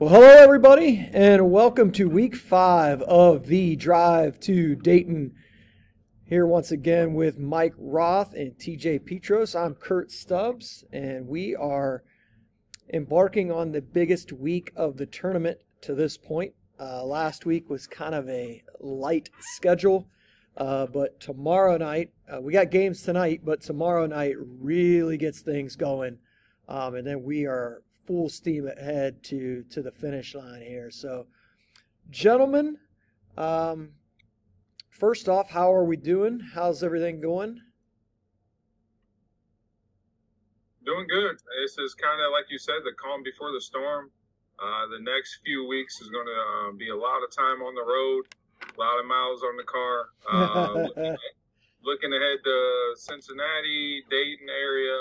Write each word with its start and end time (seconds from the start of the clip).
Well, 0.00 0.10
hello, 0.10 0.28
everybody, 0.28 1.10
and 1.12 1.50
welcome 1.50 1.90
to 1.94 2.08
week 2.08 2.36
five 2.36 3.02
of 3.02 3.48
the 3.48 3.74
drive 3.74 4.38
to 4.42 4.76
Dayton. 4.76 5.34
Here 6.24 6.46
once 6.46 6.70
again 6.70 7.14
with 7.14 7.40
Mike 7.40 7.74
Roth 7.76 8.32
and 8.32 8.56
TJ 8.56 9.04
Petros. 9.04 9.56
I'm 9.56 9.74
Kurt 9.74 10.12
Stubbs, 10.12 10.84
and 10.92 11.26
we 11.26 11.56
are 11.56 12.04
embarking 12.94 13.50
on 13.50 13.72
the 13.72 13.82
biggest 13.82 14.32
week 14.32 14.70
of 14.76 14.98
the 14.98 15.06
tournament 15.06 15.62
to 15.80 15.96
this 15.96 16.16
point. 16.16 16.52
Uh, 16.78 17.04
last 17.04 17.44
week 17.44 17.68
was 17.68 17.88
kind 17.88 18.14
of 18.14 18.28
a 18.28 18.62
light 18.78 19.30
schedule, 19.56 20.06
uh, 20.56 20.86
but 20.86 21.18
tomorrow 21.18 21.76
night, 21.76 22.12
uh, 22.32 22.40
we 22.40 22.52
got 22.52 22.70
games 22.70 23.02
tonight, 23.02 23.40
but 23.44 23.62
tomorrow 23.62 24.06
night 24.06 24.36
really 24.38 25.16
gets 25.16 25.40
things 25.40 25.74
going. 25.74 26.18
Um, 26.68 26.94
and 26.94 27.04
then 27.04 27.24
we 27.24 27.46
are 27.46 27.82
full 28.08 28.30
steam 28.30 28.66
ahead 28.66 29.22
to 29.22 29.62
to 29.70 29.82
the 29.82 29.92
finish 29.92 30.34
line 30.34 30.62
here. 30.62 30.90
So, 30.90 31.26
gentlemen, 32.10 32.78
um, 33.36 33.90
first 34.88 35.28
off, 35.28 35.50
how 35.50 35.72
are 35.72 35.84
we 35.84 35.98
doing? 35.98 36.40
How's 36.54 36.82
everything 36.82 37.20
going? 37.20 37.60
Doing 40.86 41.06
good. 41.06 41.36
This 41.60 41.76
is 41.76 41.94
kind 41.94 42.18
of 42.24 42.32
like 42.32 42.46
you 42.48 42.58
said, 42.58 42.80
the 42.82 42.96
calm 42.96 43.22
before 43.22 43.52
the 43.52 43.60
storm. 43.60 44.10
Uh, 44.58 44.86
the 44.90 45.04
next 45.04 45.40
few 45.44 45.68
weeks 45.68 46.00
is 46.00 46.08
going 46.08 46.26
to 46.26 46.40
uh, 46.40 46.72
be 46.72 46.88
a 46.88 46.96
lot 46.96 47.22
of 47.22 47.30
time 47.30 47.60
on 47.60 47.74
the 47.74 47.84
road, 47.84 48.24
a 48.74 48.80
lot 48.80 48.98
of 48.98 49.04
miles 49.04 49.42
on 49.42 49.54
the 49.58 49.68
car. 49.68 50.08
Uh, 50.32 50.72
looking, 50.88 51.16
looking 51.84 52.12
ahead 52.14 52.38
to 52.42 52.94
Cincinnati, 52.96 54.02
Dayton 54.08 54.48
area, 54.48 54.96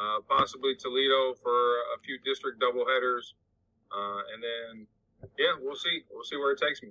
uh, 0.00 0.20
possibly 0.28 0.74
Toledo 0.76 1.34
for 1.42 1.56
a 1.94 1.98
few 2.04 2.18
district 2.24 2.60
doubleheaders, 2.60 3.32
uh, 3.92 4.20
and 4.32 4.42
then 4.42 4.86
yeah, 5.38 5.54
we'll 5.60 5.76
see. 5.76 6.02
We'll 6.10 6.24
see 6.24 6.36
where 6.36 6.52
it 6.52 6.60
takes 6.60 6.82
me. 6.82 6.90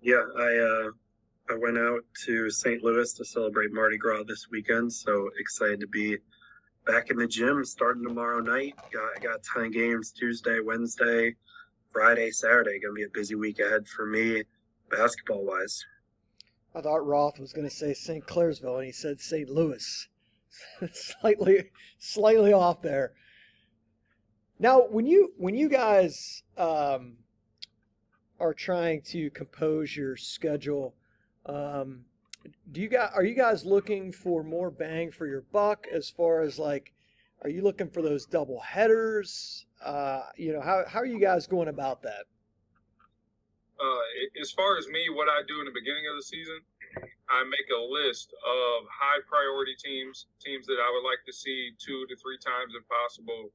Yeah, 0.00 0.22
I 0.38 0.56
uh, 0.56 0.90
I 1.50 1.58
went 1.58 1.78
out 1.78 2.00
to 2.26 2.50
St. 2.50 2.82
Louis 2.82 3.12
to 3.14 3.24
celebrate 3.24 3.72
Mardi 3.72 3.98
Gras 3.98 4.24
this 4.24 4.48
weekend, 4.50 4.92
so 4.92 5.30
excited 5.38 5.80
to 5.80 5.86
be 5.86 6.16
back 6.86 7.10
in 7.10 7.16
the 7.16 7.26
gym 7.26 7.64
starting 7.64 8.04
tomorrow 8.04 8.40
night. 8.40 8.74
Got 8.92 9.22
got 9.22 9.40
ten 9.54 9.70
games 9.70 10.12
Tuesday, 10.12 10.60
Wednesday, 10.60 11.34
Friday, 11.90 12.30
Saturday. 12.30 12.78
Gonna 12.80 12.94
be 12.94 13.04
a 13.04 13.08
busy 13.08 13.34
week 13.34 13.60
ahead 13.60 13.86
for 13.86 14.06
me, 14.06 14.44
basketball 14.90 15.44
wise. 15.44 15.84
I 16.74 16.80
thought 16.80 17.06
Roth 17.06 17.38
was 17.38 17.52
going 17.52 17.68
to 17.68 17.74
say 17.74 17.94
St. 17.94 18.26
Clairsville, 18.26 18.78
and 18.78 18.86
he 18.86 18.90
said 18.90 19.20
St. 19.20 19.48
Louis. 19.48 20.08
slightly 20.92 21.70
slightly 21.98 22.52
off 22.52 22.82
there. 22.82 23.12
Now, 24.58 24.82
when 24.82 25.06
you 25.06 25.32
when 25.36 25.54
you 25.54 25.68
guys 25.68 26.42
um, 26.56 27.16
are 28.38 28.54
trying 28.54 29.02
to 29.02 29.30
compose 29.30 29.96
your 29.96 30.16
schedule, 30.16 30.94
um, 31.46 32.04
do 32.72 32.80
you 32.80 32.88
guys 32.88 33.10
are 33.14 33.24
you 33.24 33.34
guys 33.34 33.64
looking 33.64 34.12
for 34.12 34.42
more 34.42 34.70
bang 34.70 35.10
for 35.10 35.26
your 35.26 35.42
buck 35.52 35.86
as 35.92 36.08
far 36.08 36.40
as 36.42 36.58
like, 36.58 36.92
are 37.42 37.50
you 37.50 37.62
looking 37.62 37.90
for 37.90 38.02
those 38.02 38.26
double 38.26 38.60
headers? 38.60 39.66
Uh, 39.84 40.22
you 40.36 40.52
know, 40.52 40.60
how 40.60 40.84
how 40.86 41.00
are 41.00 41.06
you 41.06 41.18
guys 41.18 41.46
going 41.46 41.68
about 41.68 42.02
that? 42.02 42.24
Uh, 43.80 44.40
as 44.40 44.52
far 44.52 44.78
as 44.78 44.86
me, 44.86 45.08
what 45.12 45.28
I 45.28 45.42
do 45.48 45.58
in 45.58 45.66
the 45.66 45.72
beginning 45.74 46.04
of 46.08 46.16
the 46.16 46.22
season, 46.22 46.60
I 47.28 47.40
make 47.48 47.68
a 47.72 47.80
list 47.80 48.36
of 48.36 48.84
high 48.92 49.24
priority 49.24 49.72
teams, 49.80 50.28
teams 50.40 50.66
that 50.68 50.76
I 50.76 50.88
would 50.92 51.06
like 51.06 51.24
to 51.24 51.32
see 51.32 51.72
two 51.80 52.04
to 52.08 52.14
three 52.20 52.36
times 52.36 52.76
if 52.76 52.84
possible. 52.84 53.48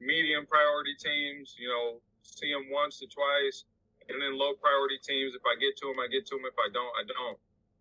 Medium 0.00 0.44
priority 0.44 0.92
teams, 1.00 1.56
you 1.56 1.68
know, 1.68 2.04
see 2.20 2.52
them 2.52 2.68
once 2.68 3.00
to 3.00 3.08
twice. 3.08 3.64
And 4.12 4.20
then 4.20 4.36
low 4.36 4.54
priority 4.60 5.00
teams, 5.00 5.34
if 5.34 5.42
I 5.48 5.56
get 5.56 5.74
to 5.82 5.90
them, 5.90 5.98
I 5.98 6.06
get 6.12 6.28
to 6.30 6.36
them. 6.36 6.44
If 6.44 6.54
I 6.60 6.68
don't, 6.70 6.92
I 6.94 7.04
don't. 7.08 7.38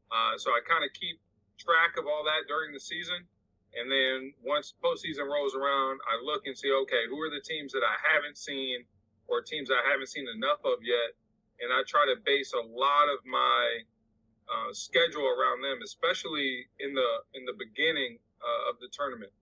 Uh, 0.10 0.34
so 0.40 0.56
I 0.56 0.64
kind 0.64 0.88
of 0.88 0.90
keep 0.96 1.20
track 1.60 2.00
of 2.00 2.08
all 2.08 2.24
that 2.26 2.48
during 2.48 2.72
the 2.72 2.82
season. 2.82 3.28
And 3.76 3.92
then 3.92 4.32
once 4.40 4.74
postseason 4.80 5.28
rolls 5.28 5.54
around, 5.54 6.00
I 6.08 6.16
look 6.24 6.48
and 6.48 6.56
see, 6.56 6.72
okay, 6.88 7.12
who 7.12 7.20
are 7.20 7.30
the 7.30 7.44
teams 7.44 7.76
that 7.76 7.84
I 7.84 8.00
haven't 8.08 8.40
seen 8.40 8.88
or 9.28 9.44
teams 9.44 9.68
I 9.70 9.84
haven't 9.84 10.08
seen 10.08 10.26
enough 10.32 10.64
of 10.64 10.80
yet? 10.80 11.14
And 11.60 11.76
I 11.76 11.84
try 11.84 12.08
to 12.08 12.16
base 12.24 12.56
a 12.56 12.64
lot 12.64 13.12
of 13.12 13.20
my 13.28 13.84
uh, 14.46 14.72
schedule 14.74 15.26
around 15.26 15.62
them, 15.62 15.82
especially 15.84 16.68
in 16.80 16.94
the 16.94 17.10
in 17.34 17.46
the 17.46 17.56
beginning 17.58 18.20
uh, 18.42 18.70
of 18.70 18.80
the 18.80 18.90
tournament, 18.94 19.34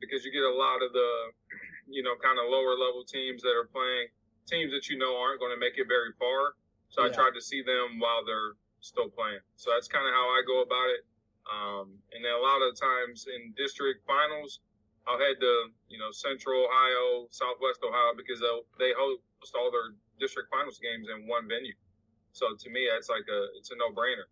because 0.00 0.24
you 0.24 0.32
get 0.32 0.44
a 0.44 0.52
lot 0.52 0.84
of 0.84 0.92
the 0.92 1.10
you 1.88 2.02
know 2.02 2.14
kind 2.20 2.36
of 2.36 2.48
lower 2.48 2.76
level 2.76 3.04
teams 3.04 3.42
that 3.42 3.56
are 3.56 3.68
playing 3.68 4.12
teams 4.48 4.72
that 4.72 4.88
you 4.88 4.96
know 4.96 5.16
aren't 5.16 5.40
going 5.40 5.52
to 5.52 5.60
make 5.60 5.76
it 5.76 5.88
very 5.88 6.12
far. 6.16 6.56
So 6.88 7.04
yeah. 7.04 7.08
I 7.08 7.12
tried 7.12 7.36
to 7.36 7.42
see 7.44 7.60
them 7.60 8.00
while 8.00 8.24
they're 8.24 8.56
still 8.80 9.12
playing. 9.12 9.44
So 9.56 9.70
that's 9.72 9.88
kind 9.88 10.08
of 10.08 10.12
how 10.12 10.26
I 10.32 10.40
go 10.48 10.64
about 10.64 10.88
it. 10.88 11.02
Um, 11.48 11.86
and 12.12 12.20
then 12.24 12.32
a 12.32 12.42
lot 12.44 12.60
of 12.60 12.76
times 12.76 13.28
in 13.28 13.52
district 13.56 14.04
finals, 14.04 14.60
I'll 15.08 15.20
head 15.20 15.40
to 15.40 15.72
you 15.88 15.96
know 15.96 16.12
Central 16.12 16.68
Ohio, 16.68 17.28
Southwest 17.32 17.80
Ohio 17.80 18.12
because 18.12 18.40
they 18.40 18.52
they 18.76 18.92
host 18.92 19.56
all 19.56 19.72
their 19.72 19.96
district 20.20 20.52
finals 20.52 20.76
games 20.76 21.08
in 21.08 21.24
one 21.24 21.48
venue. 21.48 21.72
So 22.32 22.46
to 22.58 22.70
me, 22.70 22.80
it's 22.96 23.08
like 23.08 23.24
a 23.30 23.46
it's 23.58 23.70
a 23.70 23.76
no 23.76 23.90
brainer. 23.90 24.26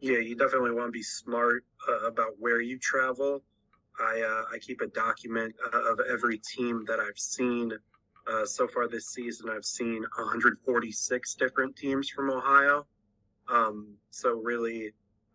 Yeah, 0.00 0.18
you 0.18 0.36
definitely 0.36 0.72
want 0.72 0.88
to 0.88 0.92
be 0.92 1.02
smart 1.02 1.64
uh, 1.88 2.06
about 2.06 2.32
where 2.38 2.60
you 2.60 2.78
travel. 2.78 3.42
I 3.98 4.20
uh, 4.20 4.54
I 4.54 4.58
keep 4.58 4.80
a 4.80 4.88
document 4.88 5.54
uh, 5.72 5.92
of 5.92 6.00
every 6.10 6.38
team 6.38 6.84
that 6.86 7.00
I've 7.00 7.18
seen 7.18 7.72
uh, 8.26 8.44
so 8.44 8.66
far 8.66 8.88
this 8.88 9.08
season. 9.08 9.48
I've 9.48 9.64
seen 9.64 10.02
146 10.16 11.34
different 11.34 11.76
teams 11.76 12.08
from 12.08 12.30
Ohio. 12.30 12.86
Um, 13.48 13.94
so 14.10 14.32
really, 14.32 14.92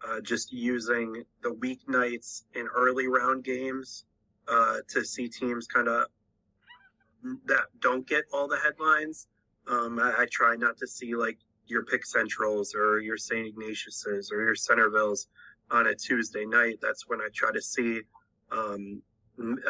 uh, 0.08 0.22
just 0.22 0.52
using 0.52 1.24
the 1.42 1.50
weeknights 1.50 2.44
in 2.54 2.68
early 2.76 3.08
round 3.08 3.44
games 3.44 4.06
uh, 4.48 4.78
to 4.90 5.06
see 5.06 5.28
teams 5.28 5.68
kind 5.68 5.88
of 5.88 6.06
that 7.46 7.66
don't 7.80 8.08
get 8.08 8.24
all 8.34 8.48
the 8.48 8.58
headlines 8.58 9.28
um, 9.70 10.00
I, 10.00 10.22
I, 10.22 10.26
try 10.32 10.56
not 10.56 10.78
to 10.78 10.88
see 10.88 11.16
like 11.16 11.38
your 11.68 11.84
Pick 11.86 12.06
Centrals 12.06 12.74
or 12.76 13.00
your 13.00 13.18
St. 13.18 13.48
Ignatius's 13.48 14.32
or 14.32 14.44
your 14.44 14.56
Centervilles 14.56 15.28
on 15.72 15.88
a 15.88 15.96
Tuesday 15.96 16.46
night. 16.46 16.80
That's 16.82 17.08
when 17.08 17.22
I 17.22 17.28
try 17.34 17.52
to 17.52 17.62
see. 17.62 18.02
Um, 18.52 19.02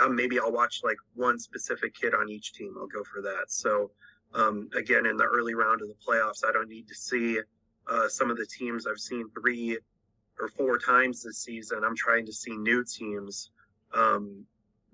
uh, 0.02 0.10
maybe 0.10 0.40
I'll 0.40 0.52
watch 0.52 0.82
like 0.84 0.98
one 1.14 1.38
specific 1.38 1.94
kid 1.94 2.14
on 2.16 2.30
each 2.30 2.54
team. 2.54 2.76
I'll 2.80 2.88
go 2.88 3.04
for 3.04 3.22
that. 3.22 3.46
So 3.50 3.92
um, 4.34 4.70
again, 4.76 5.06
in 5.06 5.18
the 5.18 5.26
early 5.26 5.54
round 5.54 5.82
of 5.82 5.88
the 5.88 5.96
playoffs, 5.96 6.48
I 6.48 6.52
don't 6.52 6.70
need 6.70 6.88
to 6.88 6.96
see 6.96 7.40
uh, 7.88 8.08
some 8.08 8.32
of 8.32 8.38
the 8.38 8.46
teams 8.46 8.88
I've 8.88 9.00
seen 9.00 9.30
three 9.30 9.78
or 10.40 10.48
four 10.48 10.78
times 10.78 11.24
this 11.24 11.40
season. 11.40 11.84
I'm 11.84 11.96
trying 11.96 12.26
to 12.26 12.34
see 12.34 12.56
new 12.56 12.84
teams. 12.84 13.52
Um, 13.94 14.46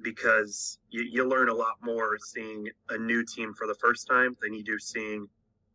because 0.02 0.80
you, 0.90 1.04
you 1.04 1.28
learn 1.28 1.50
a 1.50 1.54
lot 1.54 1.76
more 1.82 2.18
seeing 2.20 2.68
a 2.90 2.98
new 2.98 3.24
team 3.24 3.54
for 3.54 3.68
the 3.68 3.76
first 3.76 4.08
time 4.08 4.36
than 4.42 4.54
you 4.54 4.64
do 4.64 4.78
seeing 4.80 5.28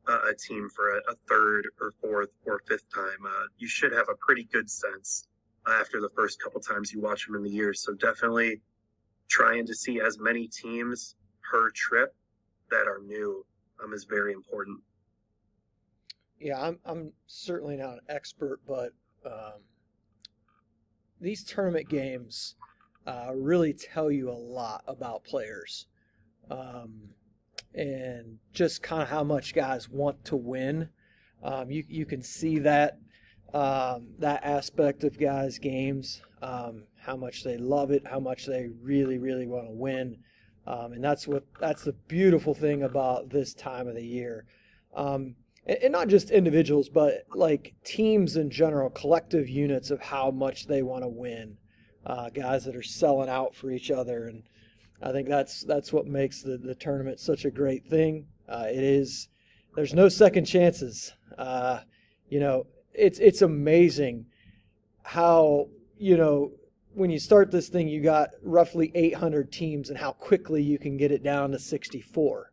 a, 0.08 0.34
team 0.34 0.68
for 0.74 0.96
a, 0.96 0.98
a, 1.10 1.14
third 1.28 1.68
or 1.80 1.92
fourth 2.00 2.30
or 2.44 2.60
fifth 2.66 2.92
time. 2.92 3.24
Uh, 3.24 3.46
you 3.58 3.68
should 3.68 3.92
have 3.92 4.06
a 4.10 4.16
pretty 4.16 4.44
good 4.52 4.68
sense 4.68 5.28
after 5.68 6.00
the 6.00 6.08
first 6.16 6.42
couple 6.42 6.60
times 6.60 6.92
you 6.92 7.00
watch 7.00 7.26
them 7.26 7.36
in 7.36 7.42
the 7.42 7.50
year. 7.50 7.72
So 7.74 7.94
definitely 7.94 8.60
trying 9.28 9.66
to 9.66 9.74
see 9.74 10.00
as 10.00 10.18
many 10.18 10.48
teams 10.48 11.14
per 11.48 11.70
trip 11.70 12.14
that 12.70 12.86
are 12.86 13.00
new 13.04 13.44
um, 13.82 13.92
is 13.92 14.04
very 14.04 14.32
important. 14.32 14.80
Yeah, 16.38 16.60
I'm 16.60 16.78
I'm 16.84 17.12
certainly 17.26 17.76
not 17.76 17.94
an 17.94 18.00
expert, 18.08 18.60
but 18.66 18.92
um, 19.26 19.60
these 21.20 21.44
tournament 21.44 21.88
games 21.88 22.56
uh, 23.06 23.30
really 23.34 23.72
tell 23.72 24.10
you 24.10 24.30
a 24.30 24.32
lot 24.32 24.84
about 24.86 25.24
players 25.24 25.86
um, 26.50 27.10
and 27.74 28.38
just 28.52 28.82
kind 28.82 29.02
of 29.02 29.08
how 29.08 29.24
much 29.24 29.54
guys 29.54 29.88
want 29.88 30.24
to 30.26 30.36
win. 30.36 30.88
Um, 31.42 31.70
you, 31.70 31.84
you 31.88 32.04
can 32.06 32.22
see 32.22 32.58
that 32.60 32.98
um, 33.52 34.08
that 34.18 34.44
aspect 34.44 35.02
of 35.02 35.18
guys' 35.18 35.58
games, 35.58 36.22
um, 36.40 36.84
how 36.96 37.16
much 37.16 37.42
they 37.42 37.56
love 37.56 37.90
it, 37.90 38.06
how 38.06 38.20
much 38.20 38.46
they 38.46 38.68
really, 38.80 39.18
really 39.18 39.46
want 39.46 39.66
to 39.66 39.72
win. 39.72 40.18
Um, 40.66 40.92
and 40.92 41.02
that's 41.02 41.26
what 41.26 41.44
that's 41.58 41.82
the 41.82 41.94
beautiful 42.06 42.54
thing 42.54 42.84
about 42.84 43.30
this 43.30 43.54
time 43.54 43.88
of 43.88 43.96
the 43.96 44.06
year. 44.06 44.44
Um, 44.94 45.34
and, 45.66 45.78
and 45.84 45.92
not 45.92 46.08
just 46.08 46.30
individuals, 46.30 46.88
but 46.88 47.24
like 47.34 47.74
teams 47.84 48.36
in 48.36 48.50
general, 48.50 48.90
collective 48.90 49.48
units 49.48 49.90
of 49.90 50.00
how 50.00 50.30
much 50.30 50.66
they 50.66 50.82
want 50.82 51.02
to 51.02 51.08
win 51.08 51.56
uh, 52.06 52.30
guys 52.30 52.64
that 52.64 52.76
are 52.76 52.82
selling 52.82 53.28
out 53.28 53.54
for 53.54 53.70
each 53.70 53.90
other, 53.90 54.26
and 54.26 54.42
I 55.02 55.12
think 55.12 55.28
that's 55.28 55.62
that's 55.62 55.92
what 55.92 56.06
makes 56.06 56.42
the, 56.42 56.56
the 56.58 56.74
tournament 56.74 57.20
such 57.20 57.44
a 57.44 57.50
great 57.50 57.86
thing. 57.86 58.26
Uh, 58.48 58.66
it 58.68 58.82
is 58.82 59.28
there's 59.76 59.94
no 59.94 60.08
second 60.08 60.44
chances. 60.44 61.12
Uh, 61.38 61.80
you 62.28 62.40
know, 62.40 62.66
it's 62.92 63.18
it's 63.18 63.42
amazing 63.42 64.26
how 65.02 65.68
you 65.98 66.16
know 66.16 66.52
when 66.94 67.10
you 67.10 67.18
start 67.18 67.50
this 67.50 67.68
thing, 67.68 67.88
you 67.88 68.02
got 68.02 68.30
roughly 68.42 68.90
800 68.94 69.52
teams, 69.52 69.90
and 69.90 69.98
how 69.98 70.12
quickly 70.12 70.62
you 70.62 70.78
can 70.78 70.96
get 70.96 71.12
it 71.12 71.22
down 71.22 71.52
to 71.52 71.58
64 71.58 72.52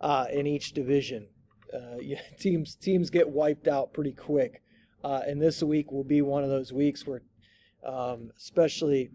uh, 0.00 0.26
in 0.32 0.46
each 0.46 0.72
division. 0.72 1.26
Uh, 1.72 1.98
teams 2.38 2.74
teams 2.74 3.10
get 3.10 3.28
wiped 3.28 3.68
out 3.68 3.92
pretty 3.92 4.12
quick, 4.12 4.62
uh, 5.04 5.22
and 5.26 5.40
this 5.40 5.62
week 5.62 5.90
will 5.90 6.04
be 6.04 6.22
one 6.22 6.44
of 6.44 6.50
those 6.50 6.72
weeks 6.72 7.06
where, 7.06 7.22
um, 7.84 8.30
especially 8.36 9.10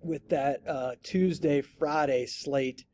with 0.00 0.28
that 0.28 0.66
uh, 0.66 0.92
Tuesday 1.02 1.60
Friday 1.60 2.26
slate 2.26 2.84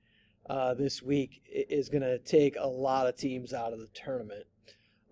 uh, 0.48 0.74
this 0.74 1.02
week, 1.02 1.42
is 1.46 1.88
going 1.88 2.02
to 2.02 2.18
take 2.18 2.56
a 2.58 2.66
lot 2.66 3.06
of 3.06 3.16
teams 3.16 3.52
out 3.52 3.72
of 3.72 3.78
the 3.78 3.88
tournament. 3.94 4.46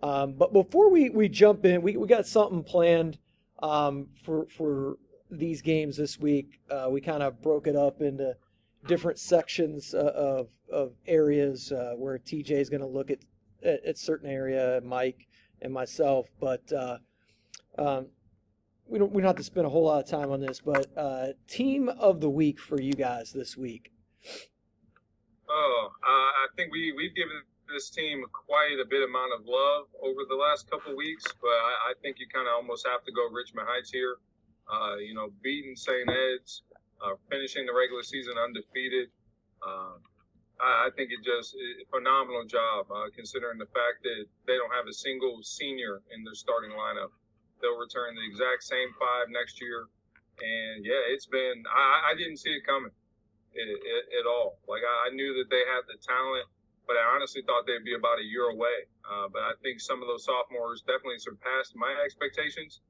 Um, 0.03 0.35
but 0.35 0.53
before 0.53 0.91
we, 0.91 1.11
we 1.11 1.29
jump 1.29 1.65
in, 1.65 1.81
we, 1.81 1.97
we 1.97 2.09
got 2.09 2.27
something 2.27 2.65
planned 2.65 3.19
um, 3.63 4.09
for 4.25 4.47
for 4.47 4.97
these 5.31 5.63
games 5.63 5.97
this 5.97 6.19
week. 6.19 6.61
Uh, 6.71 6.89
we 6.91 7.01
kind 7.01 7.23
of 7.23 7.41
broke 7.41 7.67
it 7.67 7.77
up 7.77 8.03
into 8.03 8.35
different 8.87 9.19
sections 9.19 9.95
uh, 9.95 10.13
of 10.15 10.49
of 10.71 10.93
areas 11.07 11.73
uh, 11.73 11.95
where 11.97 12.19
TJ 12.19 12.51
is 12.51 12.69
going 12.69 12.81
to 12.81 12.87
look 12.87 13.11
at, 13.11 13.19
at, 13.63 13.85
at 13.85 13.99
certain 13.99 14.29
area, 14.29 14.81
Mike 14.85 15.29
and 15.61 15.73
myself. 15.73 16.27
But 16.41 16.71
uh, 16.73 16.99
um, 17.79 18.09
we 18.93 18.99
don't 18.99 19.11
we 19.11 19.23
don't 19.23 19.31
have 19.31 19.37
to 19.37 19.43
spend 19.43 19.67
a 19.67 19.71
whole 19.71 19.85
lot 19.85 20.05
of 20.05 20.09
time 20.09 20.31
on 20.31 20.41
this. 20.41 20.61
But 20.61 20.87
uh, 20.97 21.29
team 21.49 21.89
of 21.89 22.21
the 22.21 22.29
week 22.29 22.61
for 22.61 22.81
you 22.81 22.93
guys 22.93 23.33
this 23.33 23.57
week. 23.57 23.91
Oh, 25.49 25.89
I 26.05 26.47
think 26.57 26.71
we 26.71 26.93
we've 26.93 27.15
given 27.17 27.41
this 27.73 27.89
team 27.89 28.23
quite 28.33 28.77
a 28.77 28.85
bit 28.85 29.03
amount 29.03 29.33
of 29.33 29.49
love 29.49 29.89
over 30.05 30.29
the 30.29 30.37
last 30.37 30.69
couple 30.71 30.95
weeks, 30.95 31.25
but 31.41 31.57
I, 31.57 31.73
I 31.91 31.93
think 32.03 32.21
you 32.21 32.27
kind 32.29 32.47
of 32.47 32.53
almost 32.53 32.87
have 32.87 33.03
to 33.05 33.13
go 33.13 33.33
Richmond 33.33 33.67
Heights 33.71 33.91
here. 33.91 34.21
Uh, 34.69 34.97
you 34.97 35.15
know, 35.15 35.33
beating 35.43 35.75
St. 35.75 36.09
Ed's, 36.09 36.63
uh, 37.01 37.17
finishing 37.31 37.67
the 37.67 37.75
regular 37.75 38.03
season 38.03 38.35
undefeated. 38.39 39.09
Um, 39.65 40.05
I, 40.61 40.87
I, 40.87 40.89
think 40.95 41.11
it 41.11 41.19
just 41.25 41.55
a 41.57 41.85
phenomenal 41.91 42.45
job 42.47 42.87
uh, 42.93 43.11
considering 43.15 43.59
the 43.59 43.69
fact 43.73 44.05
that 44.05 44.25
they 44.47 44.57
don't 44.57 44.73
have 44.73 44.87
a 44.87 44.93
single 44.95 45.41
senior 45.43 46.03
in 46.15 46.23
their 46.25 46.35
starting 46.35 46.71
lineup. 46.71 47.11
They'll 47.63 47.79
return 47.79 48.19
the 48.19 48.27
exact 48.27 48.67
same 48.67 48.91
five 48.99 49.31
next 49.31 49.63
year, 49.63 49.87
and 50.43 50.85
yeah, 50.85 51.03
it's 51.15 51.27
been 51.27 51.63
I, 51.71 52.13
I 52.13 52.19
didn't 52.19 52.43
see 52.43 52.51
it 52.51 52.67
coming 52.67 52.93
at 53.55 54.27
all. 54.27 54.59
Like 54.67 54.83
I, 54.83 55.13
knew 55.13 55.37
that 55.37 55.53
they 55.53 55.61
had 55.69 55.85
the 55.85 56.01
talent 56.01 56.49
but 56.87 56.97
I 56.99 57.05
honestly 57.15 57.43
thought 57.47 57.67
they'd 57.67 57.85
be 57.85 57.95
about 57.95 58.19
a 58.19 58.27
year 58.27 58.51
away. 58.51 58.91
Uh, 59.07 59.29
but 59.33 59.43
I 59.43 59.55
think 59.63 59.81
some 59.81 60.03
of 60.03 60.09
those 60.09 60.25
sophomores 60.25 60.83
definitely 60.83 61.19
surpassed 61.19 61.75
my 61.77 61.95
expectations. 62.05 62.81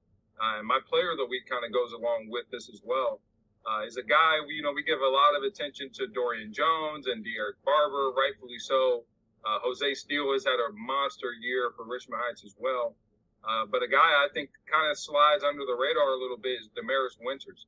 Uh, 0.40 0.58
and 0.58 0.66
my 0.66 0.80
player 0.88 1.12
of 1.12 1.18
the 1.18 1.28
week 1.28 1.44
kind 1.48 1.64
of 1.64 1.72
goes 1.72 1.92
along 1.92 2.28
with 2.28 2.48
this 2.50 2.68
as 2.72 2.80
well. 2.84 3.20
Uh, 3.62 3.86
is 3.86 3.96
a 3.96 4.02
guy, 4.02 4.42
we, 4.42 4.58
you 4.58 4.62
know, 4.62 4.72
we 4.74 4.82
give 4.82 4.98
a 4.98 5.06
lot 5.06 5.38
of 5.38 5.46
attention 5.46 5.86
to 5.94 6.10
Dorian 6.10 6.52
Jones 6.52 7.06
and 7.06 7.22
De'Eric 7.22 7.62
Barber, 7.62 8.10
rightfully 8.10 8.58
so. 8.58 9.04
Uh, 9.46 9.62
Jose 9.62 9.94
Steele 9.94 10.32
has 10.32 10.42
had 10.42 10.58
a 10.58 10.72
monster 10.74 11.30
year 11.40 11.70
for 11.76 11.86
Richmond 11.86 12.22
Heights 12.26 12.42
as 12.44 12.54
well. 12.58 12.96
Uh, 13.42 13.66
but 13.66 13.82
a 13.82 13.88
guy 13.88 13.98
I 13.98 14.28
think 14.32 14.50
kind 14.70 14.90
of 14.90 14.98
slides 14.98 15.42
under 15.42 15.66
the 15.66 15.74
radar 15.74 16.14
a 16.14 16.18
little 16.18 16.38
bit 16.38 16.60
is 16.60 16.68
Damaris 16.74 17.18
Winters. 17.20 17.66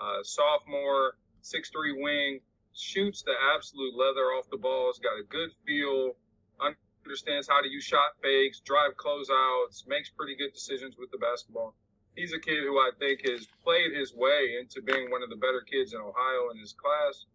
Uh, 0.00 0.22
sophomore, 0.22 1.16
six-three 1.42 1.92
wing, 1.92 2.40
shoots 2.72 3.22
the 3.22 3.34
absolute 3.54 3.94
leather 3.94 4.32
off 4.32 4.48
the 4.50 4.56
ball. 4.56 4.88
Has 4.88 4.98
got 4.98 5.20
a 5.20 5.24
good 5.28 5.50
feel, 5.66 6.16
understands 7.04 7.48
how 7.48 7.60
to 7.60 7.68
use 7.68 7.84
shot 7.84 8.16
fakes, 8.22 8.60
drive 8.60 8.96
closeouts, 8.96 9.86
makes 9.86 10.08
pretty 10.08 10.36
good 10.36 10.52
decisions 10.54 10.96
with 10.96 11.10
the 11.10 11.18
basketball. 11.18 11.74
He's 12.16 12.32
a 12.32 12.40
kid 12.40 12.64
who 12.64 12.78
I 12.78 12.90
think 12.98 13.26
has 13.28 13.46
played 13.62 13.92
his 13.92 14.14
way 14.14 14.56
into 14.60 14.82
being 14.82 15.10
one 15.10 15.22
of 15.22 15.30
the 15.30 15.36
better 15.36 15.60
kids 15.60 15.92
in 15.92 16.00
Ohio 16.00 16.50
in 16.50 16.58
his 16.58 16.72
class. 16.72 17.26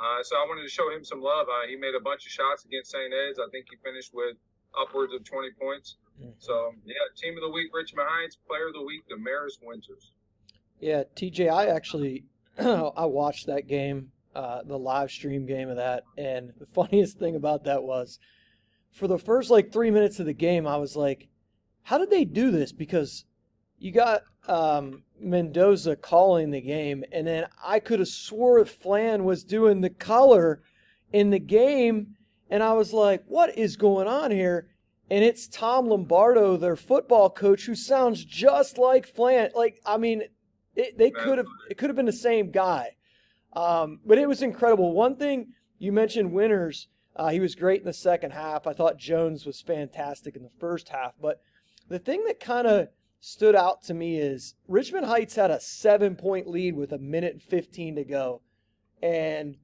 Uh, 0.00 0.22
so 0.22 0.36
I 0.36 0.46
wanted 0.48 0.62
to 0.62 0.72
show 0.72 0.88
him 0.90 1.04
some 1.04 1.20
love. 1.20 1.48
Uh, 1.48 1.68
he 1.68 1.76
made 1.76 1.94
a 1.94 2.00
bunch 2.00 2.24
of 2.24 2.32
shots 2.32 2.64
against 2.64 2.90
St. 2.92 3.12
Ed's. 3.12 3.38
I 3.38 3.48
think 3.50 3.66
he 3.68 3.76
finished 3.84 4.14
with 4.14 4.36
upwards 4.78 5.12
of 5.12 5.24
20 5.24 5.50
points. 5.60 5.96
Mm-hmm. 6.20 6.30
So, 6.38 6.72
yeah, 6.84 6.94
team 7.16 7.36
of 7.36 7.42
the 7.42 7.50
week, 7.50 7.70
Richmond 7.74 8.08
Heights. 8.10 8.36
Player 8.46 8.68
of 8.68 8.74
the 8.74 8.82
week, 8.82 9.02
Damaris 9.08 9.58
Winters. 9.62 10.12
Yeah, 10.80 11.04
TJ, 11.16 11.50
I 11.50 11.66
actually 11.66 12.24
I 12.58 13.04
watched 13.06 13.46
that 13.46 13.66
game 13.66 14.12
uh, 14.34 14.62
the 14.62 14.78
live 14.78 15.10
stream 15.10 15.46
game 15.46 15.68
of 15.68 15.76
that. 15.76 16.04
And 16.16 16.52
the 16.58 16.66
funniest 16.74 17.18
thing 17.18 17.36
about 17.36 17.64
that 17.64 17.82
was 17.82 18.18
for 18.92 19.08
the 19.08 19.18
first 19.18 19.50
like 19.50 19.72
three 19.72 19.90
minutes 19.90 20.20
of 20.20 20.26
the 20.26 20.32
game, 20.32 20.66
I 20.66 20.76
was 20.76 20.96
like, 20.96 21.28
how 21.82 21.98
did 21.98 22.10
they 22.10 22.24
do 22.24 22.50
this? 22.50 22.72
Because 22.72 23.24
you 23.78 23.92
got 23.92 24.22
um, 24.46 25.02
Mendoza 25.18 25.96
calling 25.96 26.50
the 26.50 26.60
game, 26.60 27.04
and 27.12 27.26
then 27.26 27.46
I 27.64 27.80
could 27.80 27.98
have 27.98 28.08
swore 28.08 28.64
Flan 28.64 29.24
was 29.24 29.44
doing 29.44 29.80
the 29.80 29.90
color 29.90 30.62
in 31.12 31.30
the 31.30 31.38
game, 31.38 32.14
and 32.50 32.62
I 32.62 32.74
was 32.74 32.92
like, 32.92 33.24
what 33.26 33.56
is 33.56 33.76
going 33.76 34.06
on 34.06 34.30
here? 34.30 34.68
And 35.10 35.24
it's 35.24 35.48
Tom 35.48 35.88
Lombardo, 35.88 36.56
their 36.56 36.76
football 36.76 37.30
coach, 37.30 37.66
who 37.66 37.74
sounds 37.74 38.24
just 38.24 38.78
like 38.78 39.06
Flan. 39.06 39.50
Like, 39.56 39.80
I 39.84 39.96
mean, 39.96 40.22
it, 40.76 40.96
they 40.96 41.10
could 41.10 41.38
have 41.38 41.48
it 41.68 41.76
could 41.76 41.90
have 41.90 41.96
been 41.96 42.06
the 42.06 42.12
same 42.12 42.50
guy. 42.50 42.96
Um, 43.54 44.00
but 44.06 44.18
it 44.18 44.28
was 44.28 44.42
incredible. 44.42 44.92
One 44.92 45.16
thing 45.16 45.48
you 45.78 45.92
mentioned 45.92 46.32
Winters. 46.32 46.88
Uh, 47.16 47.30
he 47.30 47.40
was 47.40 47.56
great 47.56 47.80
in 47.80 47.86
the 47.86 47.92
second 47.92 48.30
half. 48.30 48.68
I 48.68 48.72
thought 48.72 48.96
Jones 48.96 49.44
was 49.44 49.60
fantastic 49.60 50.36
in 50.36 50.44
the 50.44 50.50
first 50.60 50.90
half. 50.90 51.12
But 51.20 51.42
the 51.88 51.98
thing 51.98 52.24
that 52.26 52.38
kind 52.38 52.68
of 52.68 52.88
stood 53.18 53.56
out 53.56 53.82
to 53.82 53.94
me 53.94 54.16
is 54.16 54.54
Richmond 54.68 55.06
Heights 55.06 55.34
had 55.34 55.50
a 55.50 55.60
seven 55.60 56.14
point 56.14 56.48
lead 56.48 56.76
with 56.76 56.92
a 56.92 56.98
minute 56.98 57.32
and 57.32 57.42
15 57.42 57.96
to 57.96 58.04
go. 58.04 58.42
And 59.02 59.56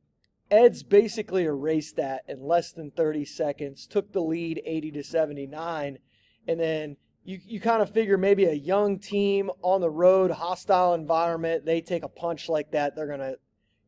Eds 0.50 0.82
basically 0.82 1.44
erased 1.44 1.96
that 1.96 2.22
in 2.28 2.46
less 2.46 2.72
than 2.72 2.90
30 2.90 3.24
seconds, 3.24 3.86
took 3.86 4.12
the 4.12 4.20
lead 4.20 4.62
80 4.64 4.92
to 4.92 5.02
79. 5.02 5.98
And 6.46 6.60
then 6.60 6.96
you, 7.24 7.40
you 7.44 7.60
kind 7.60 7.82
of 7.82 7.90
figure 7.90 8.16
maybe 8.16 8.44
a 8.44 8.52
young 8.52 8.98
team 8.98 9.50
on 9.62 9.80
the 9.80 9.90
road, 9.90 10.30
hostile 10.30 10.94
environment, 10.94 11.64
they 11.64 11.80
take 11.80 12.04
a 12.04 12.08
punch 12.08 12.48
like 12.48 12.70
that, 12.70 12.94
they're 12.94 13.08
going 13.08 13.18
to 13.18 13.36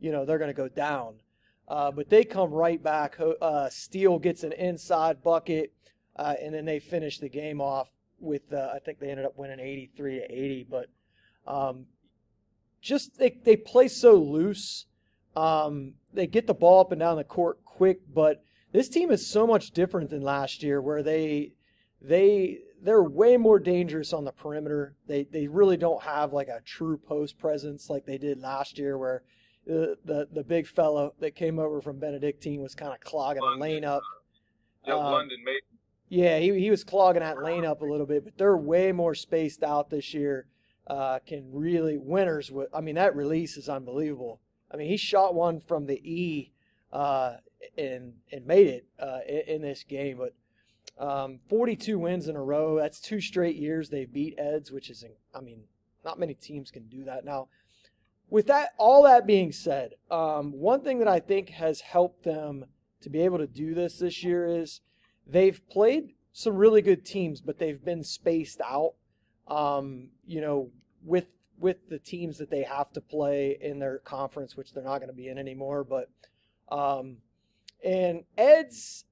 you 0.00 0.12
know, 0.12 0.24
they're 0.24 0.38
to 0.38 0.52
go 0.52 0.68
down. 0.68 1.14
Uh, 1.66 1.90
but 1.90 2.08
they 2.08 2.24
come 2.24 2.50
right 2.50 2.82
back. 2.82 3.18
Uh, 3.20 3.68
Steele 3.68 4.18
gets 4.18 4.42
an 4.42 4.52
inside 4.52 5.22
bucket, 5.22 5.72
uh, 6.16 6.34
and 6.40 6.54
then 6.54 6.64
they 6.64 6.78
finish 6.78 7.18
the 7.18 7.28
game 7.28 7.60
off 7.60 7.88
with, 8.20 8.52
uh, 8.52 8.70
I 8.74 8.78
think 8.78 8.98
they 8.98 9.10
ended 9.10 9.26
up 9.26 9.36
winning 9.36 9.60
83 9.60 10.20
to 10.20 10.32
80. 10.32 10.66
But 10.70 10.86
um, 11.46 11.86
just 12.80 13.18
they, 13.18 13.38
they 13.44 13.56
play 13.56 13.88
so 13.88 14.14
loose. 14.14 14.86
Um, 15.36 15.94
they 16.12 16.26
get 16.26 16.46
the 16.46 16.54
ball 16.54 16.80
up 16.80 16.92
and 16.92 17.00
down 17.00 17.16
the 17.16 17.24
court 17.24 17.64
quick, 17.64 18.00
but 18.12 18.42
this 18.72 18.88
team 18.88 19.10
is 19.10 19.26
so 19.26 19.46
much 19.46 19.70
different 19.70 20.10
than 20.10 20.22
last 20.22 20.62
year 20.62 20.80
where 20.80 21.02
they 21.02 21.52
they 22.00 22.58
they're 22.82 23.02
way 23.02 23.36
more 23.36 23.58
dangerous 23.58 24.12
on 24.12 24.24
the 24.24 24.32
perimeter. 24.32 24.94
They 25.06 25.24
they 25.24 25.48
really 25.48 25.76
don't 25.76 26.02
have 26.02 26.32
like 26.32 26.48
a 26.48 26.60
true 26.64 26.96
post 26.96 27.38
presence 27.38 27.90
like 27.90 28.06
they 28.06 28.18
did 28.18 28.40
last 28.40 28.78
year 28.78 28.98
where 28.98 29.22
the, 29.66 29.98
the, 30.04 30.28
the 30.32 30.42
big 30.42 30.66
fellow 30.66 31.12
that 31.20 31.36
came 31.36 31.58
over 31.58 31.82
from 31.82 31.98
Benedictine 31.98 32.62
was 32.62 32.74
kind 32.74 32.92
of 32.92 33.00
clogging 33.00 33.42
London, 33.42 33.58
the 33.58 33.62
lane 33.62 33.84
up. 33.84 34.02
Yeah, 34.86 34.94
uh, 34.94 35.10
London 35.10 35.38
mate. 35.44 35.62
Yeah, 36.08 36.38
he, 36.38 36.58
he 36.58 36.70
was 36.70 36.84
clogging 36.84 37.20
that 37.20 37.42
lane 37.42 37.66
up 37.66 37.82
a 37.82 37.84
little 37.84 38.06
bit, 38.06 38.24
but 38.24 38.38
they're 38.38 38.56
way 38.56 38.92
more 38.92 39.14
spaced 39.14 39.62
out 39.62 39.90
this 39.90 40.14
year. 40.14 40.46
Uh, 40.86 41.18
can 41.18 41.44
really 41.52 41.98
Winters 41.98 42.50
With, 42.50 42.68
I 42.74 42.80
mean, 42.80 42.94
that 42.94 43.14
release 43.14 43.58
is 43.58 43.68
unbelievable. 43.68 44.40
I 44.70 44.76
mean, 44.76 44.88
he 44.88 44.96
shot 44.96 45.34
one 45.34 45.60
from 45.60 45.86
the 45.86 46.00
E 46.04 46.52
uh, 46.92 47.36
and 47.76 48.14
and 48.32 48.46
made 48.46 48.66
it 48.66 48.86
uh, 48.98 49.20
in, 49.26 49.56
in, 49.56 49.62
this 49.62 49.84
game. 49.84 50.18
But 50.18 50.34
um, 51.04 51.40
42 51.48 51.98
wins 51.98 52.28
in 52.28 52.36
a 52.36 52.42
row. 52.42 52.76
That's 52.76 53.00
two 53.00 53.20
straight 53.20 53.56
years 53.56 53.88
they 53.88 54.04
beat 54.04 54.38
Eds, 54.38 54.70
which 54.70 54.90
is, 54.90 55.04
I 55.34 55.40
mean, 55.40 55.62
not 56.04 56.18
many 56.18 56.34
teams 56.34 56.70
can 56.70 56.88
do 56.88 57.04
that. 57.04 57.24
Now, 57.24 57.48
with 58.30 58.46
that, 58.48 58.70
all 58.78 59.04
that 59.04 59.26
being 59.26 59.52
said, 59.52 59.94
um, 60.10 60.52
one 60.52 60.82
thing 60.82 60.98
that 60.98 61.08
I 61.08 61.20
think 61.20 61.50
has 61.50 61.80
helped 61.80 62.24
them 62.24 62.66
to 63.00 63.10
be 63.10 63.20
able 63.20 63.38
to 63.38 63.46
do 63.46 63.74
this 63.74 63.98
this 63.98 64.22
year 64.22 64.46
is 64.46 64.80
they've 65.26 65.60
played 65.68 66.14
some 66.32 66.56
really 66.56 66.82
good 66.82 67.04
teams, 67.04 67.40
but 67.40 67.58
they've 67.58 67.84
been 67.84 68.04
spaced 68.04 68.60
out. 68.60 68.94
Um, 69.46 70.08
you 70.26 70.42
know, 70.42 70.70
with 71.02 71.26
with 71.58 71.88
the 71.88 71.98
teams 71.98 72.38
that 72.38 72.50
they 72.50 72.62
have 72.62 72.92
to 72.92 73.00
play 73.00 73.58
in 73.60 73.78
their 73.78 73.98
conference, 73.98 74.56
which 74.56 74.72
they're 74.72 74.84
not 74.84 74.98
going 74.98 75.08
to 75.08 75.14
be 75.14 75.28
in 75.28 75.38
anymore. 75.38 75.84
But 75.84 76.08
um, 76.70 77.18
and 77.84 78.24
Ed's 78.36 79.04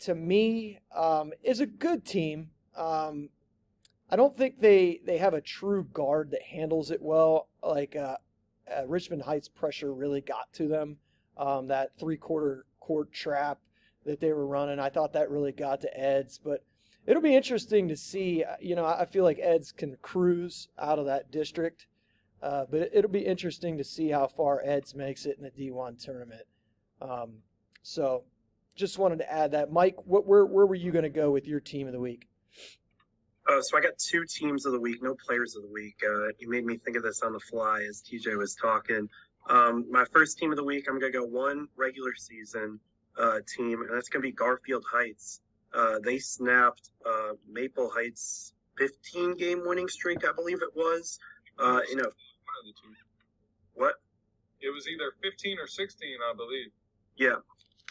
to 0.00 0.14
me 0.14 0.78
um, 0.94 1.32
is 1.42 1.60
a 1.60 1.66
good 1.66 2.04
team. 2.04 2.50
Um, 2.76 3.30
I 4.10 4.16
don't 4.16 4.36
think 4.36 4.60
they 4.60 5.00
they 5.04 5.18
have 5.18 5.34
a 5.34 5.40
true 5.40 5.86
guard 5.92 6.30
that 6.32 6.42
handles 6.42 6.90
it 6.90 7.00
well. 7.00 7.48
Like 7.62 7.96
uh, 7.96 8.16
uh, 8.70 8.86
Richmond 8.86 9.22
Heights 9.22 9.48
pressure 9.48 9.92
really 9.92 10.20
got 10.20 10.52
to 10.54 10.68
them. 10.68 10.98
Um, 11.36 11.68
that 11.68 11.92
three 11.98 12.16
quarter 12.16 12.66
court 12.80 13.12
trap 13.12 13.58
that 14.04 14.20
they 14.20 14.32
were 14.32 14.46
running, 14.46 14.78
I 14.78 14.90
thought 14.90 15.12
that 15.14 15.30
really 15.30 15.52
got 15.52 15.80
to 15.82 15.98
Eds. 15.98 16.38
But 16.42 16.64
it'll 17.06 17.22
be 17.22 17.36
interesting 17.36 17.88
to 17.88 17.96
see. 17.96 18.44
Uh, 18.44 18.56
you 18.60 18.76
know, 18.76 18.84
I 18.84 19.04
feel 19.06 19.24
like 19.24 19.38
Eds 19.40 19.72
can 19.72 19.96
cruise 20.02 20.68
out 20.78 20.98
of 20.98 21.06
that 21.06 21.30
district. 21.30 21.86
Uh, 22.42 22.64
but 22.68 22.90
it'll 22.92 23.10
be 23.10 23.20
interesting 23.20 23.78
to 23.78 23.84
see 23.84 24.08
how 24.08 24.26
far 24.26 24.60
Eds 24.64 24.94
makes 24.96 25.26
it 25.26 25.38
in 25.38 25.44
the 25.44 25.50
D1 25.50 26.02
tournament. 26.02 26.42
Um, 27.00 27.34
so 27.82 28.24
just 28.74 28.98
wanted 28.98 29.18
to 29.18 29.32
add 29.32 29.52
that. 29.52 29.70
Mike, 29.70 29.96
what, 30.06 30.26
where, 30.26 30.44
where 30.44 30.66
were 30.66 30.74
you 30.74 30.90
going 30.90 31.04
to 31.04 31.08
go 31.08 31.30
with 31.30 31.46
your 31.46 31.60
team 31.60 31.86
of 31.86 31.92
the 31.92 32.00
week? 32.00 32.26
Uh, 33.48 33.60
so 33.60 33.76
I 33.76 33.80
got 33.80 33.96
two 33.98 34.24
teams 34.24 34.66
of 34.66 34.72
the 34.72 34.80
week, 34.80 35.02
no 35.02 35.14
players 35.14 35.56
of 35.56 35.62
the 35.62 35.68
week. 35.68 35.96
Uh, 36.04 36.28
you 36.38 36.48
made 36.48 36.64
me 36.64 36.78
think 36.78 36.96
of 36.96 37.02
this 37.02 37.22
on 37.22 37.32
the 37.32 37.40
fly 37.40 37.84
as 37.88 38.02
TJ 38.02 38.36
was 38.36 38.54
talking. 38.54 39.08
Um, 39.48 39.86
my 39.90 40.04
first 40.12 40.38
team 40.38 40.50
of 40.50 40.56
the 40.56 40.64
week, 40.64 40.86
I'm 40.88 40.98
going 40.98 41.12
to 41.12 41.18
go 41.18 41.24
one 41.24 41.68
regular 41.76 42.14
season 42.16 42.78
uh, 43.18 43.38
team, 43.56 43.82
and 43.82 43.90
that's 43.90 44.08
going 44.08 44.22
to 44.22 44.28
be 44.28 44.32
Garfield 44.32 44.84
Heights. 44.90 45.40
Uh, 45.74 45.98
they 46.04 46.18
snapped 46.18 46.90
uh, 47.06 47.32
Maple 47.50 47.90
Heights' 47.90 48.54
15 48.78 49.36
game 49.36 49.62
winning 49.64 49.88
streak, 49.88 50.26
I 50.26 50.32
believe 50.32 50.62
it 50.62 50.74
was. 50.74 51.18
Uh, 51.58 51.80
you 51.88 51.96
know, 51.96 52.10
what? 53.74 53.94
It 54.60 54.72
was 54.72 54.86
either 54.88 55.12
15 55.22 55.58
or 55.58 55.66
16, 55.66 56.08
I 56.30 56.34
believe. 56.36 56.68
Yeah. 57.16 57.36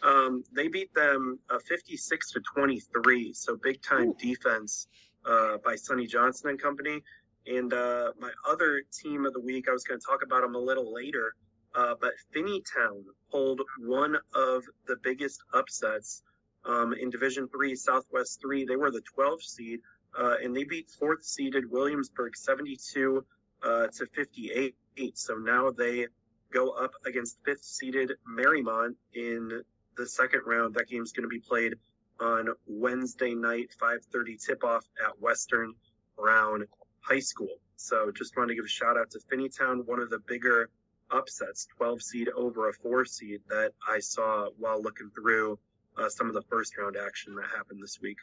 Um, 0.03 0.43
they 0.51 0.67
beat 0.67 0.93
them 0.93 1.39
uh, 1.49 1.59
56 1.67 2.31
to 2.31 2.41
23, 2.55 3.33
so 3.33 3.57
big 3.61 3.81
time 3.81 4.09
Ooh. 4.09 4.15
defense 4.19 4.87
uh, 5.25 5.57
by 5.63 5.75
Sonny 5.75 6.07
Johnson 6.07 6.49
and 6.49 6.61
company. 6.61 7.01
And 7.47 7.73
uh, 7.73 8.11
my 8.19 8.31
other 8.47 8.83
team 8.91 9.25
of 9.25 9.33
the 9.33 9.39
week, 9.39 9.67
I 9.67 9.71
was 9.71 9.83
going 9.83 9.99
to 9.99 10.05
talk 10.05 10.21
about 10.23 10.41
them 10.41 10.55
a 10.55 10.59
little 10.59 10.93
later, 10.93 11.35
uh, 11.75 11.95
but 11.99 12.11
Finneytown 12.35 13.03
pulled 13.31 13.61
one 13.79 14.15
of 14.35 14.63
the 14.87 14.97
biggest 15.03 15.43
upsets 15.53 16.23
um, 16.65 16.93
in 16.93 17.09
Division 17.09 17.47
Three, 17.47 17.75
Southwest 17.75 18.39
Three. 18.41 18.65
They 18.65 18.75
were 18.75 18.91
the 18.91 19.03
12th 19.17 19.43
seed, 19.43 19.79
uh, 20.17 20.35
and 20.43 20.55
they 20.55 20.63
beat 20.63 20.89
fourth 20.89 21.23
seeded 21.23 21.69
Williamsburg 21.69 22.35
72 22.35 23.25
uh, 23.63 23.87
to 23.87 24.05
58. 24.13 24.75
So 25.15 25.35
now 25.35 25.71
they 25.71 26.07
go 26.51 26.71
up 26.71 26.91
against 27.05 27.37
fifth 27.45 27.63
seeded 27.63 28.11
Mariemont 28.29 28.95
in 29.13 29.61
the 29.97 30.07
second 30.07 30.41
round. 30.45 30.75
That 30.75 30.87
game's 30.87 31.11
going 31.11 31.23
to 31.23 31.29
be 31.29 31.39
played 31.39 31.75
on 32.19 32.49
Wednesday 32.67 33.33
night, 33.33 33.73
5:30 33.81 34.45
tip-off 34.45 34.85
at 35.03 35.19
Western 35.19 35.73
Brown 36.17 36.65
High 36.99 37.19
School. 37.19 37.57
So 37.77 38.11
just 38.11 38.37
wanted 38.37 38.49
to 38.49 38.55
give 38.55 38.65
a 38.65 38.69
shout 38.69 38.97
out 38.97 39.09
to 39.11 39.19
Finneytown, 39.31 39.85
one 39.85 39.99
of 39.99 40.09
the 40.09 40.19
bigger 40.27 40.69
upsets, 41.09 41.67
12 41.77 42.01
seed 42.01 42.29
over 42.35 42.69
a 42.69 42.73
four 42.73 43.05
seed 43.05 43.41
that 43.49 43.71
I 43.87 43.99
saw 43.99 44.49
while 44.57 44.81
looking 44.81 45.09
through 45.15 45.57
uh, 45.97 46.09
some 46.09 46.27
of 46.27 46.33
the 46.33 46.41
first 46.43 46.77
round 46.77 46.95
action 46.97 47.35
that 47.35 47.45
happened 47.55 47.81
this 47.81 47.99
week. 48.01 48.17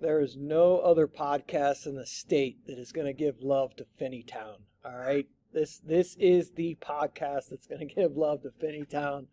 There 0.00 0.20
is 0.20 0.36
no 0.36 0.78
other 0.78 1.08
podcast 1.08 1.86
in 1.86 1.96
the 1.96 2.06
state 2.06 2.66
that 2.66 2.78
is 2.78 2.92
going 2.92 3.06
to 3.06 3.12
give 3.12 3.42
love 3.42 3.74
to 3.76 3.86
Finneytown. 4.00 4.58
All 4.84 4.96
right, 4.96 5.26
this 5.52 5.78
this 5.78 6.16
is 6.16 6.50
the 6.50 6.76
podcast 6.80 7.50
that's 7.50 7.66
going 7.66 7.80
to 7.88 7.94
give 7.94 8.16
love 8.16 8.42
to 8.42 8.50
Finneytown. 8.50 9.26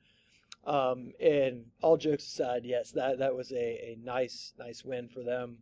Um, 0.65 1.11
and 1.19 1.65
all 1.83 1.95
jokes 1.95 2.25
aside, 2.25 2.61
yes, 2.65 2.91
that 2.91 3.19
that 3.19 3.35
was 3.35 3.51
a, 3.51 3.55
a 3.55 3.97
nice 4.03 4.53
nice 4.57 4.83
win 4.83 5.07
for 5.07 5.21
them. 5.21 5.59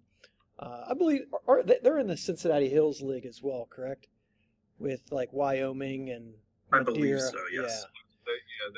Uh, 0.57 0.85
I 0.89 0.93
believe 0.93 1.21
are, 1.47 1.63
they're 1.63 1.99
in 1.99 2.07
the 2.07 2.15
Cincinnati 2.15 2.69
Hills 2.69 3.01
League 3.01 3.25
as 3.25 3.41
well, 3.43 3.67
correct? 3.69 4.07
With 4.79 5.01
like 5.11 5.33
Wyoming 5.33 6.09
and 6.09 6.33
I 6.71 6.83
believe 6.83 7.19
so. 7.19 7.37
Yes. 7.51 7.85
Yeah. 7.85 8.01
They, 8.25 8.31
yeah, 8.31 8.69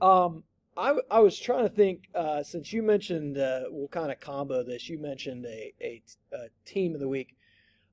they 0.00 0.06
are. 0.08 0.24
Um, 0.24 0.44
I, 0.76 0.94
I 1.10 1.20
was 1.20 1.38
trying 1.38 1.64
to 1.64 1.74
think 1.74 2.08
uh, 2.14 2.42
since 2.42 2.72
you 2.72 2.82
mentioned 2.82 3.38
uh, 3.38 3.64
we'll 3.70 3.88
kind 3.88 4.12
of 4.12 4.20
combo 4.20 4.62
this. 4.62 4.88
You 4.88 4.98
mentioned 4.98 5.46
a, 5.46 5.72
a, 5.80 6.02
a 6.32 6.48
team 6.64 6.94
of 6.94 7.00
the 7.00 7.08
week. 7.08 7.34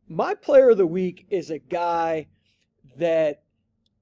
My 0.08 0.34
player 0.36 0.72
of 0.72 0.78
the 0.78 0.88
week 0.88 1.25
is 1.30 1.50
a 1.50 1.60
guy 1.60 2.28
that 2.98 3.44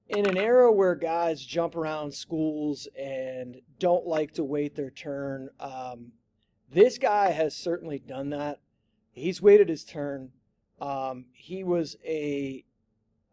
in 0.08 0.26
an 0.26 0.36
era 0.36 0.70
where 0.70 0.94
guys 0.94 1.44
jump 1.44 1.76
around 1.76 2.12
schools 2.12 2.88
and 2.98 3.60
don't 3.78 4.06
like 4.06 4.32
to 4.34 4.44
wait 4.44 4.74
their 4.74 4.90
turn, 4.90 5.48
um, 5.60 6.12
this 6.70 6.98
guy 6.98 7.30
has 7.30 7.54
certainly 7.54 7.98
done 7.98 8.30
that. 8.30 8.60
He's 9.12 9.40
waited 9.40 9.68
his 9.68 9.84
turn. 9.84 10.30
Um, 10.80 11.26
he 11.32 11.64
was 11.64 11.96
a 12.04 12.64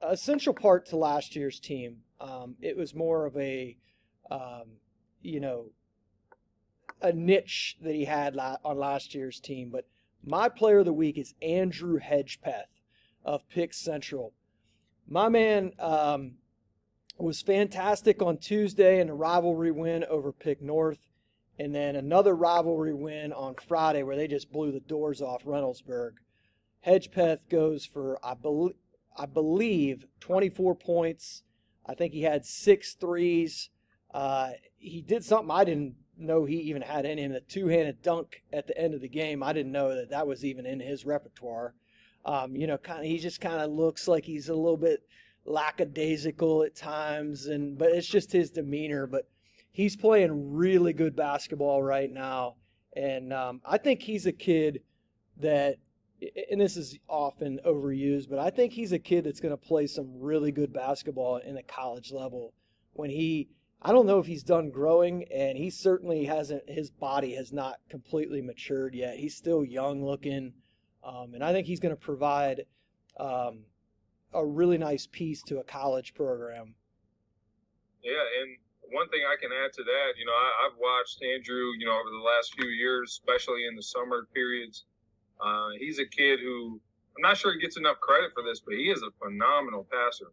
essential 0.01 0.53
part 0.53 0.85
to 0.87 0.97
last 0.97 1.35
year's 1.35 1.59
team. 1.59 1.97
Um, 2.21 2.55
it 2.61 2.77
was 2.77 2.93
more 2.93 3.25
of 3.25 3.35
a, 3.37 3.77
um, 4.29 4.77
you 5.21 5.39
know, 5.39 5.65
a 7.01 7.13
niche 7.13 7.77
that 7.81 7.95
he 7.95 8.05
had 8.05 8.37
on 8.37 8.77
last 8.77 9.15
year's 9.15 9.39
team. 9.39 9.69
But 9.69 9.87
my 10.23 10.49
player 10.49 10.79
of 10.79 10.85
the 10.85 10.93
week 10.93 11.17
is 11.17 11.33
Andrew 11.41 11.99
Hedgepeth 11.99 12.81
of 13.23 13.47
Pick 13.49 13.73
Central. 13.73 14.33
My 15.07 15.29
man, 15.29 15.73
um, 15.79 16.33
was 17.19 17.41
fantastic 17.41 18.21
on 18.21 18.37
Tuesday 18.37 19.01
in 19.01 19.09
a 19.09 19.13
rivalry 19.15 19.71
win 19.71 20.05
over 20.05 20.31
Pick 20.31 20.61
North, 20.61 21.09
and 21.57 21.75
then 21.75 21.95
another 21.95 22.33
rivalry 22.33 22.93
win 22.93 23.33
on 23.33 23.55
Friday 23.55 24.03
where 24.03 24.15
they 24.15 24.27
just 24.27 24.51
blew 24.51 24.71
the 24.71 24.79
doors 24.79 25.21
off 25.21 25.43
Reynoldsburg. 25.43 26.13
Hedgepeth 26.85 27.49
goes 27.49 27.85
for 27.85 28.17
I 28.23 28.33
believe 28.33 28.75
I 29.17 29.25
believe 29.25 30.05
24 30.21 30.75
points. 30.75 31.43
I 31.85 31.93
think 31.93 32.13
he 32.13 32.21
had 32.21 32.45
six 32.45 32.93
threes. 32.93 33.69
Uh, 34.13 34.51
he 34.79 35.01
did 35.01 35.23
something 35.23 35.51
I 35.51 35.63
didn't 35.63 35.95
know 36.17 36.45
he 36.45 36.57
even 36.57 36.81
had 36.81 37.05
in 37.05 37.17
him. 37.17 37.31
The 37.31 37.41
two-handed 37.41 38.01
dunk 38.01 38.43
at 38.51 38.67
the 38.67 38.77
end 38.77 38.93
of 38.93 39.01
the 39.01 39.07
game. 39.07 39.43
I 39.43 39.53
didn't 39.53 39.71
know 39.71 39.95
that 39.95 40.09
that 40.09 40.27
was 40.27 40.43
even 40.43 40.65
in 40.65 40.79
his 40.79 41.05
repertoire. 41.05 41.73
Um, 42.25 42.55
you 42.55 42.67
know, 42.67 42.77
kind 42.77 42.99
of 42.99 43.05
he 43.05 43.17
just 43.17 43.41
kind 43.41 43.61
of 43.61 43.71
looks 43.71 44.07
like 44.07 44.25
he's 44.25 44.49
a 44.49 44.55
little 44.55 44.77
bit 44.77 45.03
lackadaisical 45.45 46.63
at 46.63 46.75
times, 46.75 47.47
and 47.47 47.77
but 47.77 47.91
it's 47.91 48.07
just 48.07 48.31
his 48.31 48.51
demeanor. 48.51 49.07
But 49.07 49.27
he's 49.71 49.95
playing 49.95 50.53
really 50.53 50.93
good 50.93 51.15
basketball 51.15 51.81
right 51.81 52.11
now, 52.11 52.55
and 52.95 53.31
um, 53.33 53.61
I 53.65 53.77
think 53.77 54.01
he's 54.01 54.25
a 54.25 54.33
kid 54.33 54.81
that, 55.37 55.77
and 56.51 56.59
this 56.59 56.75
is 56.75 56.99
often 57.07 57.59
overused, 57.65 58.29
but 58.29 58.39
I 58.39 58.49
think 58.49 58.73
he's 58.73 58.91
a 58.91 58.99
kid 58.99 59.23
that's 59.23 59.39
going 59.39 59.57
to 59.57 59.57
play 59.57 59.87
some 59.87 60.19
really 60.19 60.51
good 60.51 60.73
basketball 60.73 61.37
in 61.37 61.55
the 61.55 61.63
college 61.63 62.11
level 62.11 62.53
when 62.93 63.09
he. 63.09 63.49
I 63.81 63.91
don't 63.93 64.05
know 64.05 64.19
if 64.19 64.25
he's 64.25 64.43
done 64.43 64.71
growing, 64.71 65.23
and 65.31 65.57
he 65.57 65.69
certainly 65.69 66.25
hasn't. 66.25 66.69
His 66.69 66.91
body 66.91 67.35
has 67.35 67.53
not 67.53 67.79
completely 67.89 68.41
matured 68.41 68.93
yet. 68.93 69.17
He's 69.17 69.35
still 69.35 69.63
young 69.63 70.03
looking, 70.03 70.53
um, 71.03 71.33
and 71.33 71.43
I 71.43 71.53
think 71.53 71.65
he's 71.65 71.79
going 71.79 71.95
to 71.95 72.01
provide 72.01 72.65
um, 73.19 73.63
a 74.33 74.45
really 74.45 74.77
nice 74.77 75.07
piece 75.07 75.41
to 75.43 75.59
a 75.59 75.63
college 75.63 76.13
program. 76.13 76.75
Yeah, 78.03 78.23
and 78.41 78.57
one 78.91 79.07
thing 79.09 79.21
I 79.27 79.39
can 79.39 79.51
add 79.51 79.71
to 79.73 79.83
that, 79.83 80.17
you 80.17 80.25
know, 80.25 80.33
I, 80.33 80.69
have 80.69 80.77
watched 80.79 81.21
Andrew, 81.23 81.71
you 81.77 81.85
know, 81.85 81.93
over 81.93 82.09
the 82.09 82.23
last 82.23 82.53
few 82.55 82.69
years, 82.69 83.11
especially 83.21 83.65
in 83.65 83.75
the 83.75 83.83
summer 83.83 84.27
periods. 84.33 84.85
Uh, 85.39 85.69
he's 85.79 85.99
a 85.99 86.05
kid 86.05 86.39
who 86.39 86.81
I'm 87.15 87.21
not 87.21 87.37
sure 87.37 87.53
he 87.53 87.59
gets 87.59 87.77
enough 87.77 87.99
credit 87.99 88.31
for 88.33 88.43
this, 88.43 88.59
but 88.59 88.75
he 88.75 88.89
is 88.89 89.01
a 89.03 89.11
phenomenal 89.23 89.87
passer. 89.91 90.31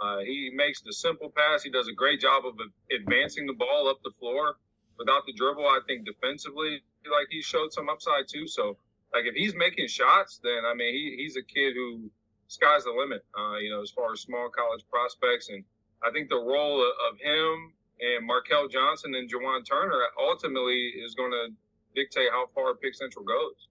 Uh, 0.00 0.20
he 0.20 0.50
makes 0.54 0.80
the 0.80 0.92
simple 0.92 1.30
pass. 1.36 1.62
He 1.62 1.70
does 1.70 1.88
a 1.88 1.92
great 1.92 2.20
job 2.20 2.44
of 2.46 2.54
advancing 2.94 3.46
the 3.46 3.52
ball 3.52 3.88
up 3.88 3.98
the 4.02 4.12
floor 4.18 4.56
without 4.98 5.26
the 5.26 5.32
dribble. 5.32 5.66
I 5.66 5.80
think 5.86 6.06
defensively, 6.06 6.82
like 7.04 7.26
he 7.30 7.42
showed 7.42 7.72
some 7.72 7.88
upside 7.88 8.26
too. 8.28 8.46
So, 8.46 8.78
like 9.12 9.24
if 9.26 9.34
he's 9.34 9.54
making 9.54 9.88
shots, 9.88 10.40
then 10.42 10.64
I 10.66 10.74
mean, 10.74 10.94
he, 10.94 11.16
he's 11.18 11.36
a 11.36 11.42
kid 11.42 11.74
who 11.74 12.10
sky's 12.48 12.84
the 12.84 12.90
limit, 12.92 13.24
uh, 13.38 13.58
you 13.58 13.70
know, 13.70 13.82
as 13.82 13.90
far 13.90 14.12
as 14.12 14.20
small 14.20 14.48
college 14.48 14.84
prospects. 14.90 15.50
And 15.50 15.64
I 16.02 16.10
think 16.10 16.28
the 16.28 16.36
role 16.36 16.82
of 16.82 17.18
him 17.20 17.72
and 18.00 18.26
Markel 18.26 18.68
Johnson 18.68 19.14
and 19.14 19.30
Jawan 19.30 19.66
Turner 19.66 20.00
ultimately 20.18 20.92
is 21.04 21.14
going 21.14 21.30
to 21.30 21.48
dictate 21.94 22.30
how 22.30 22.46
far 22.54 22.74
Pick 22.74 22.94
Central 22.94 23.24
goes. 23.24 23.68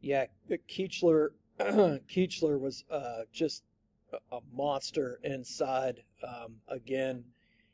Yeah, 0.00 0.26
Keechler, 0.68 1.28
Keechler 1.60 2.58
was 2.58 2.84
uh, 2.90 3.22
just 3.32 3.64
a 4.32 4.38
monster 4.52 5.20
inside. 5.22 6.02
Um, 6.26 6.56
again, 6.68 7.24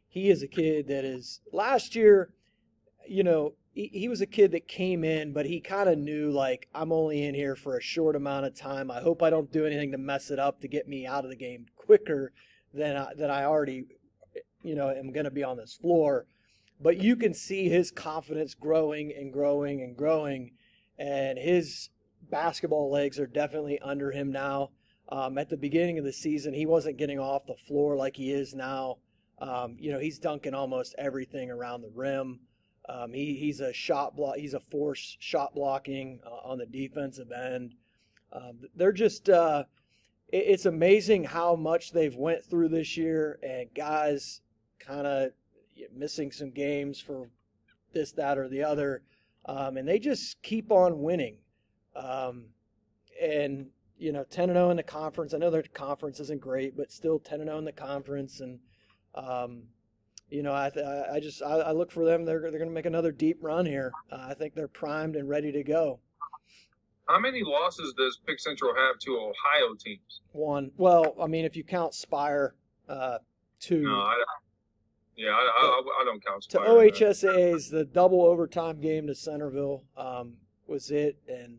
he 0.09 0.31
is 0.31 0.43
a 0.43 0.49
kid 0.49 0.89
that 0.89 1.05
is 1.05 1.41
last 1.53 1.95
year, 1.95 2.33
you 3.07 3.23
know, 3.23 3.55
he, 3.73 3.91
he 3.93 4.09
was 4.09 4.21
a 4.21 4.27
kid 4.27 4.53
that 4.53 4.69
came 4.69 5.05
in, 5.05 5.33
but 5.33 5.47
he 5.47 5.61
kind 5.61 5.89
of 5.89 5.99
knew 5.99 6.31
like 6.31 6.69
I'm 6.75 6.93
only 6.93 7.25
in 7.25 7.35
here 7.35 7.57
for 7.57 7.77
a 7.77 7.83
short 7.83 8.17
amount 8.17 8.47
of 8.47 8.55
time. 8.55 8.91
I 8.91 9.01
hope 9.01 9.23
I 9.23 9.31
don't 9.31 9.53
do 9.53 9.67
anything 9.67 9.93
to 9.93 9.99
mess 9.99 10.31
it 10.31 10.39
up 10.39 10.61
to 10.61 10.69
get 10.69 10.89
me 10.89 11.07
out 11.07 11.25
of 11.25 11.31
the 11.31 11.37
game 11.37 11.67
quicker 11.77 12.33
than 12.73 12.97
I, 12.97 13.15
than 13.17 13.31
I 13.31 13.45
already, 13.45 13.87
you 14.63 14.75
know, 14.75 14.91
am 14.91 15.13
going 15.13 15.25
to 15.25 15.31
be 15.31 15.45
on 15.45 15.57
this 15.57 15.75
floor. 15.75 16.27
But 16.81 16.99
you 16.99 17.17
can 17.17 17.35
see 17.35 17.69
his 17.69 17.91
confidence 17.91 18.55
growing 18.55 19.13
and 19.17 19.33
growing 19.33 19.83
and 19.83 19.97
growing, 19.97 20.53
and 20.99 21.39
his 21.39 21.91
basketball 22.31 22.91
legs 22.91 23.19
are 23.19 23.27
definitely 23.27 23.79
under 23.81 24.11
him 24.11 24.33
now. 24.33 24.71
Um, 25.11 25.37
at 25.39 25.51
the 25.51 25.57
beginning 25.57 25.99
of 25.99 26.05
the 26.05 26.13
season, 26.13 26.55
he 26.55 26.67
wasn't 26.67 26.97
getting 26.97 27.19
off 27.19 27.47
the 27.47 27.55
floor 27.55 27.97
like 27.97 28.17
he 28.17 28.33
is 28.33 28.55
now. 28.55 28.99
Um, 29.39 29.77
you 29.79 29.93
know, 29.93 29.99
he's 29.99 30.19
dunking 30.19 30.55
almost 30.55 30.95
everything 30.99 31.51
around 31.51 31.83
the 31.83 31.91
rim. 31.95 32.41
Um, 32.89 33.13
he, 33.13 33.35
he's 33.35 33.61
a 33.61 33.73
shot 33.73 34.17
block. 34.17 34.37
He's 34.37 34.55
a 34.55 34.61
force 34.61 35.17
shot 35.21 35.55
blocking 35.55 36.21
uh, 36.27 36.49
on 36.49 36.59
the 36.59 36.67
defensive 36.67 37.33
end. 37.33 37.75
Um, 38.33 38.61
they're 38.75 38.93
just 38.93 39.29
uh, 39.29 39.65
it, 40.29 40.45
it's 40.49 40.67
amazing 40.67 41.25
how 41.25 41.57
much 41.57 41.93
they've 41.93 42.17
went 42.17 42.45
through 42.45 42.69
this 42.69 42.97
year, 42.97 43.39
and 43.43 43.69
guys 43.75 44.41
kind 44.79 45.07
of 45.07 45.31
missing 45.95 46.31
some 46.31 46.51
games 46.51 47.01
for 47.01 47.29
this, 47.93 48.13
that, 48.13 48.39
or 48.39 48.49
the 48.49 48.63
other, 48.63 49.03
um, 49.47 49.77
and 49.77 49.89
they 49.89 49.99
just 49.99 50.41
keep 50.43 50.71
on 50.71 51.03
winning. 51.03 51.37
Um, 51.97 52.47
and 53.23 53.69
you 53.99 54.13
know, 54.13 54.25
ten 54.25 54.51
and 54.51 54.57
zero 54.57 54.69
oh 54.69 54.71
in 54.71 54.77
the 54.77 54.83
conference. 54.83 55.35
I 55.35 55.39
know 55.39 55.51
their 55.51 55.63
conference 55.63 56.21
isn't 56.21 56.41
great, 56.41 56.77
but 56.77 56.93
still 56.93 57.19
ten 57.19 57.41
and 57.41 57.49
zero 57.49 57.57
oh 57.57 57.59
in 57.59 57.65
the 57.65 57.73
conference, 57.73 58.41
and 58.41 58.59
um, 59.15 59.65
you 60.31 60.43
know, 60.43 60.53
I 60.53 60.71
I 61.13 61.21
just 61.21 61.43
I, 61.43 61.57
I, 61.57 61.73
look 61.73 61.91
for 61.91 62.05
them. 62.05 62.25
They're 62.25 62.41
they're 62.41 62.51
going 62.53 62.69
to 62.69 62.75
make 62.75 62.87
another 62.87 63.13
deep 63.13 63.39
run 63.41 63.67
here. 63.67 63.93
Uh, 64.11 64.27
I 64.31 64.35
think 64.35 64.55
they're 64.55 64.69
primed 64.69 65.17
and 65.17 65.29
ready 65.29 65.53
to 65.53 65.63
go. 65.63 66.01
How 67.09 67.19
many 67.19 67.43
losses 67.45 67.93
does 67.97 68.19
Pick 68.27 68.41
Central 68.41 68.75
have 68.75 68.99
to 69.01 69.17
Ohio 69.17 69.75
teams? 69.79 70.23
One. 70.33 70.71
Well, 70.77 71.15
I 71.21 71.27
mean, 71.27 71.45
if 71.45 71.55
you 71.55 71.63
count 71.63 71.95
Spire, 71.95 72.55
uh, 72.89 73.19
two. 73.61 73.83
No, 73.83 73.95
I, 73.95 74.25
yeah, 75.17 75.29
I, 75.29 75.33
I, 75.33 75.83
I, 76.01 76.05
don't 76.05 76.25
count 76.25 76.45
Spire. 76.45 76.65
To 76.65 76.71
OHSAA's, 76.71 77.69
the 77.69 77.85
double 77.85 78.23
overtime 78.23 78.81
game 78.81 79.07
to 79.07 79.15
Centerville 79.15 79.85
um, 79.97 80.35
was 80.67 80.91
it, 80.91 81.19
and 81.29 81.59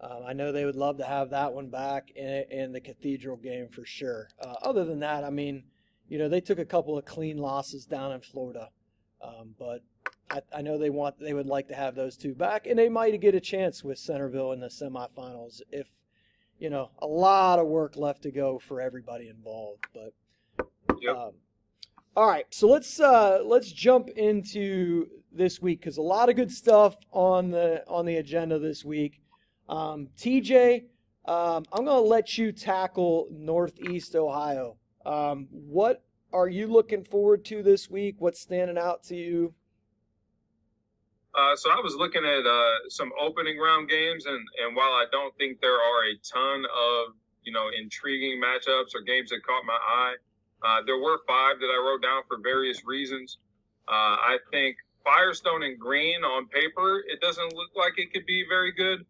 um, 0.00 0.24
I 0.26 0.32
know 0.34 0.52
they 0.52 0.64
would 0.64 0.76
love 0.76 0.98
to 0.98 1.04
have 1.04 1.30
that 1.30 1.52
one 1.52 1.68
back 1.68 2.10
in, 2.14 2.44
in 2.50 2.72
the 2.72 2.80
Cathedral 2.80 3.36
game 3.36 3.68
for 3.68 3.84
sure. 3.84 4.28
Uh, 4.40 4.54
other 4.62 4.84
than 4.84 5.00
that, 5.00 5.24
I 5.24 5.30
mean, 5.30 5.64
you 6.08 6.18
know, 6.18 6.28
they 6.28 6.40
took 6.40 6.58
a 6.58 6.64
couple 6.64 6.98
of 6.98 7.04
clean 7.04 7.38
losses 7.38 7.86
down 7.86 8.12
in 8.12 8.20
Florida, 8.20 8.68
um, 9.22 9.54
but 9.58 9.80
I, 10.30 10.58
I, 10.58 10.62
know 10.62 10.78
they 10.78 10.90
want 10.90 11.18
they 11.18 11.32
would 11.32 11.46
like 11.46 11.68
to 11.68 11.74
have 11.74 11.94
those 11.94 12.16
two 12.16 12.34
back, 12.34 12.66
and 12.66 12.78
they 12.78 12.88
might 12.88 13.18
get 13.20 13.34
a 13.34 13.40
chance 13.40 13.82
with 13.82 13.98
Centerville 13.98 14.52
in 14.52 14.60
the 14.60 14.68
semifinals 14.68 15.62
if 15.72 15.88
you 16.58 16.70
know 16.70 16.90
a 17.00 17.06
lot 17.06 17.58
of 17.58 17.66
work 17.66 17.96
left 17.96 18.22
to 18.22 18.30
go 18.30 18.58
for 18.58 18.80
everybody 18.80 19.28
involved. 19.28 19.86
But 19.94 20.66
yep. 21.00 21.16
um, 21.16 21.32
all 22.14 22.28
right, 22.28 22.46
so 22.50 22.68
let's 22.68 23.00
uh, 23.00 23.40
let's 23.44 23.72
jump 23.72 24.08
into 24.10 25.06
this 25.32 25.60
week 25.60 25.80
because 25.80 25.96
a 25.96 26.02
lot 26.02 26.28
of 26.28 26.36
good 26.36 26.52
stuff 26.52 26.96
on 27.12 27.50
the 27.50 27.82
on 27.88 28.04
the 28.06 28.16
agenda 28.16 28.58
this 28.58 28.84
week. 28.84 29.20
Um, 29.68 30.08
TJ, 30.16 30.84
um, 31.26 31.64
I'm 31.72 31.84
going 31.84 32.02
to 32.02 32.08
let 32.08 32.38
you 32.38 32.52
tackle 32.52 33.28
Northeast 33.30 34.14
Ohio. 34.14 34.76
Um, 35.04 35.48
what 35.50 36.04
are 36.32 36.48
you 36.48 36.66
looking 36.66 37.04
forward 37.04 37.44
to 37.46 37.62
this 37.62 37.90
week? 37.90 38.16
What's 38.18 38.40
standing 38.40 38.78
out 38.78 39.02
to 39.04 39.16
you? 39.16 39.54
Uh, 41.34 41.54
so 41.54 41.70
I 41.70 41.80
was 41.80 41.94
looking 41.94 42.24
at 42.24 42.46
uh, 42.46 42.88
some 42.88 43.10
opening 43.20 43.58
round 43.58 43.90
games, 43.90 44.24
and, 44.24 44.40
and 44.64 44.74
while 44.74 44.92
I 44.92 45.04
don't 45.12 45.36
think 45.36 45.60
there 45.60 45.74
are 45.74 46.04
a 46.04 46.16
ton 46.24 46.64
of 46.64 47.14
you 47.42 47.52
know 47.52 47.68
intriguing 47.78 48.40
matchups 48.42 48.94
or 48.94 49.02
games 49.06 49.30
that 49.30 49.40
caught 49.46 49.64
my 49.66 49.76
eye, 49.76 50.14
uh, 50.64 50.82
there 50.86 50.98
were 50.98 51.18
five 51.28 51.60
that 51.60 51.66
I 51.66 51.76
wrote 51.84 52.02
down 52.02 52.22
for 52.26 52.38
various 52.42 52.86
reasons. 52.86 53.38
Uh, 53.86 54.16
I 54.16 54.38
think 54.50 54.76
Firestone 55.04 55.62
and 55.62 55.78
Green 55.78 56.24
on 56.24 56.48
paper, 56.48 57.04
it 57.06 57.20
doesn't 57.20 57.54
look 57.54 57.70
like 57.76 57.98
it 57.98 58.12
could 58.12 58.24
be 58.24 58.44
very 58.48 58.72
good. 58.72 59.04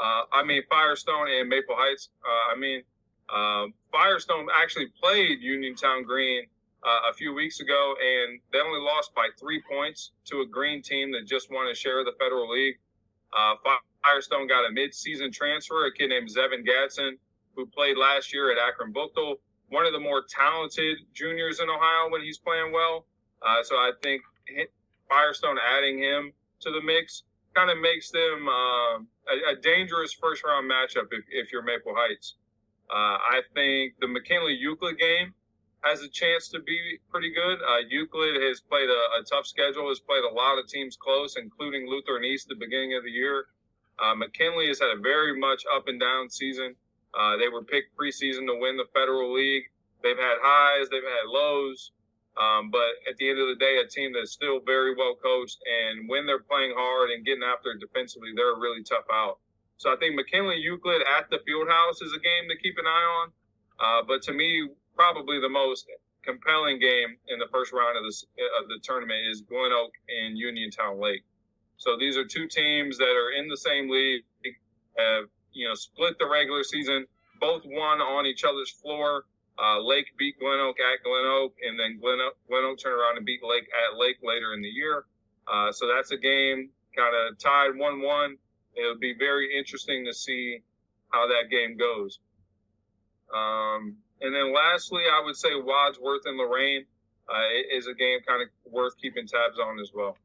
Uh, 0.00 0.22
I 0.32 0.42
mean, 0.44 0.62
Firestone 0.70 1.28
and 1.28 1.48
Maple 1.48 1.74
Heights. 1.76 2.08
Uh, 2.24 2.54
I 2.54 2.58
mean, 2.58 2.82
uh, 3.28 3.66
Firestone 3.92 4.46
actually 4.56 4.86
played 5.00 5.40
Uniontown 5.40 6.04
Green 6.04 6.44
uh, 6.82 7.10
a 7.10 7.12
few 7.12 7.34
weeks 7.34 7.60
ago, 7.60 7.94
and 8.00 8.40
they 8.52 8.60
only 8.60 8.80
lost 8.80 9.14
by 9.14 9.28
three 9.38 9.62
points 9.70 10.12
to 10.26 10.40
a 10.40 10.46
Green 10.46 10.82
team 10.82 11.12
that 11.12 11.26
just 11.26 11.50
won 11.50 11.68
a 11.68 11.74
share 11.74 12.00
of 12.00 12.06
the 12.06 12.14
Federal 12.18 12.50
League. 12.50 12.76
Uh, 13.36 13.54
Firestone 14.02 14.48
got 14.48 14.68
a 14.68 14.72
mid-season 14.72 15.30
transfer, 15.30 15.86
a 15.86 15.92
kid 15.92 16.08
named 16.08 16.28
Zevin 16.28 16.64
Gadsden, 16.64 17.18
who 17.54 17.66
played 17.66 17.98
last 17.98 18.32
year 18.32 18.50
at 18.50 18.58
Akron 18.58 18.92
Buchtel, 18.92 19.36
one 19.68 19.84
of 19.84 19.92
the 19.92 20.00
more 20.00 20.22
talented 20.28 20.98
juniors 21.14 21.60
in 21.60 21.68
Ohio 21.68 22.10
when 22.10 22.22
he's 22.22 22.38
playing 22.38 22.72
well. 22.72 23.06
Uh, 23.46 23.62
so 23.62 23.76
I 23.76 23.92
think 24.02 24.22
Firestone 25.08 25.58
adding 25.58 25.98
him 25.98 26.32
to 26.60 26.70
the 26.70 26.80
mix 26.80 27.24
kind 27.54 27.70
of 27.70 27.78
makes 27.78 28.10
them 28.10 28.48
uh, 28.48 28.98
a, 28.98 29.52
a, 29.52 29.56
dangerous 29.62 30.12
first 30.12 30.44
round 30.44 30.70
matchup 30.70 31.08
if, 31.10 31.24
if 31.30 31.52
you're 31.52 31.62
Maple 31.62 31.94
Heights. 31.94 32.36
Uh, 32.90 33.18
I 33.18 33.42
think 33.54 33.94
the 34.00 34.08
McKinley 34.08 34.54
Euclid 34.54 34.98
game 34.98 35.34
has 35.82 36.02
a 36.02 36.08
chance 36.08 36.48
to 36.48 36.60
be 36.60 36.98
pretty 37.10 37.32
good. 37.32 37.58
Uh, 37.62 37.78
Euclid 37.88 38.42
has 38.42 38.60
played 38.60 38.88
a, 38.88 39.20
a, 39.20 39.24
tough 39.28 39.46
schedule, 39.46 39.88
has 39.88 40.00
played 40.00 40.24
a 40.24 40.34
lot 40.34 40.58
of 40.58 40.66
teams 40.66 40.96
close, 40.96 41.36
including 41.36 41.88
Lutheran 41.88 42.24
East 42.24 42.50
at 42.50 42.58
the 42.58 42.64
beginning 42.64 42.94
of 42.96 43.04
the 43.04 43.10
year. 43.10 43.46
Uh, 43.98 44.14
McKinley 44.14 44.68
has 44.68 44.80
had 44.80 44.90
a 44.96 45.00
very 45.00 45.38
much 45.38 45.64
up 45.74 45.88
and 45.88 46.00
down 46.00 46.28
season. 46.28 46.74
Uh, 47.18 47.36
they 47.36 47.48
were 47.48 47.62
picked 47.62 47.96
preseason 47.96 48.46
to 48.46 48.58
win 48.60 48.76
the 48.76 48.86
Federal 48.94 49.32
League. 49.32 49.64
They've 50.02 50.16
had 50.16 50.38
highs, 50.40 50.88
they've 50.90 51.02
had 51.02 51.26
lows. 51.26 51.92
Um, 52.38 52.70
but 52.70 52.94
at 53.08 53.16
the 53.18 53.28
end 53.28 53.38
of 53.40 53.48
the 53.48 53.58
day, 53.58 53.80
a 53.82 53.88
team 53.88 54.12
that's 54.14 54.32
still 54.32 54.60
very 54.60 54.94
well 54.94 55.14
coached, 55.16 55.58
and 55.66 56.08
when 56.08 56.26
they're 56.26 56.42
playing 56.42 56.72
hard 56.76 57.10
and 57.10 57.24
getting 57.24 57.42
after 57.42 57.74
defensively, 57.74 58.30
they're 58.34 58.54
a 58.54 58.60
really 58.60 58.82
tough 58.82 59.08
out. 59.12 59.38
So 59.76 59.92
I 59.92 59.96
think 59.96 60.14
McKinley 60.14 60.56
Euclid 60.56 61.02
at 61.02 61.28
the 61.30 61.38
Fieldhouse 61.48 62.02
is 62.02 62.12
a 62.12 62.20
game 62.20 62.48
to 62.48 62.56
keep 62.62 62.76
an 62.78 62.86
eye 62.86 63.06
on. 63.22 63.26
Uh, 63.80 64.02
but 64.06 64.22
to 64.22 64.32
me, 64.32 64.68
probably 64.94 65.40
the 65.40 65.48
most 65.48 65.86
compelling 66.22 66.78
game 66.78 67.16
in 67.28 67.38
the 67.38 67.48
first 67.50 67.72
round 67.72 67.96
of, 67.96 68.04
this, 68.04 68.24
of 68.60 68.68
the 68.68 68.78
tournament 68.82 69.20
is 69.30 69.40
Glen 69.40 69.72
Oak 69.72 69.92
and 70.08 70.36
Uniontown 70.36 71.00
Lake. 71.00 71.24
So 71.78 71.96
these 71.98 72.16
are 72.16 72.26
two 72.26 72.46
teams 72.46 72.98
that 72.98 73.08
are 73.16 73.32
in 73.32 73.48
the 73.48 73.56
same 73.56 73.88
league, 73.88 74.22
have 74.98 75.24
you 75.52 75.66
know 75.66 75.74
split 75.74 76.18
the 76.18 76.28
regular 76.28 76.62
season, 76.62 77.06
both 77.40 77.62
won 77.64 78.00
on 78.00 78.26
each 78.26 78.44
other's 78.44 78.70
floor. 78.70 79.24
Uh, 79.58 79.80
Lake 79.80 80.06
beat 80.18 80.38
Glen 80.38 80.58
Oak 80.60 80.76
at 80.80 81.04
Glen 81.04 81.26
Oak, 81.26 81.54
and 81.66 81.78
then 81.78 81.98
Glen 82.00 82.18
Oak, 82.20 82.36
Glen 82.48 82.64
Oak 82.64 82.78
turned 82.78 82.98
around 82.98 83.16
and 83.16 83.26
beat 83.26 83.40
Lake 83.42 83.68
at 83.68 83.98
Lake 83.98 84.16
later 84.22 84.54
in 84.54 84.62
the 84.62 84.68
year. 84.68 85.04
Uh, 85.46 85.70
so 85.72 85.86
that's 85.86 86.10
a 86.12 86.16
game 86.16 86.70
kind 86.96 87.14
of 87.14 87.38
tied 87.38 87.76
1 87.76 88.02
1. 88.02 88.36
It'll 88.76 88.98
be 88.98 89.14
very 89.18 89.56
interesting 89.56 90.04
to 90.06 90.14
see 90.14 90.62
how 91.10 91.26
that 91.28 91.50
game 91.50 91.76
goes. 91.76 92.20
Um, 93.34 93.96
and 94.20 94.34
then 94.34 94.54
lastly, 94.54 95.02
I 95.10 95.22
would 95.24 95.36
say 95.36 95.50
Wadsworth 95.54 96.22
and 96.24 96.36
Lorain 96.36 96.84
uh, 97.28 97.76
is 97.76 97.86
a 97.86 97.94
game 97.94 98.20
kind 98.26 98.42
of 98.42 98.48
worth 98.72 98.96
keeping 99.00 99.26
tabs 99.26 99.58
on 99.58 99.78
as 99.80 99.92
well. 99.94 100.16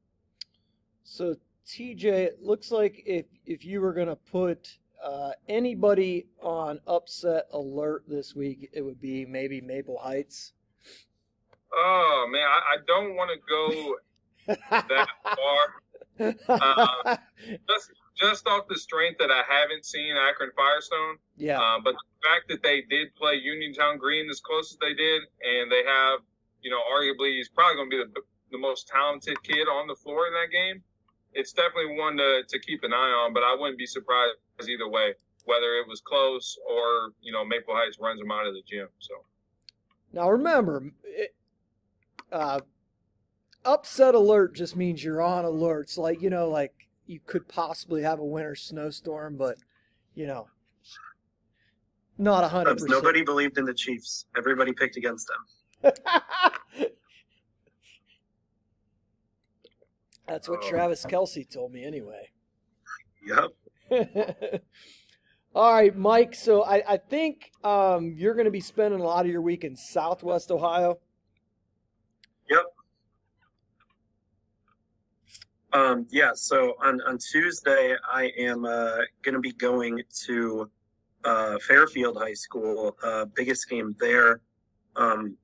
So, 1.04 1.36
TJ, 1.68 2.04
it 2.06 2.44
looks 2.44 2.72
like 2.72 3.04
if, 3.06 3.26
if 3.46 3.64
you 3.64 3.82
were 3.82 3.94
going 3.94 4.08
to 4.08 4.16
put 4.16 4.78
uh, 5.04 5.32
anybody 5.48 6.28
on 6.42 6.80
upset 6.88 7.46
alert 7.54 8.04
this 8.08 8.36
week, 8.36 8.70
it 8.74 8.82
would 8.82 9.02
be 9.02 9.26
maybe 9.26 9.62
Maple 9.62 9.98
Heights. 9.98 10.54
Oh 11.74 12.28
man, 12.32 12.42
I, 12.42 12.76
I 12.76 12.78
don't 12.88 13.16
want 13.16 13.32
to 13.32 13.40
go 13.50 13.96
that 14.70 15.08
far. 15.24 15.36
Uh, 16.48 17.18
just 17.68 17.92
just 18.16 18.48
off 18.48 18.70
the 18.70 18.78
strength 18.78 19.18
that 19.20 19.30
I 19.30 19.44
haven't 19.44 19.84
seen 19.84 20.16
Akron 20.16 20.52
Firestone. 20.56 21.18
Yeah. 21.36 21.60
Uh, 21.60 21.80
but 21.84 21.92
the 21.92 22.24
fact 22.24 22.48
that 22.48 22.64
they 22.64 22.84
did 22.90 23.14
play 23.16 23.36
Uniontown 23.36 23.98
Green 23.98 24.30
as 24.30 24.40
close 24.40 24.72
as 24.72 24.78
they 24.80 24.94
did, 24.94 25.24
and 25.44 25.70
they 25.70 25.84
have, 25.84 26.22
you 26.62 26.72
know, 26.72 26.80
arguably 26.88 27.36
he's 27.36 27.50
probably 27.50 27.76
going 27.76 27.92
to 27.92 27.98
be 27.98 28.04
the 28.16 28.22
the 28.52 28.58
most 28.58 28.88
talented 28.88 29.42
kid 29.44 29.68
on 29.68 29.88
the 29.88 29.96
floor 29.96 30.28
in 30.28 30.34
that 30.34 30.52
game. 30.52 30.82
It's 31.36 31.52
definitely 31.52 31.98
one 31.98 32.18
to, 32.18 32.44
to 32.48 32.60
keep 32.60 32.84
an 32.84 32.94
eye 32.94 33.12
on, 33.24 33.34
but 33.34 33.44
I 33.44 33.56
wouldn't 33.60 33.78
be 33.78 33.86
surprised 33.86 34.38
either 34.62 34.90
way, 34.90 35.14
whether 35.44 35.76
it 35.76 35.88
was 35.88 36.02
close 36.02 36.58
or 36.68 37.12
you 37.22 37.32
know 37.32 37.46
Maple 37.46 37.76
Heights 37.76 37.98
runs 38.00 38.20
them 38.20 38.32
out 38.32 38.48
of 38.48 38.54
the 38.54 38.62
gym. 38.66 38.88
So 39.00 39.14
now 40.14 40.30
remember, 40.30 40.92
it, 41.04 41.36
uh, 42.32 42.62
upset 43.66 44.16
alert 44.16 44.56
just 44.56 44.76
means 44.78 45.04
you're 45.04 45.22
on 45.22 45.44
alerts. 45.44 45.98
Like 45.98 46.22
you 46.22 46.30
know, 46.30 46.50
like 46.50 46.88
you 47.06 47.20
could 47.26 47.48
possibly 47.48 48.02
have 48.02 48.20
a 48.20 48.26
winter 48.26 48.56
snowstorm, 48.56 49.36
but 49.36 49.58
you 50.16 50.28
know, 50.28 50.48
not 52.18 52.46
a 52.46 52.48
hundred 52.48 52.76
percent. 52.76 52.92
Nobody 52.92 53.24
believed 53.24 53.58
in 53.58 53.66
the 53.66 53.74
Chiefs. 53.74 54.26
Everybody 54.38 54.72
picked 54.72 54.96
against 54.96 55.28
them. 55.28 55.92
That's 60.28 60.50
what 60.50 60.60
oh. 60.64 60.70
Travis 60.70 61.06
Kelce 61.06 61.50
told 61.50 61.72
me 61.72 61.84
anyway. 61.84 62.30
Yep. 63.26 63.52
All 65.56 65.74
right, 65.74 65.96
Mike. 65.96 66.36
So 66.36 66.64
I, 66.64 66.84
I 66.94 66.98
think 66.98 67.52
um, 67.64 68.14
you're 68.18 68.34
going 68.34 68.46
to 68.46 68.52
be 68.52 68.60
spending 68.60 69.00
a 69.00 69.04
lot 69.04 69.26
of 69.26 69.32
your 69.32 69.42
week 69.42 69.64
in 69.64 69.76
Southwest 69.76 70.52
Ohio. 70.52 71.00
Yep. 72.50 72.66
Um, 75.74 76.08
yeah. 76.10 76.32
So 76.34 76.76
on 76.84 77.00
on 77.02 77.18
Tuesday, 77.18 77.96
I 78.12 78.32
am 78.38 78.66
uh, 78.66 78.98
going 79.22 79.34
to 79.34 79.40
be 79.40 79.54
going 79.54 80.02
to 80.26 80.70
uh, 81.24 81.58
Fairfield 81.60 82.18
High 82.18 82.34
School. 82.34 82.98
Uh, 83.04 83.26
biggest 83.26 83.70
game 83.70 83.96
there. 84.00 84.42
Um, 84.96 85.38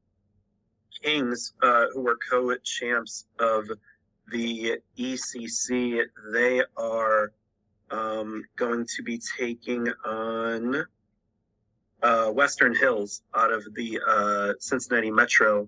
Kings, 1.02 1.54
uh, 1.64 1.86
who 1.94 2.02
were 2.02 2.18
co-champs 2.30 3.26
of 3.40 3.70
the 4.32 4.80
ECC, 4.98 6.04
they 6.34 6.62
are 6.78 7.32
um, 7.90 8.44
going 8.56 8.86
to 8.96 9.04
be 9.04 9.20
taking 9.38 9.88
on 10.06 10.86
uh, 12.02 12.28
Western 12.28 12.76
Hills 12.76 13.22
out 13.36 13.52
of 13.52 13.64
the 13.76 14.00
uh, 14.08 14.54
Cincinnati 14.60 15.12
Metro 15.12 15.68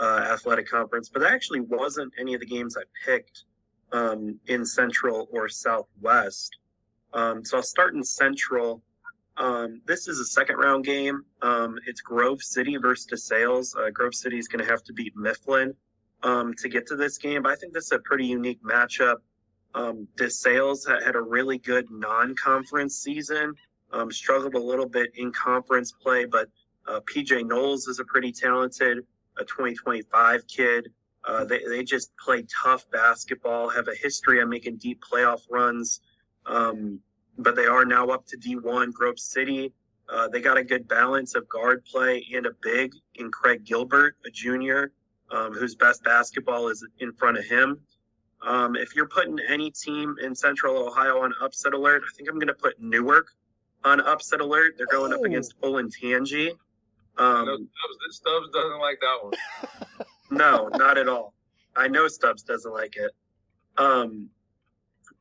uh, 0.00 0.28
Athletic 0.32 0.68
Conference, 0.68 1.08
but 1.08 1.20
that 1.20 1.32
actually 1.32 1.60
wasn't 1.60 2.12
any 2.18 2.34
of 2.34 2.40
the 2.40 2.46
games 2.46 2.76
I 2.76 2.82
picked 3.04 3.44
um, 3.92 4.38
in 4.46 4.64
Central 4.64 5.28
or 5.32 5.48
Southwest. 5.48 6.56
Um, 7.12 7.44
so 7.44 7.58
I'll 7.58 7.62
start 7.62 7.94
in 7.94 8.04
Central. 8.04 8.82
Um, 9.36 9.80
this 9.86 10.08
is 10.08 10.18
a 10.18 10.24
second 10.24 10.56
round 10.56 10.84
game. 10.84 11.24
Um, 11.42 11.78
it's 11.86 12.00
Grove 12.00 12.42
City 12.42 12.76
versus 12.76 13.06
DeSales. 13.06 13.76
Uh, 13.76 13.90
Grove 13.90 14.14
City 14.14 14.38
is 14.38 14.48
going 14.48 14.64
to 14.64 14.70
have 14.70 14.82
to 14.84 14.92
beat 14.92 15.14
Mifflin 15.16 15.74
um, 16.22 16.54
to 16.54 16.68
get 16.68 16.86
to 16.88 16.96
this 16.96 17.18
game. 17.18 17.42
But 17.42 17.52
I 17.52 17.56
think 17.56 17.72
this 17.72 17.86
is 17.86 17.92
a 17.92 17.98
pretty 17.98 18.26
unique 18.26 18.62
matchup. 18.62 19.16
Um, 19.74 20.08
DeSales 20.16 20.88
had 21.04 21.14
a 21.14 21.20
really 21.20 21.58
good 21.58 21.90
non 21.90 22.34
conference 22.34 22.96
season, 22.96 23.54
um, 23.92 24.10
struggled 24.10 24.54
a 24.54 24.60
little 24.60 24.88
bit 24.88 25.10
in 25.16 25.32
conference 25.32 25.92
play, 25.92 26.24
but 26.24 26.48
uh, 26.86 27.00
PJ 27.00 27.46
Knowles 27.46 27.86
is 27.86 28.00
a 28.00 28.04
pretty 28.04 28.32
talented 28.32 29.04
a 29.38 29.44
2025 29.44 30.46
kid. 30.46 30.88
Uh, 31.24 31.44
they, 31.44 31.60
they 31.68 31.82
just 31.82 32.16
play 32.16 32.44
tough 32.62 32.88
basketball, 32.90 33.68
have 33.68 33.88
a 33.88 33.94
history 33.94 34.40
of 34.40 34.48
making 34.48 34.76
deep 34.76 35.02
playoff 35.02 35.40
runs. 35.50 36.00
Um, 36.46 37.00
but 37.38 37.54
they 37.54 37.66
are 37.66 37.84
now 37.84 38.06
up 38.06 38.26
to 38.26 38.36
D1 38.36 38.92
Grove 38.92 39.18
City. 39.18 39.72
Uh, 40.08 40.28
they 40.28 40.40
got 40.40 40.56
a 40.56 40.64
good 40.64 40.88
balance 40.88 41.34
of 41.34 41.48
guard 41.48 41.84
play 41.84 42.26
and 42.34 42.46
a 42.46 42.50
big 42.62 42.94
in 43.16 43.30
Craig 43.30 43.64
Gilbert, 43.64 44.16
a 44.26 44.30
junior, 44.30 44.92
um, 45.30 45.52
whose 45.52 45.74
best 45.74 46.02
basketball 46.04 46.68
is 46.68 46.86
in 47.00 47.12
front 47.12 47.38
of 47.38 47.44
him. 47.44 47.80
Um, 48.46 48.76
if 48.76 48.94
you're 48.94 49.08
putting 49.08 49.38
any 49.48 49.70
team 49.70 50.14
in 50.22 50.34
Central 50.34 50.86
Ohio 50.86 51.22
on 51.22 51.32
upset 51.42 51.74
alert, 51.74 52.02
I 52.06 52.16
think 52.16 52.28
I'm 52.28 52.36
going 52.36 52.48
to 52.48 52.54
put 52.54 52.80
Newark 52.80 53.28
on 53.84 54.00
upset 54.00 54.40
alert. 54.40 54.74
They're 54.76 54.86
going 54.86 55.12
oh. 55.12 55.16
up 55.16 55.24
against 55.24 55.60
Olentangy. 55.60 56.50
Um, 57.16 57.46
no, 57.46 57.56
Stubbs, 57.56 58.16
Stubbs 58.16 58.50
doesn't 58.52 58.78
like 58.78 59.00
that 59.00 59.18
one. 59.22 60.06
no, 60.30 60.68
not 60.74 60.98
at 60.98 61.08
all. 61.08 61.34
I 61.74 61.88
know 61.88 62.06
Stubbs 62.06 62.42
doesn't 62.42 62.72
like 62.72 62.96
it. 62.96 63.10
Um, 63.76 64.28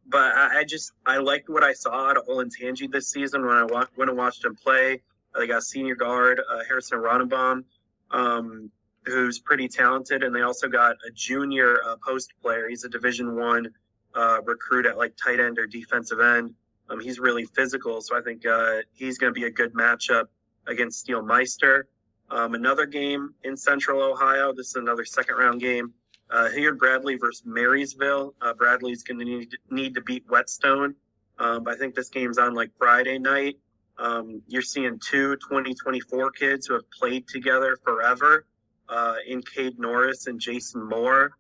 but 0.08 0.36
I, 0.36 0.60
I, 0.60 0.64
just 0.64 0.94
I 1.06 1.18
liked 1.18 1.50
what 1.50 1.64
I 1.64 1.74
saw 1.74 2.10
out 2.10 2.18
of 2.18 2.28
Olentangy 2.28 2.92
this 2.92 3.12
season 3.12 3.46
when 3.46 3.58
I 3.58 3.64
wa- 3.64 3.88
when 3.96 4.10
I 4.10 4.14
watched 4.14 4.46
him 4.46 4.56
play. 4.56 5.02
They 5.36 5.48
got 5.48 5.64
senior 5.64 5.96
guard 5.96 6.40
uh, 6.40 6.64
Harrison 6.68 7.00
Ronenbaum, 7.00 7.64
um, 8.12 8.72
who's 9.08 9.40
pretty 9.40 9.68
talented, 9.68 10.24
and 10.24 10.36
they 10.36 10.42
also 10.42 10.68
got 10.68 10.96
a 11.08 11.12
junior 11.12 11.78
uh, 11.86 11.96
post 12.06 12.34
player. 12.42 12.68
He's 12.68 12.84
a 12.84 12.90
Division 12.90 13.36
One 13.36 13.70
uh, 14.14 14.40
recruit 14.46 14.86
at 14.86 14.98
like 14.98 15.16
tight 15.16 15.40
end 15.40 15.58
or 15.58 15.66
defensive 15.66 16.20
end. 16.20 16.54
Um, 16.90 17.00
he's 17.00 17.20
really 17.20 17.46
physical, 17.46 18.02
so 18.02 18.18
I 18.18 18.22
think 18.22 18.46
uh, 18.46 18.78
he's 18.94 19.18
going 19.18 19.34
to 19.34 19.40
be 19.40 19.46
a 19.46 19.52
good 19.52 19.74
matchup 19.74 20.26
against 20.68 21.00
Steele 21.00 21.22
Meister. 21.22 21.88
Um, 22.30 22.56
another 22.56 22.86
game 22.86 23.34
in 23.44 23.56
Central 23.56 24.02
Ohio. 24.02 24.54
This 24.54 24.68
is 24.68 24.76
another 24.76 25.06
second 25.06 25.36
round 25.36 25.62
game. 25.62 25.94
Uh, 26.30 26.50
Hilliard 26.50 26.78
Bradley 26.78 27.16
versus 27.16 27.44
Marysville. 27.46 28.34
Uh, 28.42 28.54
Bradley's 28.54 29.04
going 29.04 29.20
to 29.20 29.26
need 29.26 29.56
need 29.70 29.96
to 29.96 30.02
beat 30.02 30.26
Whetstone. 30.28 30.96
Um, 31.40 31.68
I 31.68 31.76
think 31.76 31.96
this 31.96 32.10
game's 32.10 32.38
on 32.38 32.54
like 32.54 32.72
Friday 32.78 33.18
night. 33.18 33.58
Um, 33.98 34.42
you're 34.48 34.62
seeing 34.62 35.00
two 35.00 35.36
2024 35.38 36.32
kids 36.32 36.68
who 36.68 36.74
have 36.74 36.90
played 36.92 37.28
together 37.28 37.78
forever 37.84 38.46
uh, 38.90 39.16
in 39.26 39.42
Cade 39.42 39.80
Norris 39.80 40.28
and 40.28 40.40
Jason 40.40 40.88
Moore. 40.88 41.32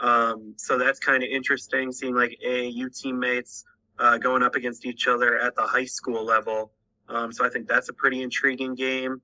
Um, 0.00 0.54
so 0.56 0.78
that's 0.78 0.98
kind 0.98 1.22
of 1.22 1.28
interesting, 1.28 1.92
seeing 1.92 2.14
like 2.14 2.38
AAU 2.44 2.96
teammates 2.98 3.64
uh, 3.98 4.16
going 4.18 4.42
up 4.42 4.54
against 4.54 4.86
each 4.86 5.06
other 5.06 5.38
at 5.38 5.54
the 5.54 5.62
high 5.62 5.84
school 5.84 6.24
level. 6.24 6.72
Um, 7.08 7.32
so 7.32 7.44
I 7.44 7.50
think 7.50 7.68
that's 7.68 7.88
a 7.88 7.92
pretty 7.92 8.22
intriguing 8.22 8.74
game. 8.74 9.20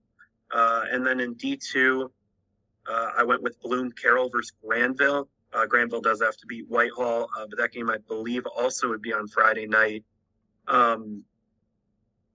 Uh, 0.53 0.85
and 0.91 1.05
then 1.05 1.21
in 1.21 1.35
D2, 1.35 2.09
uh, 2.89 3.11
I 3.17 3.25
went 3.25 3.43
with 3.43 3.61
Bloom 3.61 3.91
Carroll 3.93 4.29
versus 4.29 4.53
Granville. 4.65 5.29
Uh, 5.53 5.67
Granville 5.67 6.01
does 6.01 6.21
have 6.21 6.37
to 6.37 6.47
beat 6.47 6.69
Whitehall, 6.69 7.29
uh, 7.37 7.47
but 7.49 7.59
that 7.59 7.73
game 7.73 7.89
I 7.89 7.97
believe 8.09 8.45
also 8.47 8.89
would 8.89 9.03
be 9.03 9.13
on 9.13 9.27
Friday 9.29 9.67
night. 9.67 10.05
Um, 10.69 11.25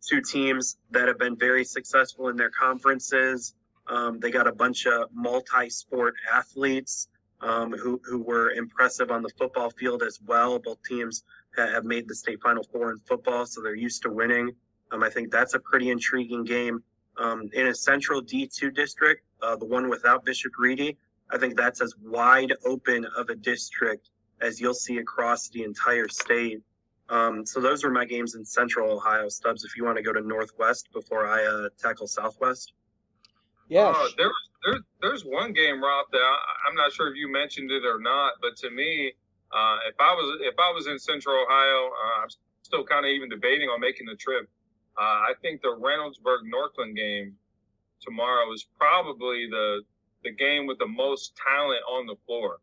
two 0.01 0.21
teams 0.21 0.77
that 0.89 1.07
have 1.07 1.19
been 1.19 1.37
very 1.37 1.63
successful 1.63 2.29
in 2.29 2.35
their 2.35 2.49
conferences. 2.49 3.53
Um, 3.91 4.19
they 4.19 4.31
got 4.31 4.47
a 4.47 4.53
bunch 4.53 4.85
of 4.87 5.09
multi-sport 5.13 6.15
athletes 6.33 7.09
um, 7.41 7.73
who 7.73 7.99
who 8.05 8.19
were 8.19 8.51
impressive 8.51 9.11
on 9.11 9.21
the 9.21 9.29
football 9.37 9.69
field 9.69 10.01
as 10.01 10.19
well. 10.25 10.59
Both 10.59 10.81
teams 10.83 11.23
have 11.57 11.83
made 11.83 12.07
the 12.07 12.15
state 12.15 12.41
final 12.41 12.63
four 12.63 12.91
in 12.91 12.99
football, 12.99 13.45
so 13.45 13.61
they're 13.61 13.75
used 13.75 14.01
to 14.03 14.09
winning. 14.09 14.51
Um, 14.91 15.03
I 15.03 15.09
think 15.09 15.29
that's 15.29 15.55
a 15.55 15.59
pretty 15.59 15.89
intriguing 15.89 16.45
game. 16.45 16.81
Um, 17.17 17.49
in 17.53 17.67
a 17.67 17.75
central 17.75 18.21
D2 18.21 18.73
district, 18.73 19.23
uh, 19.41 19.57
the 19.57 19.65
one 19.65 19.89
without 19.89 20.23
Bishop 20.23 20.53
Ready, 20.57 20.97
I 21.29 21.37
think 21.37 21.57
that's 21.57 21.81
as 21.81 21.93
wide 22.01 22.53
open 22.65 23.05
of 23.17 23.29
a 23.29 23.35
district 23.35 24.09
as 24.39 24.61
you'll 24.61 24.73
see 24.73 24.97
across 24.99 25.49
the 25.49 25.63
entire 25.63 26.07
state. 26.07 26.61
Um, 27.09 27.45
so 27.45 27.59
those 27.59 27.83
were 27.83 27.91
my 27.91 28.05
games 28.05 28.35
in 28.35 28.45
central 28.45 28.89
Ohio. 28.89 29.27
Stubbs, 29.27 29.65
if 29.65 29.75
you 29.75 29.83
want 29.83 29.97
to 29.97 30.03
go 30.03 30.13
to 30.13 30.21
Northwest 30.21 30.87
before 30.93 31.27
I 31.27 31.43
uh, 31.43 31.69
tackle 31.77 32.07
Southwest. 32.07 32.73
Yeah. 33.71 33.87
Uh, 33.95 34.07
there's, 34.17 34.35
there's, 34.65 34.81
there's 35.01 35.23
one 35.23 35.53
game, 35.53 35.81
Rob, 35.81 36.07
that 36.11 36.19
I, 36.19 36.69
am 36.69 36.75
not 36.75 36.91
sure 36.91 37.09
if 37.09 37.15
you 37.15 37.31
mentioned 37.31 37.71
it 37.71 37.85
or 37.85 37.99
not, 37.99 38.33
but 38.41 38.57
to 38.57 38.69
me, 38.69 39.13
uh, 39.53 39.77
if 39.87 39.95
I 39.97 40.11
was 40.11 40.39
if 40.41 40.55
I 40.59 40.71
was 40.71 40.87
in 40.87 40.99
Central 40.99 41.35
Ohio, 41.35 41.87
uh, 41.87 42.23
I'm 42.23 42.29
still 42.63 42.83
kind 42.83 43.05
of 43.05 43.11
even 43.11 43.29
debating 43.29 43.69
on 43.69 43.79
making 43.79 44.07
the 44.07 44.15
trip. 44.15 44.49
Uh, 44.99 45.23
I 45.23 45.33
think 45.41 45.61
the 45.61 45.69
Reynoldsburg 45.69 46.43
Northland 46.43 46.97
game 46.97 47.35
tomorrow 48.01 48.51
is 48.51 48.67
probably 48.77 49.47
the 49.49 49.83
the 50.25 50.31
game 50.31 50.67
with 50.67 50.77
the 50.77 50.87
most 50.87 51.33
talent 51.37 51.81
on 51.89 52.05
the 52.05 52.15
floor. 52.25 52.59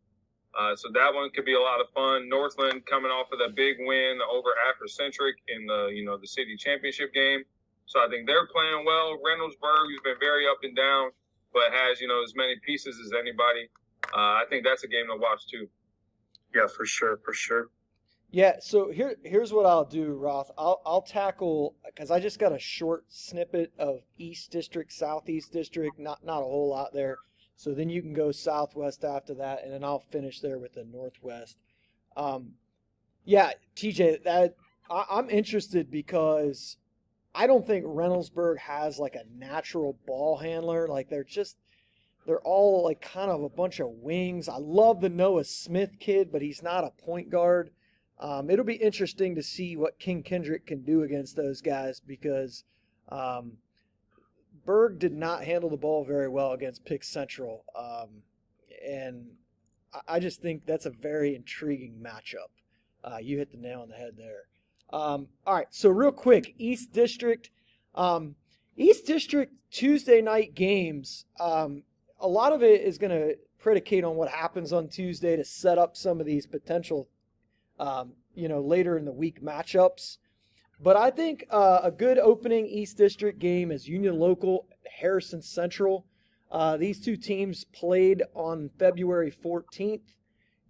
Uh, 0.58 0.76
so 0.76 0.88
that 0.92 1.12
one 1.14 1.30
could 1.30 1.44
be 1.44 1.54
a 1.54 1.60
lot 1.60 1.80
of 1.80 1.86
fun. 1.94 2.28
Northland 2.28 2.84
coming 2.84 3.10
off 3.10 3.32
of 3.32 3.38
that 3.38 3.54
big 3.54 3.76
win 3.80 4.18
over 4.30 4.50
Africentric 4.68 5.40
in 5.48 5.66
the 5.66 5.88
you 5.92 6.04
know 6.04 6.18
the 6.18 6.26
city 6.26 6.54
championship 6.54 7.14
game. 7.14 7.44
So 7.88 8.00
I 8.00 8.08
think 8.08 8.26
they're 8.26 8.46
playing 8.46 8.84
well. 8.84 9.16
Reynoldsburg 9.24 9.88
has 9.90 10.00
been 10.04 10.20
very 10.20 10.46
up 10.46 10.58
and 10.62 10.76
down, 10.76 11.10
but 11.52 11.72
has 11.72 12.00
you 12.00 12.06
know 12.06 12.22
as 12.22 12.34
many 12.36 12.54
pieces 12.64 12.96
as 13.04 13.12
anybody. 13.18 13.68
Uh, 14.14 14.40
I 14.40 14.44
think 14.48 14.64
that's 14.64 14.84
a 14.84 14.88
game 14.88 15.06
to 15.08 15.16
watch 15.16 15.46
too. 15.50 15.68
Yeah, 16.54 16.66
for 16.66 16.86
sure, 16.86 17.18
for 17.24 17.32
sure. 17.32 17.70
Yeah, 18.30 18.56
so 18.60 18.90
here 18.90 19.16
here's 19.24 19.54
what 19.54 19.64
I'll 19.64 19.86
do, 19.86 20.12
Roth. 20.12 20.50
I'll 20.58 20.82
I'll 20.84 21.02
tackle 21.02 21.76
because 21.86 22.10
I 22.10 22.20
just 22.20 22.38
got 22.38 22.52
a 22.52 22.58
short 22.58 23.06
snippet 23.08 23.72
of 23.78 24.00
East 24.18 24.50
District, 24.50 24.92
Southeast 24.92 25.50
District, 25.50 25.98
not 25.98 26.24
not 26.24 26.40
a 26.40 26.44
whole 26.44 26.68
lot 26.68 26.92
there. 26.92 27.16
So 27.56 27.72
then 27.72 27.88
you 27.88 28.02
can 28.02 28.12
go 28.12 28.30
Southwest 28.30 29.02
after 29.02 29.34
that, 29.34 29.64
and 29.64 29.72
then 29.72 29.82
I'll 29.82 30.04
finish 30.12 30.40
there 30.40 30.58
with 30.58 30.74
the 30.74 30.84
Northwest. 30.84 31.56
Um, 32.16 32.52
yeah, 33.24 33.52
TJ, 33.76 34.24
that 34.24 34.54
I, 34.90 35.04
I'm 35.10 35.30
interested 35.30 35.90
because 35.90 36.76
I 37.34 37.46
don't 37.46 37.66
think 37.66 37.84
Reynoldsburg 37.84 38.58
has 38.58 38.98
like 38.98 39.14
a 39.14 39.24
natural 39.36 39.96
ball 40.06 40.38
handler. 40.38 40.88
Like 40.88 41.08
they're 41.08 41.24
just 41.24 41.56
they're 42.26 42.40
all 42.40 42.84
like 42.84 43.00
kind 43.00 43.30
of 43.30 43.42
a 43.42 43.48
bunch 43.48 43.80
of 43.80 43.88
wings. 43.88 44.48
I 44.48 44.58
love 44.58 45.00
the 45.00 45.08
Noah 45.08 45.44
Smith 45.44 45.98
kid, 45.98 46.30
but 46.30 46.42
he's 46.42 46.62
not 46.62 46.84
a 46.84 47.02
point 47.02 47.30
guard. 47.30 47.70
Um, 48.20 48.50
it'll 48.50 48.64
be 48.64 48.74
interesting 48.74 49.34
to 49.36 49.42
see 49.42 49.76
what 49.76 49.98
King 49.98 50.22
Kendrick 50.22 50.66
can 50.66 50.82
do 50.82 51.02
against 51.02 51.36
those 51.36 51.62
guys 51.62 52.00
because 52.00 52.64
um, 53.10 53.52
Berg 54.66 54.98
did 54.98 55.12
not 55.12 55.44
handle 55.44 55.70
the 55.70 55.76
ball 55.76 56.04
very 56.04 56.28
well 56.28 56.52
against 56.52 56.84
Pick 56.84 57.04
Central. 57.04 57.64
Um, 57.78 58.22
and 58.86 59.26
I 60.06 60.18
just 60.18 60.42
think 60.42 60.66
that's 60.66 60.86
a 60.86 60.90
very 60.90 61.34
intriguing 61.34 62.02
matchup. 62.02 62.50
Uh, 63.04 63.18
you 63.18 63.38
hit 63.38 63.52
the 63.52 63.56
nail 63.56 63.80
on 63.80 63.88
the 63.88 63.96
head 63.96 64.14
there. 64.16 64.42
Um, 64.90 65.28
all 65.46 65.54
right, 65.54 65.66
so 65.70 65.90
real 65.90 66.12
quick 66.12 66.54
East 66.58 66.92
District. 66.92 67.50
Um, 67.94 68.36
East 68.76 69.06
District 69.06 69.52
Tuesday 69.70 70.20
night 70.20 70.54
games, 70.54 71.24
um, 71.40 71.82
a 72.20 72.28
lot 72.28 72.52
of 72.52 72.62
it 72.62 72.82
is 72.82 72.96
going 72.96 73.10
to 73.10 73.36
predicate 73.58 74.04
on 74.04 74.16
what 74.16 74.28
happens 74.28 74.72
on 74.72 74.88
Tuesday 74.88 75.36
to 75.36 75.44
set 75.44 75.78
up 75.78 75.96
some 75.96 76.20
of 76.20 76.26
these 76.26 76.46
potential 76.46 77.08
um, 77.78 78.12
you 78.34 78.48
know, 78.48 78.60
later 78.60 78.96
in 78.96 79.04
the 79.04 79.12
week 79.12 79.42
matchups. 79.42 80.18
But 80.80 80.96
I 80.96 81.10
think 81.10 81.44
uh, 81.50 81.80
a 81.82 81.90
good 81.90 82.18
opening 82.18 82.66
East 82.66 82.96
District 82.96 83.38
game 83.38 83.72
is 83.72 83.88
Union 83.88 84.18
Local, 84.18 84.66
Harrison 85.00 85.42
Central. 85.42 86.06
Uh, 86.50 86.76
these 86.76 87.04
two 87.04 87.16
teams 87.16 87.64
played 87.64 88.22
on 88.34 88.70
February 88.78 89.32
14th. 89.32 90.14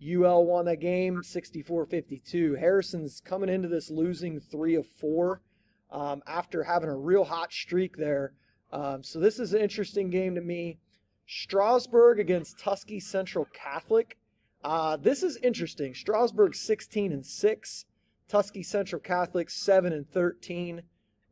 UL 0.02 0.44
won 0.46 0.64
that 0.66 0.80
game 0.80 1.22
64 1.22 1.86
52. 1.86 2.54
Harrison's 2.54 3.20
coming 3.20 3.48
into 3.48 3.68
this 3.68 3.90
losing 3.90 4.40
three 4.40 4.74
of 4.74 4.86
four 4.86 5.42
um, 5.90 6.22
after 6.26 6.64
having 6.64 6.88
a 6.88 6.96
real 6.96 7.24
hot 7.24 7.52
streak 7.52 7.96
there. 7.96 8.32
Um, 8.72 9.02
so 9.02 9.18
this 9.18 9.38
is 9.38 9.52
an 9.54 9.60
interesting 9.60 10.10
game 10.10 10.34
to 10.34 10.40
me. 10.40 10.78
Strasburg 11.26 12.20
against 12.20 12.58
Tuskegee 12.58 13.00
Central 13.00 13.46
Catholic. 13.52 14.16
Uh, 14.62 14.96
this 14.96 15.22
is 15.22 15.36
interesting. 15.38 15.94
Strasburg 15.94 16.54
16 16.54 17.12
and 17.12 17.24
6, 17.24 17.84
Tuskegee 18.28 18.62
Central 18.62 19.00
Catholic 19.00 19.50
7 19.50 19.92
and 19.92 20.08
13. 20.10 20.82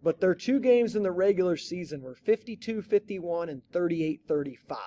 but 0.03 0.21
their 0.21 0.35
two 0.35 0.61
games 0.61 0.95
in 0.95 1.03
the 1.03 1.11
regular 1.11 1.57
season 1.57 2.03
were 2.03 2.15
52 2.15 2.83
51 2.83 3.49
and 3.49 3.63
38 3.73 4.21
35. 4.27 4.79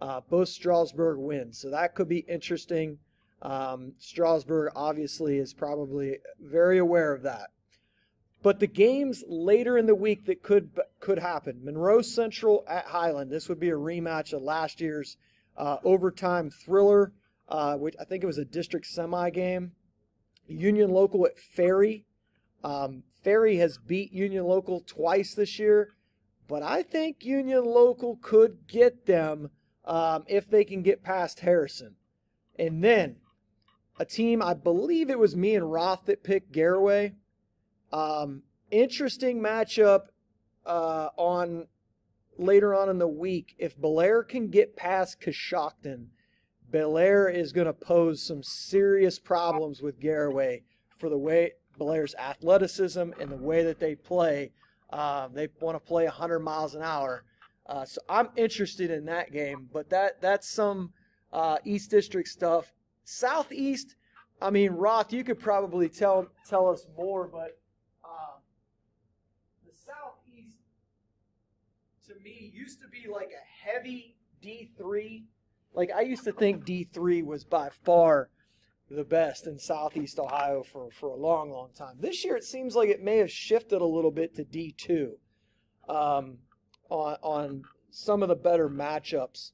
Uh, 0.00 0.20
both 0.28 0.48
Strasburg 0.48 1.18
wins, 1.18 1.58
so 1.58 1.70
that 1.70 1.94
could 1.94 2.08
be 2.08 2.18
interesting. 2.28 2.98
Um, 3.42 3.92
Strasburg 3.98 4.72
obviously 4.74 5.38
is 5.38 5.54
probably 5.54 6.18
very 6.40 6.78
aware 6.78 7.12
of 7.12 7.22
that. 7.22 7.50
But 8.42 8.60
the 8.60 8.68
games 8.68 9.24
later 9.26 9.76
in 9.76 9.86
the 9.86 9.94
week 9.94 10.26
that 10.26 10.42
could 10.42 10.70
could 11.00 11.18
happen: 11.18 11.64
Monroe 11.64 12.02
Central 12.02 12.64
at 12.68 12.86
Highland. 12.86 13.30
This 13.30 13.48
would 13.48 13.58
be 13.58 13.70
a 13.70 13.74
rematch 13.74 14.32
of 14.32 14.42
last 14.42 14.80
year's 14.80 15.16
uh, 15.56 15.78
overtime 15.82 16.50
thriller, 16.50 17.12
uh, 17.48 17.76
which 17.76 17.96
I 18.00 18.04
think 18.04 18.22
it 18.22 18.28
was 18.28 18.38
a 18.38 18.44
district 18.44 18.86
semi 18.86 19.30
game. 19.30 19.72
Union 20.46 20.90
Local 20.90 21.26
at 21.26 21.38
Ferry. 21.38 22.04
Um, 22.62 23.02
Ferry 23.22 23.56
has 23.56 23.78
beat 23.78 24.12
Union 24.12 24.44
Local 24.44 24.82
twice 24.86 25.34
this 25.34 25.58
year, 25.58 25.94
but 26.46 26.62
I 26.62 26.82
think 26.82 27.24
Union 27.24 27.64
Local 27.64 28.18
could 28.22 28.66
get 28.68 29.06
them 29.06 29.50
um, 29.88 30.24
if 30.28 30.48
they 30.48 30.64
can 30.64 30.82
get 30.82 31.02
past 31.02 31.40
Harrison. 31.40 31.96
And 32.58 32.84
then 32.84 33.16
a 33.98 34.04
team, 34.04 34.42
I 34.42 34.54
believe 34.54 35.10
it 35.10 35.18
was 35.18 35.34
me 35.34 35.54
and 35.54 35.72
Roth 35.72 36.04
that 36.04 36.22
picked 36.22 36.52
Garaway. 36.52 37.14
Um, 37.90 38.42
interesting 38.70 39.40
matchup 39.40 40.02
uh, 40.66 41.08
on 41.16 41.66
later 42.36 42.74
on 42.74 42.90
in 42.90 42.98
the 42.98 43.08
week. 43.08 43.54
If 43.58 43.80
Bellaire 43.80 44.22
can 44.22 44.48
get 44.48 44.76
past 44.76 45.20
Coshocton, 45.20 46.08
Bellaire 46.70 47.28
is 47.34 47.52
going 47.52 47.66
to 47.66 47.72
pose 47.72 48.22
some 48.22 48.42
serious 48.42 49.18
problems 49.18 49.80
with 49.80 50.00
Garaway 50.00 50.62
for 50.98 51.08
the 51.08 51.18
way 51.18 51.52
Bellaire's 51.80 52.14
athleticism 52.16 53.12
and 53.18 53.30
the 53.30 53.36
way 53.36 53.64
that 53.64 53.80
they 53.80 53.94
play. 53.94 54.52
Uh, 54.90 55.28
they 55.28 55.48
want 55.60 55.76
to 55.76 55.80
play 55.80 56.04
100 56.04 56.40
miles 56.40 56.74
an 56.74 56.82
hour. 56.82 57.24
Uh, 57.68 57.84
so 57.84 58.00
I'm 58.08 58.28
interested 58.36 58.90
in 58.90 59.04
that 59.06 59.30
game, 59.30 59.68
but 59.72 59.90
that 59.90 60.22
that's 60.22 60.48
some 60.48 60.92
uh, 61.32 61.58
East 61.64 61.90
District 61.90 62.28
stuff. 62.28 62.72
Southeast, 63.04 63.96
I 64.40 64.50
mean, 64.50 64.72
Roth, 64.72 65.12
you 65.12 65.22
could 65.22 65.38
probably 65.38 65.88
tell 65.88 66.28
tell 66.48 66.68
us 66.68 66.86
more, 66.96 67.28
but 67.28 67.58
uh, 68.02 68.38
the 69.66 69.72
Southeast 69.74 70.56
to 72.06 72.14
me 72.24 72.50
used 72.54 72.80
to 72.80 72.88
be 72.88 73.06
like 73.12 73.30
a 73.30 73.68
heavy 73.68 74.16
D3. 74.42 75.24
Like 75.74 75.90
I 75.94 76.00
used 76.00 76.24
to 76.24 76.32
think 76.32 76.64
D3 76.64 77.24
was 77.24 77.44
by 77.44 77.68
far 77.84 78.30
the 78.90 79.04
best 79.04 79.46
in 79.46 79.58
Southeast 79.58 80.18
Ohio 80.18 80.62
for, 80.62 80.88
for 80.90 81.10
a 81.10 81.16
long, 81.16 81.50
long 81.50 81.68
time. 81.76 81.96
This 82.00 82.24
year, 82.24 82.36
it 82.36 82.44
seems 82.44 82.74
like 82.74 82.88
it 82.88 83.02
may 83.02 83.18
have 83.18 83.30
shifted 83.30 83.82
a 83.82 83.86
little 83.86 84.10
bit 84.10 84.34
to 84.36 84.44
D2 84.44 85.10
um, 85.88 86.38
on, 86.88 87.16
on 87.22 87.62
some 87.90 88.22
of 88.22 88.28
the 88.28 88.36
better 88.36 88.68
matchups. 88.68 89.52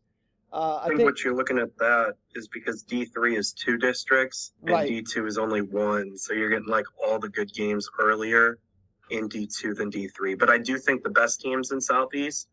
Uh, 0.53 0.81
I, 0.83 0.87
think, 0.87 0.99
think, 0.99 1.11
what 1.11 1.25
you're 1.25 1.35
looking 1.35 1.59
at 1.59 1.77
that 1.79 2.15
is 2.37 2.47
because 2.47 2.85
D3 2.85 3.37
is 3.37 3.53
two 3.53 3.77
districts 3.77 4.53
and 4.63 4.71
right. 4.71 4.89
D2 4.89 5.27
is 5.27 5.37
only 5.37 5.63
one. 5.63 6.17
So 6.17 6.33
you're 6.33 6.49
getting 6.49 6.69
like 6.69 6.87
all 7.05 7.19
the 7.19 7.29
good 7.29 7.53
games 7.53 7.89
earlier 7.99 8.59
in 9.11 9.29
D2 9.29 9.77
than 9.77 9.91
D3. 9.91 10.39
But 10.39 10.51
I 10.51 10.59
do 10.59 10.79
think 10.79 11.03
the 11.03 11.11
best 11.11 11.41
teams 11.41 11.73
in 11.73 11.81
Southeast, 11.81 12.49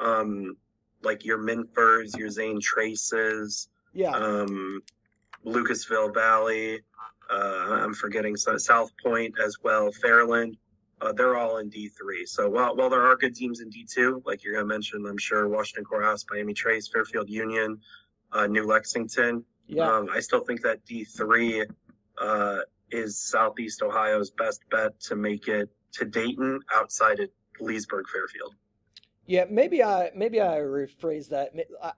um, 0.00 0.56
like 1.02 1.24
your 1.24 1.38
Minfords, 1.38 2.18
your 2.18 2.28
Zane 2.28 2.60
Traces, 2.60 3.68
yeah. 3.92 4.10
Um, 4.10 4.82
Lucasville 5.46 6.12
Valley. 6.12 6.80
Uh, 7.30 7.68
I'm 7.70 7.94
forgetting 7.94 8.36
South 8.36 8.90
Point 9.02 9.34
as 9.42 9.58
well, 9.62 9.90
Fairland. 10.04 10.56
Uh, 11.04 11.12
they're 11.12 11.36
all 11.36 11.58
in 11.58 11.70
D3. 11.70 12.26
So 12.26 12.48
while, 12.48 12.74
while 12.74 12.88
there 12.88 13.06
are 13.06 13.16
good 13.16 13.34
teams 13.34 13.60
in 13.60 13.70
D2, 13.70 14.24
like 14.24 14.42
you're 14.42 14.54
going 14.54 14.66
to 14.66 14.72
mention, 14.72 15.04
I'm 15.06 15.18
sure 15.18 15.48
Washington 15.48 15.84
Courthouse, 15.84 16.24
Miami 16.30 16.54
Trace, 16.54 16.88
Fairfield 16.88 17.28
Union, 17.28 17.78
uh, 18.32 18.46
New 18.46 18.66
Lexington. 18.66 19.44
Yeah. 19.66 19.90
Um, 19.90 20.08
I 20.10 20.20
still 20.20 20.40
think 20.40 20.62
that 20.62 20.84
D3 20.86 21.66
uh, 22.18 22.58
is 22.90 23.20
Southeast 23.22 23.82
Ohio's 23.82 24.30
best 24.30 24.62
bet 24.70 24.98
to 25.00 25.16
make 25.16 25.48
it 25.48 25.68
to 25.92 26.04
Dayton 26.06 26.60
outside 26.74 27.20
of 27.20 27.28
Leesburg, 27.60 28.06
Fairfield. 28.08 28.54
Yeah, 29.26 29.44
maybe 29.48 29.82
I 29.82 30.10
maybe 30.14 30.40
I 30.40 30.58
rephrase 30.58 31.28
that. 31.30 31.52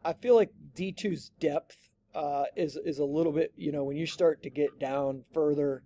I 0.04 0.12
feel 0.12 0.36
like 0.36 0.50
D2's 0.76 1.32
depth 1.40 1.90
uh, 2.14 2.44
is 2.54 2.76
is 2.76 3.00
a 3.00 3.04
little 3.04 3.32
bit 3.32 3.52
you 3.56 3.72
know 3.72 3.82
when 3.82 3.96
you 3.96 4.06
start 4.06 4.44
to 4.44 4.50
get 4.50 4.78
down 4.78 5.24
further, 5.34 5.82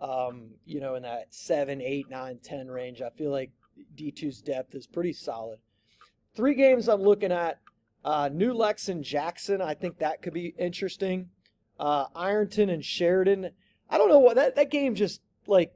um, 0.00 0.50
you 0.64 0.80
know 0.80 0.94
in 0.94 1.02
that 1.02 1.26
seven, 1.30 1.80
eight, 1.80 2.08
nine, 2.08 2.38
ten 2.42 2.68
range. 2.68 3.02
I 3.02 3.10
feel 3.10 3.30
like 3.30 3.50
D2's 3.96 4.40
depth 4.40 4.74
is 4.74 4.86
pretty 4.86 5.12
solid. 5.12 5.58
Three 6.34 6.54
games 6.54 6.88
I'm 6.88 7.02
looking 7.02 7.32
at: 7.32 7.60
uh, 8.04 8.30
New 8.32 8.52
Lex 8.52 8.88
and 8.88 9.04
Jackson. 9.04 9.60
I 9.60 9.74
think 9.74 9.98
that 9.98 10.22
could 10.22 10.34
be 10.34 10.54
interesting. 10.58 11.30
Uh, 11.78 12.06
Ironton 12.14 12.70
and 12.70 12.84
Sheridan. 12.84 13.50
I 13.88 13.98
don't 13.98 14.08
know 14.08 14.18
what 14.18 14.36
that 14.36 14.56
that 14.56 14.70
game 14.70 14.94
just 14.94 15.20
like. 15.46 15.72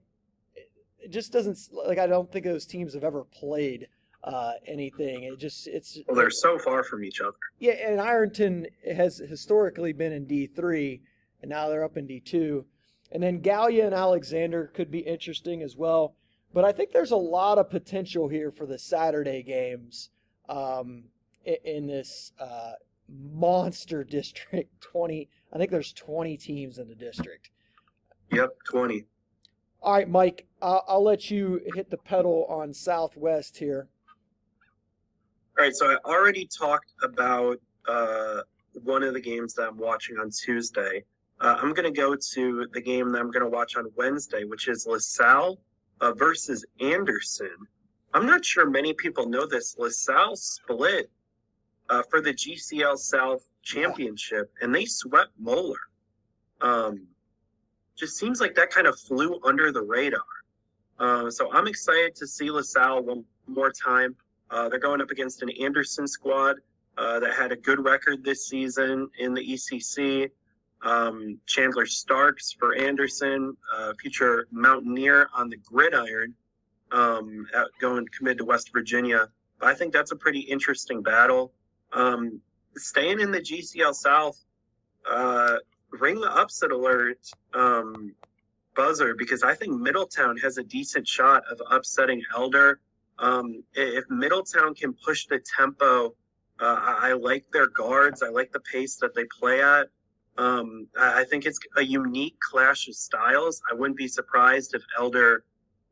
It 0.99 1.11
just 1.11 1.33
doesn't 1.33 1.59
like. 1.73 1.99
I 1.99 2.07
don't 2.07 2.31
think 2.33 2.45
those 2.45 2.67
teams 2.67 2.95
have 2.95 3.05
ever 3.05 3.25
played 3.25 3.89
uh, 4.25 4.53
anything. 4.67 5.25
It 5.25 5.39
just 5.39 5.67
it's 5.67 5.99
well, 6.09 6.17
they're 6.17 6.31
so 6.31 6.59
far 6.59 6.83
from 6.83 7.05
each 7.05 7.21
other. 7.21 7.37
Yeah, 7.59 7.73
and 7.73 8.01
Ironton 8.01 8.67
has 8.91 9.19
historically 9.19 9.93
been 9.93 10.13
in 10.13 10.25
D 10.27 10.47
three, 10.47 11.03
and 11.43 11.51
now 11.51 11.69
they're 11.69 11.85
up 11.85 11.97
in 11.97 12.07
D 12.07 12.21
two. 12.21 12.65
And 13.15 13.23
then 13.23 13.39
Gallia 13.39 13.87
and 13.87 13.95
Alexander 13.95 14.73
could 14.75 14.91
be 14.91 14.99
interesting 14.99 15.63
as 15.63 15.77
well. 15.77 16.17
But 16.53 16.65
I 16.65 16.73
think 16.73 16.91
there's 16.91 17.13
a 17.13 17.17
lot 17.17 17.59
of 17.59 17.71
potential 17.71 18.29
here 18.29 18.51
for 18.51 18.67
the 18.67 18.79
Saturday 18.79 19.43
games 19.43 20.11
um, 20.49 21.05
in, 21.45 21.57
in, 21.65 21.87
this 21.87 22.33
uh, 22.41 22.73
monster 23.09 24.03
district. 24.19 24.81
Twenty, 24.81 25.29
I 25.53 25.59
think 25.59 25.71
there's 25.71 25.93
20 25.93 26.37
teams 26.37 26.79
in 26.79 26.89
the 26.89 26.95
district. 26.95 27.51
Yep, 28.33 28.57
20. 28.69 29.05
All 29.81 29.93
right, 29.93 30.09
Mike, 30.09 30.47
I'll, 30.61 30.85
I'll 30.89 31.05
let 31.05 31.31
you 31.31 31.61
hit 31.75 31.91
the 31.91 31.99
pedal 31.99 32.47
on 32.49 32.75
Southwest 32.75 33.57
here. 33.57 33.89
All 35.57 35.65
right, 35.65 35.75
so 35.75 35.91
I 35.91 35.97
already 36.05 36.49
talked 36.49 36.93
about 37.03 37.61
uh, 37.87 38.41
one 38.83 39.05
of 39.05 39.15
the 39.15 39.21
games 39.21 39.55
that 39.55 39.69
I'm 39.69 39.77
watching 39.77 40.19
on 40.19 40.31
Tuesday. 40.31 41.05
Uh, 41.41 41.57
I'm 41.61 41.75
going 41.75 41.93
to 41.93 42.01
go 42.01 42.15
to 42.15 42.67
the 42.73 42.81
game 42.81 43.11
that 43.13 43.21
I'm 43.21 43.31
going 43.31 43.43
to 43.43 43.49
watch 43.49 43.77
on 43.77 43.91
Wednesday, 43.97 44.45
which 44.45 44.69
is 44.69 44.87
LaSalle 44.87 45.59
uh, 46.01 46.13
versus 46.13 46.65
Anderson. 46.81 47.57
I'm 48.13 48.27
not 48.27 48.45
sure 48.45 48.69
many 48.69 48.93
people 48.93 49.29
know 49.29 49.47
this. 49.47 49.77
LaSalle 49.79 50.37
split 50.37 51.11
uh, 51.91 52.03
for 52.09 52.21
the 52.21 52.33
GCL 52.33 52.99
South 52.99 53.43
Championship, 53.63 54.53
and 54.61 54.75
they 54.75 54.85
swept 54.85 55.31
Moeller. 55.39 55.77
Um, 56.61 57.07
just 57.97 58.17
seems 58.17 58.41
like 58.41 58.55
that 58.55 58.71
kind 58.71 58.87
of 58.87 58.99
flew 58.99 59.41
under 59.45 59.73
the 59.73 59.83
radar. 59.83 60.21
Uh, 60.99 61.31
so 61.31 61.53
I'm 61.53 61.67
excited 61.67 62.15
to 62.17 62.27
see 62.27 62.51
LaSalle 62.51 63.03
one 63.03 63.25
more 63.47 63.73
time. 63.73 64.15
Uh, 64.51 64.69
they're 64.69 64.79
going 64.79 65.01
up 65.01 65.11
against 65.11 65.43
an 65.43 65.51
Anderson 65.61 66.07
squad 66.07 66.57
uh, 66.97 67.19
that 67.19 67.35
had 67.35 67.51
a 67.51 67.57
good 67.57 67.85
record 67.85 68.25
this 68.25 68.47
season 68.49 69.09
in 69.19 69.35
the 69.35 69.41
ECC. 69.41 70.31
Um, 70.83 71.39
Chandler 71.47 71.87
Starks 71.87 72.53
for 72.53 72.75
Anderson, 72.75 73.57
uh, 73.75 73.93
future 74.01 74.47
Mountaineer 74.51 75.29
on 75.35 75.49
the 75.49 75.57
gridiron, 75.57 76.35
um, 76.93 77.47
going 77.81 78.07
committed 78.17 78.39
to 78.39 78.45
West 78.45 78.71
Virginia. 78.73 79.29
I 79.63 79.75
think 79.75 79.93
that's 79.93 80.13
a 80.13 80.17
pretty 80.17 80.41
interesting 80.41 81.03
battle. 81.03 81.53
Um, 81.93 82.41
staying 82.77 83.21
in 83.21 83.31
the 83.31 83.41
GCL 83.41 83.95
South, 83.95 84.39
uh, 85.11 85.57
ring 85.91 86.21
the 86.21 86.31
upset 86.31 86.71
alert 86.71 87.19
um, 87.55 88.15
buzzer 88.75 89.15
because 89.15 89.43
I 89.43 89.55
think 89.55 89.73
Middletown 89.81 90.37
has 90.39 90.59
a 90.59 90.63
decent 90.63 91.09
shot 91.09 91.45
of 91.51 91.61
upsetting 91.71 92.23
Elder 92.37 92.81
um, 93.19 93.63
if 93.75 94.05
Middletown 94.11 94.75
can 94.75 94.93
push 94.93 95.27
the 95.27 95.41
tempo, 95.57 96.15
uh, 96.61 96.97
I, 97.01 97.13
like 97.13 97.45
their 97.53 97.69
guards. 97.69 98.23
I 98.23 98.29
like 98.29 98.53
the 98.53 98.61
pace 98.61 98.97
that 98.97 99.15
they 99.15 99.25
play 99.39 99.63
at. 99.63 99.89
Um, 100.37 100.89
I, 100.99 101.25
think 101.25 101.47
it's 101.47 101.59
a 101.77 101.83
unique 101.83 102.37
clash 102.41 102.89
of 102.89 102.95
styles. 102.97 103.63
I 103.71 103.75
wouldn't 103.75 103.97
be 103.97 104.09
surprised 104.09 104.75
if 104.75 104.83
Elder 104.99 105.45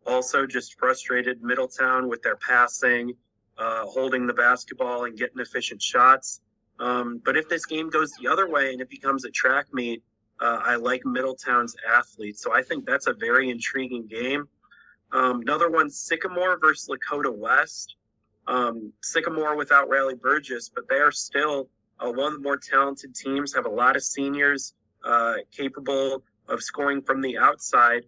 also 0.04 0.46
just 0.46 0.78
frustrated 0.78 1.42
Middletown 1.42 2.08
with 2.08 2.22
their 2.22 2.36
passing, 2.36 3.12
uh, 3.56 3.84
holding 3.84 4.26
the 4.26 4.34
basketball, 4.34 5.04
and 5.04 5.16
getting 5.16 5.38
efficient 5.38 5.80
shots. 5.80 6.40
Um, 6.80 7.20
but 7.24 7.36
if 7.36 7.48
this 7.48 7.66
game 7.66 7.88
goes 7.88 8.12
the 8.20 8.28
other 8.28 8.50
way 8.50 8.72
and 8.72 8.80
it 8.80 8.90
becomes 8.90 9.24
a 9.24 9.30
track 9.30 9.66
meet, 9.72 10.02
uh, 10.40 10.58
I 10.64 10.74
like 10.74 11.04
Middletown's 11.04 11.76
athletes. 11.88 12.42
So 12.42 12.52
I 12.52 12.62
think 12.62 12.84
that's 12.84 13.06
a 13.06 13.12
very 13.12 13.50
intriguing 13.50 14.08
game. 14.08 14.48
Um, 15.12 15.42
another 15.42 15.70
one, 15.70 15.88
Sycamore 15.88 16.58
versus 16.58 16.88
Lakota 16.88 17.32
West. 17.32 17.96
Um, 18.48 18.92
Sycamore 19.02 19.56
without 19.56 19.88
Riley 19.88 20.16
Burgess, 20.16 20.68
but 20.68 20.88
they 20.88 20.96
are 20.96 21.12
still 21.12 21.68
uh, 22.02 22.10
one 22.10 22.28
of 22.28 22.32
the 22.34 22.40
more 22.40 22.56
talented 22.56 23.14
teams, 23.14 23.54
have 23.54 23.66
a 23.66 23.70
lot 23.70 23.96
of 23.96 24.02
seniors 24.02 24.74
uh, 25.04 25.34
capable 25.56 26.22
of 26.48 26.62
scoring 26.62 27.02
from 27.02 27.20
the 27.20 27.38
outside. 27.38 28.04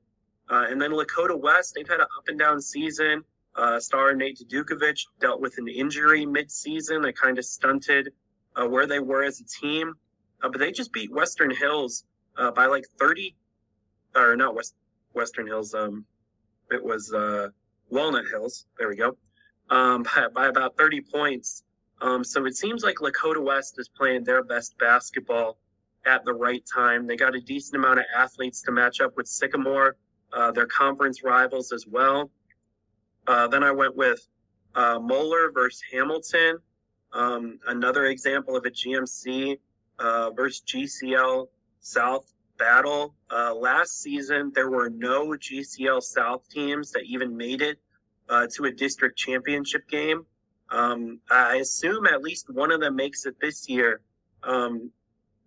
Uh, 0.51 0.67
and 0.69 0.81
then 0.81 0.91
Lakota 0.91 1.39
West, 1.39 1.75
they've 1.75 1.89
had 1.89 2.01
an 2.01 2.07
up 2.19 2.29
and 2.29 2.39
down 2.39 2.61
season. 2.61 3.23
Uh, 3.57 3.79
star 3.79 4.15
Nate 4.15 4.41
Dukovic 4.49 4.99
dealt 5.21 5.41
with 5.41 5.57
an 5.59 5.69
injury 5.69 6.27
mid-season 6.27 7.03
that 7.03 7.17
kind 7.17 7.39
of 7.39 7.45
stunted 7.45 8.13
uh, 8.57 8.67
where 8.67 8.87
they 8.87 8.99
were 8.99 9.23
as 9.23 9.41
a 9.41 9.45
team, 9.45 9.95
uh, 10.43 10.49
but 10.49 10.59
they 10.59 10.73
just 10.73 10.93
beat 10.93 11.13
Western 11.13 11.55
Hills 11.55 12.05
by 12.57 12.67
like 12.67 12.85
30, 12.99 13.37
or 14.17 14.35
not 14.37 14.57
West 14.57 14.75
Western 15.13 15.47
Hills. 15.47 15.73
Um, 15.73 16.05
it 16.71 16.83
was 16.83 17.15
Walnut 17.91 18.25
Hills. 18.29 18.67
There 18.77 18.89
we 18.89 18.97
go. 18.97 19.17
Um, 19.71 20.03
by, 20.17 20.29
by 20.35 20.47
about 20.49 20.77
30 20.77 21.01
points. 21.03 21.64
Um, 22.01 22.25
so 22.25 22.45
it 22.47 22.57
seems 22.57 22.83
like 22.83 22.97
Lakota 22.97 23.43
West 23.43 23.79
is 23.79 23.89
playing 23.89 24.25
their 24.25 24.43
best 24.43 24.77
basketball 24.79 25.59
at 26.07 26.25
the 26.25 26.33
right 26.33 26.63
time. 26.73 27.07
They 27.07 27.17
got 27.17 27.35
a 27.35 27.41
decent 27.41 27.77
amount 27.77 28.01
of 28.01 28.05
athletes 28.17 28.63
to 28.63 28.73
match 28.73 29.01
up 29.01 29.17
with 29.17 29.27
Sycamore, 29.27 29.97
uh, 30.33 30.51
their 30.51 30.67
conference 30.67 31.23
rivals 31.23 31.73
as 31.73 31.87
well. 31.87 32.31
Uh, 33.27 33.49
then 33.49 33.63
I 33.63 33.71
went 33.71 33.97
with 33.97 34.27
uh, 34.75 34.99
Moeller 35.01 35.51
versus 35.53 35.83
Hamilton, 35.93 36.59
um, 37.13 37.59
another 37.69 38.07
example 38.07 38.57
of 38.57 38.65
a 38.67 38.71
GMC 38.71 39.59
uh, 39.99 40.31
versus 40.31 40.63
GCL 40.67 41.47
South 41.81 42.33
battle. 42.59 43.15
Uh, 43.31 43.55
last 43.55 44.03
season, 44.03 44.53
there 44.55 44.71
were 44.71 44.91
no 44.91 45.29
GCL 45.29 46.03
South 46.03 46.49
teams 46.49 46.91
that 46.93 47.05
even 47.05 47.37
made 47.37 47.63
it 47.63 47.79
uh, 48.29 48.47
to 48.55 48.65
a 48.65 48.71
district 48.71 49.17
championship 49.19 49.89
game. 49.89 50.27
Um, 50.75 51.21
I 51.31 51.57
assume 51.57 52.07
at 52.07 52.23
least 52.23 52.51
one 52.51 52.73
of 52.73 52.81
them 52.81 52.97
makes 52.97 53.27
it 53.27 53.37
this 53.41 53.69
year. 53.69 54.01
Um, 54.43 54.91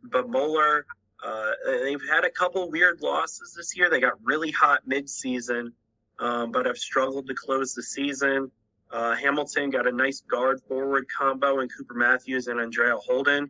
but 0.04 0.30
Moeller, 0.30 0.86
uh, 1.24 1.52
they've 1.84 2.02
had 2.10 2.24
a 2.24 2.30
couple 2.30 2.70
weird 2.72 3.02
losses 3.02 3.54
this 3.58 3.76
year. 3.76 3.90
They 3.90 4.00
got 4.00 4.14
really 4.24 4.52
hot 4.52 4.82
mid-season, 4.86 5.74
um, 6.20 6.52
but 6.52 6.66
have 6.66 6.78
struggled 6.78 7.28
to 7.28 7.34
close 7.34 7.74
the 7.74 7.84
season. 7.84 8.50
Uh, 8.90 9.16
Hamilton 9.16 9.70
got 9.70 9.86
a 9.86 9.92
nice 9.92 10.22
guard 10.22 10.62
forward 10.68 11.06
combo 11.16 11.60
in 11.60 11.68
Cooper 11.68 11.96
Matthews 11.96 12.48
and 12.48 12.62
Andrea 12.62 12.96
Holden. 12.96 13.50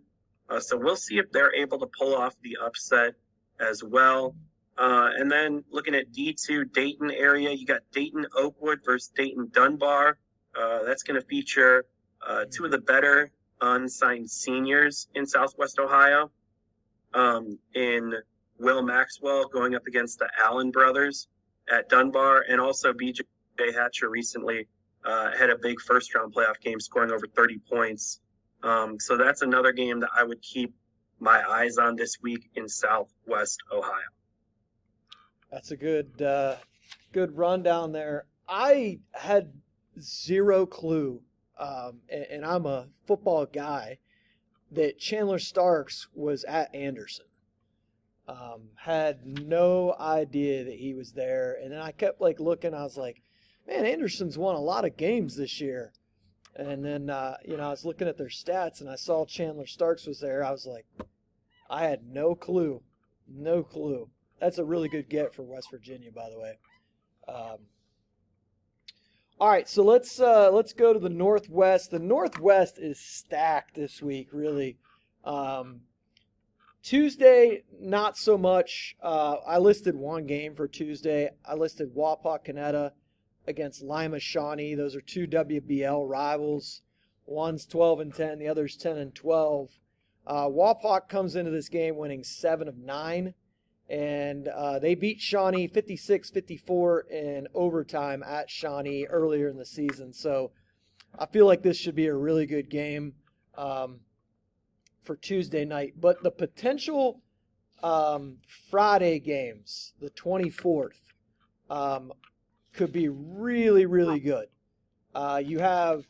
Uh, 0.50 0.60
so 0.60 0.78
we'll 0.78 0.96
see 0.96 1.20
if 1.20 1.32
they're 1.32 1.54
able 1.54 1.78
to 1.78 1.88
pull 1.98 2.16
off 2.16 2.36
the 2.42 2.58
upset 2.66 3.14
as 3.60 3.84
well. 3.84 4.36
Uh, 4.80 5.12
and 5.18 5.32
then 5.32 5.64
looking 5.72 5.94
at 5.94 6.12
D2 6.12 6.74
Dayton 6.74 7.12
area, 7.12 7.52
you 7.52 7.68
got 7.68 7.82
Dayton 7.92 8.26
Oakwood 8.36 8.80
versus 8.84 9.12
Dayton 9.16 9.50
Dunbar. 9.52 10.18
Uh, 10.60 10.84
that's 10.84 11.04
going 11.04 11.20
to 11.20 11.26
feature 11.28 11.86
uh, 12.28 12.46
two 12.52 12.66
of 12.66 12.72
the 12.72 12.80
better 12.80 13.32
unsigned 13.62 14.30
seniors 14.30 15.08
in 15.16 15.26
Southwest 15.26 15.80
Ohio. 15.80 16.32
Um, 17.14 17.58
in 17.74 18.14
Will 18.60 18.82
Maxwell 18.82 19.48
going 19.48 19.76
up 19.76 19.88
against 19.88 20.20
the 20.20 20.30
Allen 20.44 20.72
brothers 20.72 21.28
at 21.72 21.90
Dunbar, 21.90 22.46
and 22.50 22.60
also 22.60 22.94
BJ 22.94 23.22
Hatcher 23.74 24.10
recently 24.10 24.68
uh, 25.06 25.32
had 25.38 25.50
a 25.50 25.58
big 25.58 25.80
first 25.80 26.14
round 26.16 26.34
playoff 26.34 26.60
game, 26.60 26.80
scoring 26.80 27.12
over 27.12 27.28
30 27.28 27.60
points. 27.70 28.20
Um, 28.64 29.00
so 29.00 29.18
that's 29.18 29.42
another 29.42 29.72
game 29.72 30.00
that 30.00 30.10
I 30.16 30.24
would 30.24 30.42
keep 30.42 30.74
my 31.20 31.42
eyes 31.50 31.78
on 31.78 31.96
this 31.96 32.18
week 32.22 32.50
in 32.56 32.68
Southwest 32.68 33.60
Ohio. 33.72 33.92
That's 35.52 35.72
a 35.72 35.78
good 35.78 36.22
uh, 36.22 36.56
good 37.14 37.36
rundown 37.38 37.92
there. 37.92 38.26
I 38.50 39.00
had 39.14 39.52
zero 40.00 40.66
clue, 40.66 41.22
um, 41.60 42.02
and, 42.10 42.24
and, 42.30 42.46
I'm 42.46 42.66
a 42.66 42.88
football 43.06 43.46
guy, 43.46 43.98
that 44.72 45.00
Chandler 45.00 45.40
Starks 45.40 46.08
was 46.14 46.44
at 46.44 46.74
Anderson. 46.76 47.26
Um, 48.28 48.70
had 48.76 49.26
no 49.26 49.96
idea 50.00 50.64
that 50.66 50.76
he 50.76 50.94
was 50.94 51.14
there, 51.14 51.58
and 51.62 51.72
then 51.72 51.80
I 51.80 51.92
kept 51.92 52.20
like 52.20 52.40
looking. 52.40 52.74
I 52.74 52.84
was 52.84 52.98
like, 52.98 53.22
"Man, 53.66 53.86
Anderson's 53.86 54.38
won 54.38 54.56
a 54.56 54.60
lot 54.60 54.86
of 54.86 54.98
games 54.98 55.38
this 55.38 55.62
year." 55.62 55.94
And 56.56 56.84
then 56.84 57.10
uh, 57.10 57.38
you 57.46 57.56
know 57.56 57.68
I 57.68 57.70
was 57.70 57.86
looking 57.86 58.08
at 58.08 58.18
their 58.18 58.28
stats, 58.28 58.82
and 58.82 58.90
I 58.90 58.96
saw 58.96 59.26
Chandler 59.26 59.66
Starks 59.66 60.06
was 60.06 60.20
there. 60.20 60.44
I 60.44 60.52
was 60.52 60.66
like, 60.66 60.86
I 61.70 61.86
had 61.86 62.06
no 62.06 62.36
clue, 62.36 62.82
no 63.28 63.64
clue. 63.64 64.10
That's 64.40 64.58
a 64.58 64.66
really 64.66 64.90
good 64.90 65.10
get 65.10 65.34
for 65.34 65.44
West 65.44 65.70
Virginia, 65.72 66.12
by 66.12 66.30
the 66.30 66.40
way. 66.40 66.58
Um, 67.28 67.58
all 69.40 69.50
right, 69.50 69.68
so 69.70 69.84
let's 69.84 70.20
uh, 70.20 70.50
let's 70.52 70.74
go 70.74 70.94
to 70.94 71.00
the 71.00 71.10
Northwest. 71.10 71.92
The 71.92 72.00
Northwest 72.00 72.80
is 72.80 73.00
stacked 73.00 73.76
this 73.76 74.02
week, 74.02 74.30
really. 74.32 74.78
Um, 75.24 75.82
Tuesday, 76.82 77.64
not 77.80 78.18
so 78.18 78.36
much. 78.36 78.96
Uh, 79.02 79.36
I 79.46 79.60
listed 79.60 79.96
one 79.96 80.26
game 80.26 80.56
for 80.56 80.68
Tuesday. 80.68 81.30
I 81.46 81.54
listed 81.54 81.94
Wapakoneta 81.94 82.94
against 83.46 83.84
Lima 83.84 84.20
Shawnee. 84.20 84.74
Those 84.74 84.96
are 84.96 85.02
two 85.02 85.28
WBL 85.28 86.10
rivals. 86.10 86.82
One's 87.26 87.66
12 87.66 88.00
and 88.00 88.14
10, 88.16 88.40
the 88.40 88.48
other's 88.48 88.78
10 88.78 88.98
and 88.98 89.14
12. 89.14 89.70
Uh, 90.26 90.48
Wapak 90.48 91.10
comes 91.10 91.36
into 91.36 91.52
this 91.52 91.70
game 91.70 91.98
winning 91.98 92.24
seven 92.24 92.68
of 92.68 92.78
nine 92.78 93.34
and 93.90 94.48
uh, 94.50 94.80
they 94.80 94.96
beat 94.96 95.22
Shawnee 95.22 95.68
56 95.68 96.30
54 96.30 97.02
in 97.10 97.48
overtime 97.54 98.24
at 98.24 98.50
Shawnee 98.50 99.06
earlier 99.06 99.48
in 99.48 99.58
the 99.58 99.66
season. 99.66 100.14
So 100.14 100.52
I 101.18 101.26
feel 101.26 101.46
like 101.46 101.62
this 101.62 101.78
should 101.78 101.96
be 101.96 102.08
a 102.08 102.14
really 102.14 102.46
good 102.46 102.70
game 102.70 103.14
um, 103.58 104.02
for 105.04 105.16
Tuesday 105.16 105.66
night. 105.66 105.94
But 106.00 106.22
the 106.22 106.32
potential 106.32 107.22
um, 107.82 108.38
Friday 108.70 109.20
games, 109.20 109.94
the 110.02 110.10
24th, 110.10 111.00
um, 111.70 112.12
could 112.74 112.92
be 112.92 113.10
really, 113.10 113.86
really 113.86 114.20
good. 114.20 114.48
Uh, 115.16 115.42
you 115.44 115.60
have 115.60 116.06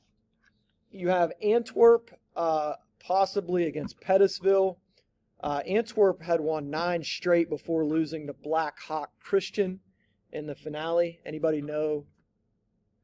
you 0.92 1.10
have 1.10 1.32
Antwerp 1.42 2.12
uh, 2.36 2.74
possibly 3.00 3.68
against 3.68 4.00
Pettisville. 4.02 4.78
Uh, 5.42 5.62
Antwerp 5.68 6.22
had 6.22 6.42
won 6.42 6.70
nine 6.70 7.04
straight 7.04 7.50
before 7.50 7.86
losing 7.86 8.28
to 8.28 8.34
Blackhawk 8.34 9.12
Christian 9.20 9.80
in 10.32 10.48
the 10.48 10.56
finale. 10.56 11.20
Anybody 11.26 11.62
know 11.62 12.06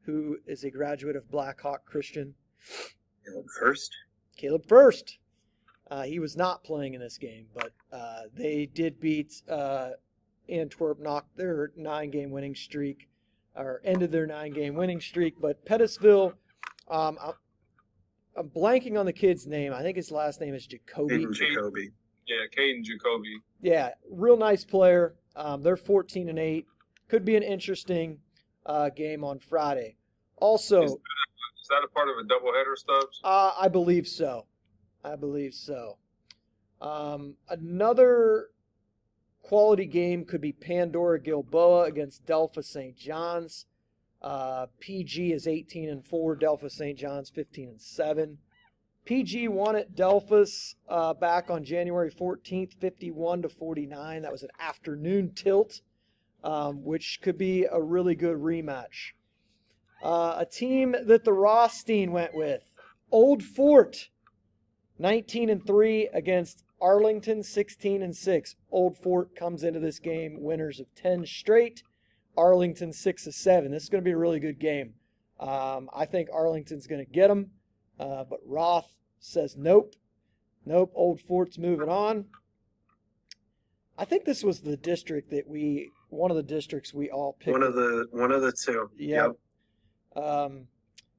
who 0.04 0.38
is 0.46 0.64
a 0.64 0.70
graduate 0.70 1.16
of 1.16 1.30
Blackhawk 1.30 1.84
Christian? 1.84 2.34
Caleb 3.24 3.46
Furst. 3.58 3.90
Caleb 4.36 4.66
Furst. 4.66 5.18
Uh, 5.90 6.02
he 6.02 6.18
was 6.18 6.36
not 6.36 6.64
playing 6.64 6.94
in 6.94 7.00
this 7.00 7.18
game, 7.18 7.46
but 7.54 7.72
uh, 7.92 8.22
they 8.34 8.66
did 8.66 8.98
beat 9.00 9.42
uh, 9.48 9.90
Antwerp, 10.48 10.98
knocked 10.98 11.36
their 11.36 11.72
nine 11.76 12.10
game 12.10 12.30
winning 12.30 12.54
streak, 12.54 13.08
or 13.54 13.80
ended 13.84 14.10
their 14.10 14.26
nine 14.26 14.52
game 14.52 14.74
winning 14.74 15.00
streak. 15.00 15.34
But 15.40 15.64
Pettisville, 15.66 16.32
um, 16.88 17.18
I'm, 17.22 17.34
I'm, 18.36 18.48
blanking 18.48 18.98
on 18.98 19.06
the 19.06 19.12
kid's 19.12 19.46
name. 19.46 19.72
I 19.72 19.82
think 19.82 19.96
his 19.96 20.10
last 20.10 20.40
name 20.40 20.54
is 20.54 20.66
Jacoby. 20.66 21.26
Jacoby. 21.32 21.90
Yeah, 22.26 22.46
Caden 22.56 22.84
Jacoby. 22.84 23.38
Yeah, 23.60 23.90
real 24.10 24.36
nice 24.36 24.64
player. 24.64 25.14
Um, 25.36 25.62
they're 25.62 25.76
14 25.76 26.28
and 26.28 26.38
8. 26.38 26.66
Could 27.08 27.24
be 27.24 27.36
an 27.36 27.42
interesting 27.42 28.18
uh, 28.66 28.90
game 28.90 29.24
on 29.24 29.38
Friday. 29.38 29.96
Also, 30.36 30.82
is 30.82 30.90
that, 30.90 30.98
is 31.60 31.68
that 31.68 31.82
a 31.84 31.88
part 31.88 32.08
of 32.08 32.16
a 32.18 32.22
doubleheader, 32.22 32.76
Stubbs? 32.76 33.20
Uh, 33.22 33.52
I 33.58 33.68
believe 33.68 34.08
so. 34.08 34.46
I 35.04 35.16
believe 35.16 35.54
so. 35.54 35.98
Um, 36.80 37.34
another 37.48 38.48
quality 39.42 39.86
game 39.86 40.24
could 40.24 40.40
be 40.40 40.52
Pandora 40.52 41.20
Gilboa 41.20 41.84
against 41.84 42.26
Delphos 42.26 42.64
St. 42.64 42.96
John's. 42.96 43.66
Uh, 44.22 44.66
PG 44.80 45.32
is 45.32 45.46
18 45.46 45.90
and 45.90 46.04
4, 46.04 46.36
Delphos 46.36 46.72
St. 46.72 46.98
John's 46.98 47.28
15 47.28 47.68
and 47.68 47.80
7. 47.80 48.38
PG 49.04 49.48
won 49.48 49.76
at 49.76 49.94
Delphos 49.94 50.76
uh, 50.88 51.12
back 51.12 51.50
on 51.50 51.62
January 51.62 52.10
14th, 52.10 52.72
51 52.74 53.42
to 53.42 53.48
49. 53.48 54.22
That 54.22 54.32
was 54.32 54.42
an 54.42 54.50
afternoon 54.58 55.32
tilt, 55.34 55.82
um, 56.42 56.82
which 56.84 57.20
could 57.22 57.36
be 57.36 57.66
a 57.70 57.80
really 57.80 58.14
good 58.14 58.38
rematch. 58.38 59.12
Uh, 60.02 60.36
a 60.38 60.46
team 60.46 60.96
that 61.06 61.24
the 61.24 61.32
Rothstein 61.32 62.12
went 62.12 62.34
with, 62.34 62.62
Old 63.10 63.42
Fort, 63.42 64.08
19 64.98 65.50
and 65.50 65.66
3 65.66 66.08
against 66.12 66.64
Arlington, 66.80 67.42
16 67.42 68.02
and 68.02 68.16
6. 68.16 68.56
Old 68.70 68.96
Fort 68.96 69.36
comes 69.36 69.64
into 69.64 69.80
this 69.80 69.98
game 69.98 70.40
winners 70.40 70.80
of 70.80 70.94
10 70.94 71.26
straight. 71.26 71.82
Arlington 72.36 72.92
6 72.92 73.26
of 73.26 73.34
7. 73.34 73.70
This 73.70 73.84
is 73.84 73.88
going 73.88 74.02
to 74.02 74.08
be 74.08 74.12
a 74.12 74.18
really 74.18 74.40
good 74.40 74.58
game. 74.58 74.94
Um, 75.38 75.88
I 75.94 76.06
think 76.06 76.28
Arlington's 76.32 76.86
going 76.86 77.04
to 77.04 77.10
get 77.10 77.28
them. 77.28 77.50
Uh, 77.98 78.24
but 78.24 78.40
Roth 78.44 78.94
says 79.18 79.56
nope. 79.56 79.94
Nope, 80.66 80.92
Old 80.94 81.20
Fort's 81.20 81.58
moving 81.58 81.88
on. 81.88 82.24
I 83.98 84.04
think 84.04 84.24
this 84.24 84.42
was 84.42 84.60
the 84.60 84.76
district 84.76 85.30
that 85.30 85.46
we 85.46 85.90
one 86.08 86.30
of 86.30 86.36
the 86.36 86.42
districts 86.42 86.94
we 86.94 87.10
all 87.10 87.36
picked. 87.38 87.52
One 87.52 87.62
of 87.62 87.74
the 87.74 88.06
one 88.10 88.32
of 88.32 88.42
the 88.42 88.52
two. 88.52 88.90
Yep. 88.96 89.36
yep. 90.16 90.24
Um, 90.24 90.66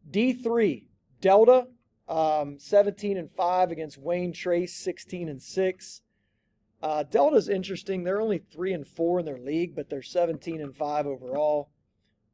D 0.10 0.34
three 0.34 0.90
Delta, 1.22 1.68
um, 2.10 2.60
seventeen 2.60 3.18
and 3.18 3.32
five 3.32 3.72
against 3.72 3.98
Wayne 3.98 4.34
Trace, 4.34 4.76
sixteen 4.76 5.30
and 5.30 5.42
six. 5.42 6.02
Uh, 6.82 7.04
Delta's 7.04 7.50
interesting. 7.50 8.04
They're 8.04 8.22
only 8.22 8.40
three 8.40 8.74
and 8.74 8.88
four 8.88 9.20
in 9.20 9.26
their 9.26 9.40
league, 9.40 9.76
but 9.76 9.90
they're 9.90 10.02
seventeen 10.02 10.62
and 10.62 10.76
five 10.76 11.08
overall. 11.08 11.70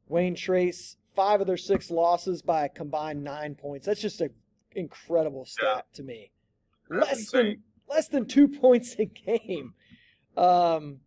Wayne 0.08 0.34
Trace, 0.34 0.96
five 1.14 1.40
of 1.40 1.46
their 1.46 1.56
six 1.56 1.90
losses 1.90 2.42
by 2.42 2.64
a 2.64 2.68
combined 2.68 3.22
nine 3.22 3.54
points. 3.54 3.86
That's 3.86 4.00
just 4.00 4.20
an 4.20 4.30
incredible 4.74 5.44
stat 5.44 5.86
to 5.94 6.02
me. 6.02 6.30
That's 6.88 7.06
less 7.06 7.18
insane. 7.18 7.44
than 7.44 7.62
less 7.88 8.08
than 8.08 8.26
two 8.26 8.48
points 8.48 8.96
a 8.98 9.04
game. 9.04 9.74
Um, 10.36 11.00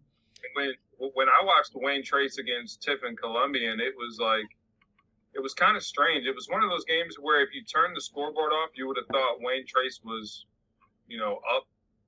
when 0.54 0.74
when 1.14 1.28
I 1.28 1.44
watched 1.44 1.72
Wayne 1.76 2.04
Trace 2.04 2.38
against 2.38 2.82
Tiffin 2.82 3.16
Columbian, 3.16 3.80
it 3.80 3.94
was 3.98 4.20
like 4.20 4.46
it 5.34 5.42
was 5.42 5.54
kind 5.54 5.76
of 5.76 5.84
strange. 5.84 6.26
It 6.26 6.36
was 6.36 6.48
one 6.50 6.64
of 6.64 6.70
those 6.70 6.86
games 6.86 7.16
where 7.20 7.42
if 7.44 7.50
you 7.54 7.64
turned 7.64 7.96
the 7.96 8.02
scoreboard 8.02 8.52
off, 8.52 8.70
you 8.76 8.88
would 8.88 8.98
have 8.98 9.08
thought 9.12 9.42
Wayne 9.42 9.66
Trace 9.68 10.00
was, 10.04 10.46
you 11.08 11.20
know, 11.20 11.40
up, 11.54 11.68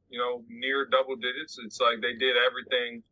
you 0.10 0.18
know, 0.18 0.44
near 0.48 0.86
double 0.86 1.18
digits. 1.18 1.60
It's 1.64 1.80
like 1.82 2.00
they 2.02 2.14
did 2.14 2.36
everything 2.38 3.04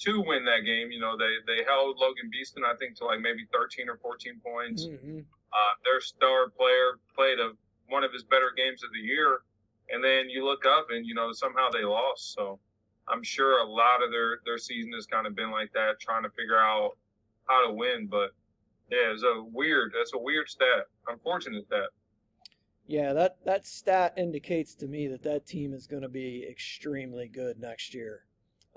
to 0.00 0.20
win 0.20 0.44
that 0.44 0.64
game. 0.64 0.90
You 0.90 1.00
know, 1.00 1.16
they 1.16 1.32
they 1.46 1.64
held 1.64 1.98
Logan 1.98 2.30
Beeston, 2.30 2.64
I 2.64 2.74
think, 2.78 2.96
to 2.96 3.04
like 3.04 3.20
maybe 3.20 3.46
13 3.52 3.88
or 3.88 3.96
14 3.98 4.40
points. 4.44 4.86
mhm. 4.86 5.24
Uh, 5.52 5.74
their 5.84 6.00
star 6.00 6.48
player 6.50 7.00
played 7.14 7.40
a 7.40 7.52
one 7.88 8.04
of 8.04 8.12
his 8.12 8.22
better 8.22 8.52
games 8.56 8.84
of 8.84 8.90
the 8.92 9.00
year, 9.00 9.40
and 9.90 10.02
then 10.02 10.30
you 10.30 10.44
look 10.44 10.64
up 10.64 10.86
and 10.90 11.04
you 11.06 11.14
know 11.14 11.32
somehow 11.32 11.68
they 11.70 11.84
lost. 11.84 12.34
So 12.34 12.58
I'm 13.08 13.22
sure 13.22 13.60
a 13.60 13.66
lot 13.66 14.02
of 14.02 14.10
their 14.10 14.40
their 14.44 14.58
season 14.58 14.92
has 14.92 15.06
kind 15.06 15.26
of 15.26 15.34
been 15.34 15.50
like 15.50 15.72
that, 15.72 16.00
trying 16.00 16.22
to 16.22 16.30
figure 16.30 16.58
out 16.58 16.96
how 17.48 17.66
to 17.66 17.72
win. 17.72 18.06
But 18.06 18.30
yeah, 18.90 19.12
it's 19.12 19.22
a 19.24 19.42
weird. 19.42 19.92
That's 19.96 20.14
a 20.14 20.18
weird 20.18 20.48
stat. 20.48 20.86
Unfortunate 21.08 21.64
stat. 21.66 21.90
Yeah, 22.86 23.12
that, 23.12 23.36
that 23.44 23.66
stat 23.66 24.14
indicates 24.16 24.74
to 24.76 24.88
me 24.88 25.06
that 25.08 25.22
that 25.22 25.46
team 25.46 25.72
is 25.72 25.86
going 25.86 26.02
to 26.02 26.08
be 26.08 26.44
extremely 26.50 27.28
good 27.28 27.60
next 27.60 27.94
year. 27.94 28.24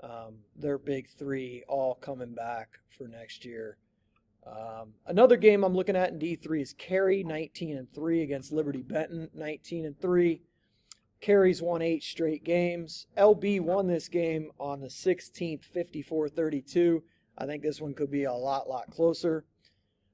Um, 0.04 0.34
their 0.54 0.76
big 0.76 1.08
three 1.08 1.64
all 1.66 1.94
coming 1.94 2.34
back 2.34 2.78
for 2.96 3.08
next 3.08 3.44
year. 3.44 3.78
Um, 4.46 4.92
another 5.06 5.38
game 5.38 5.64
I'm 5.64 5.74
looking 5.74 5.96
at 5.96 6.10
in 6.10 6.18
D3 6.18 6.60
is 6.60 6.74
Carey 6.74 7.24
19 7.24 7.78
and 7.78 7.92
3 7.94 8.22
against 8.22 8.52
Liberty 8.52 8.82
Benton 8.82 9.30
19 9.32 9.86
and 9.86 9.98
3. 9.98 10.42
Carey's 11.22 11.62
won 11.62 11.80
eight 11.80 12.02
straight 12.02 12.44
games. 12.44 13.06
LB 13.16 13.62
won 13.62 13.86
this 13.86 14.08
game 14.08 14.50
on 14.60 14.80
the 14.80 14.88
16th, 14.88 15.62
54-32. 15.74 17.00
I 17.38 17.46
think 17.46 17.62
this 17.62 17.80
one 17.80 17.94
could 17.94 18.10
be 18.10 18.24
a 18.24 18.32
lot, 18.34 18.68
lot 18.68 18.90
closer. 18.90 19.46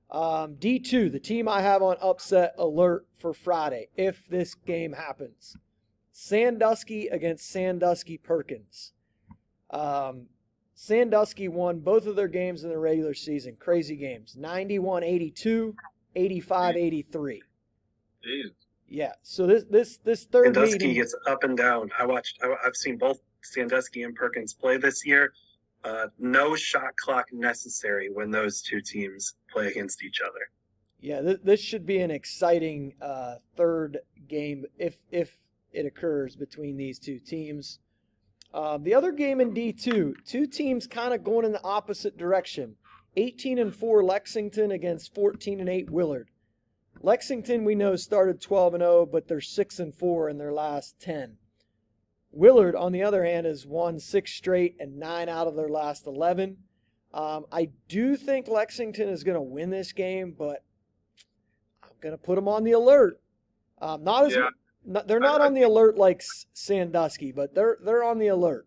Um, 0.08 0.54
D2, 0.54 1.10
the 1.10 1.18
team 1.18 1.48
I 1.48 1.62
have 1.62 1.82
on 1.82 1.96
upset 2.00 2.54
alert 2.56 3.06
for 3.18 3.34
Friday, 3.34 3.88
if 3.96 4.22
this 4.28 4.54
game 4.54 4.92
happens. 4.92 5.56
Sandusky 6.12 7.08
against 7.08 7.50
Sandusky 7.50 8.16
Perkins. 8.16 8.92
Um, 9.70 10.26
Sandusky 10.74 11.48
won 11.48 11.80
both 11.80 12.06
of 12.06 12.16
their 12.16 12.28
games 12.28 12.64
in 12.64 12.70
the 12.70 12.78
regular 12.78 13.14
season. 13.14 13.56
Crazy 13.58 13.96
games. 13.96 14.36
91 14.36 15.04
82, 15.04 15.74
85 16.16 16.76
83. 16.76 17.42
Yeah. 18.88 19.12
So 19.22 19.46
this 19.46 19.64
this 19.70 19.98
this 19.98 20.24
third 20.24 20.46
Sandusky 20.46 20.78
meeting. 20.78 20.94
gets 20.94 21.14
up 21.28 21.44
and 21.44 21.56
down. 21.56 21.90
I 21.98 22.06
watched. 22.06 22.38
I, 22.42 22.54
I've 22.66 22.76
seen 22.76 22.96
both 22.96 23.20
Sandusky 23.42 24.02
and 24.02 24.14
Perkins 24.14 24.52
play 24.54 24.76
this 24.76 25.06
year. 25.06 25.32
Uh, 25.84 26.06
no 26.18 26.54
shot 26.56 26.94
clock 26.96 27.26
necessary 27.32 28.10
when 28.12 28.30
those 28.30 28.60
two 28.60 28.80
teams 28.80 29.34
play 29.50 29.68
against 29.68 30.02
each 30.04 30.20
other. 30.20 30.50
Yeah, 31.00 31.22
th- 31.22 31.40
this 31.42 31.60
should 31.60 31.86
be 31.86 32.00
an 32.00 32.10
exciting 32.10 32.94
uh, 33.00 33.36
third 33.56 33.98
game 34.28 34.66
if 34.78 34.96
if 35.10 35.38
it 35.72 35.86
occurs 35.86 36.36
between 36.36 36.76
these 36.76 36.98
two 36.98 37.18
teams. 37.18 37.78
Um, 38.52 38.82
the 38.82 38.94
other 38.94 39.12
game 39.12 39.40
in 39.40 39.54
D 39.54 39.72
two, 39.72 40.16
two 40.26 40.46
teams 40.46 40.86
kind 40.86 41.14
of 41.14 41.24
going 41.24 41.44
in 41.44 41.52
the 41.52 41.62
opposite 41.62 42.16
direction. 42.16 42.76
18 43.16 43.58
and 43.58 43.74
four 43.74 44.04
Lexington 44.04 44.70
against 44.70 45.14
14 45.14 45.58
and 45.58 45.68
eight 45.68 45.90
Willard. 45.90 46.28
Lexington 47.02 47.64
we 47.64 47.74
know 47.74 47.96
started 47.96 48.40
12 48.40 48.74
and 48.74 48.82
0, 48.82 49.06
but 49.06 49.26
they're 49.26 49.40
six 49.40 49.80
and 49.80 49.94
four 49.94 50.28
in 50.28 50.38
their 50.38 50.52
last 50.52 51.00
10. 51.00 51.36
Willard, 52.32 52.76
on 52.76 52.92
the 52.92 53.02
other 53.02 53.24
hand, 53.24 53.46
has 53.46 53.66
won 53.66 53.98
six 53.98 54.32
straight 54.32 54.76
and 54.78 54.98
nine 54.98 55.28
out 55.28 55.48
of 55.48 55.56
their 55.56 55.68
last 55.68 56.06
11. 56.06 56.58
Um, 57.12 57.46
I 57.50 57.70
do 57.88 58.16
think 58.16 58.46
Lexington 58.46 59.08
is 59.08 59.24
going 59.24 59.34
to 59.34 59.42
win 59.42 59.70
this 59.70 59.92
game, 59.92 60.34
but 60.38 60.62
I'm 61.82 61.90
going 62.00 62.12
to 62.16 62.22
put 62.22 62.36
them 62.36 62.46
on 62.46 62.62
the 62.62 62.72
alert. 62.72 63.20
Um, 63.80 64.04
not 64.04 64.26
as 64.26 64.34
Yeah. 64.34 64.50
Not, 64.84 65.06
they're 65.06 65.20
not 65.20 65.40
I- 65.40 65.44
I 65.44 65.46
on 65.46 65.54
the 65.54 65.62
alert 65.62 65.96
like 65.96 66.22
Sandusky, 66.52 67.32
but 67.32 67.54
they're 67.54 67.78
they're 67.84 68.04
on 68.04 68.18
the 68.18 68.28
alert. 68.28 68.66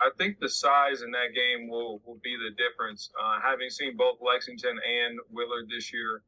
I 0.00 0.10
think 0.16 0.38
the 0.40 0.48
size 0.48 1.02
in 1.02 1.10
that 1.10 1.34
game 1.34 1.68
will, 1.68 2.00
will 2.06 2.18
be 2.24 2.34
the 2.34 2.54
difference. 2.56 3.10
Uh, 3.22 3.38
having 3.42 3.68
seen 3.68 3.98
both 3.98 4.16
Lexington 4.22 4.70
and 4.70 5.18
Willard 5.30 5.68
this 5.68 5.92
year, 5.92 6.22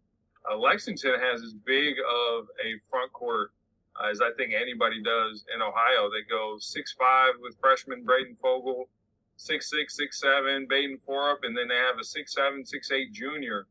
uh, 0.50 0.58
Lexington 0.58 1.14
has 1.18 1.42
as 1.42 1.54
big 1.54 1.94
of 2.00 2.44
a 2.62 2.76
front 2.90 3.10
court 3.14 3.52
uh, 3.98 4.10
as 4.10 4.20
I 4.20 4.30
think 4.36 4.52
anybody 4.52 5.02
does 5.02 5.44
in 5.54 5.62
Ohio. 5.62 6.10
They 6.10 6.20
go 6.28 6.56
six 6.58 6.92
five 6.92 7.34
with 7.40 7.56
freshman 7.60 8.04
Braden 8.04 8.36
Fogel, 8.42 8.88
six 9.36 9.70
six 9.70 9.96
six 9.96 10.20
seven 10.20 10.66
Baden 10.68 10.98
Forup, 11.08 11.38
and 11.44 11.56
then 11.56 11.68
they 11.68 11.76
have 11.76 11.98
a 11.98 12.04
six 12.04 12.34
seven 12.34 12.66
six 12.66 12.90
eight 12.90 13.12
junior. 13.12 13.66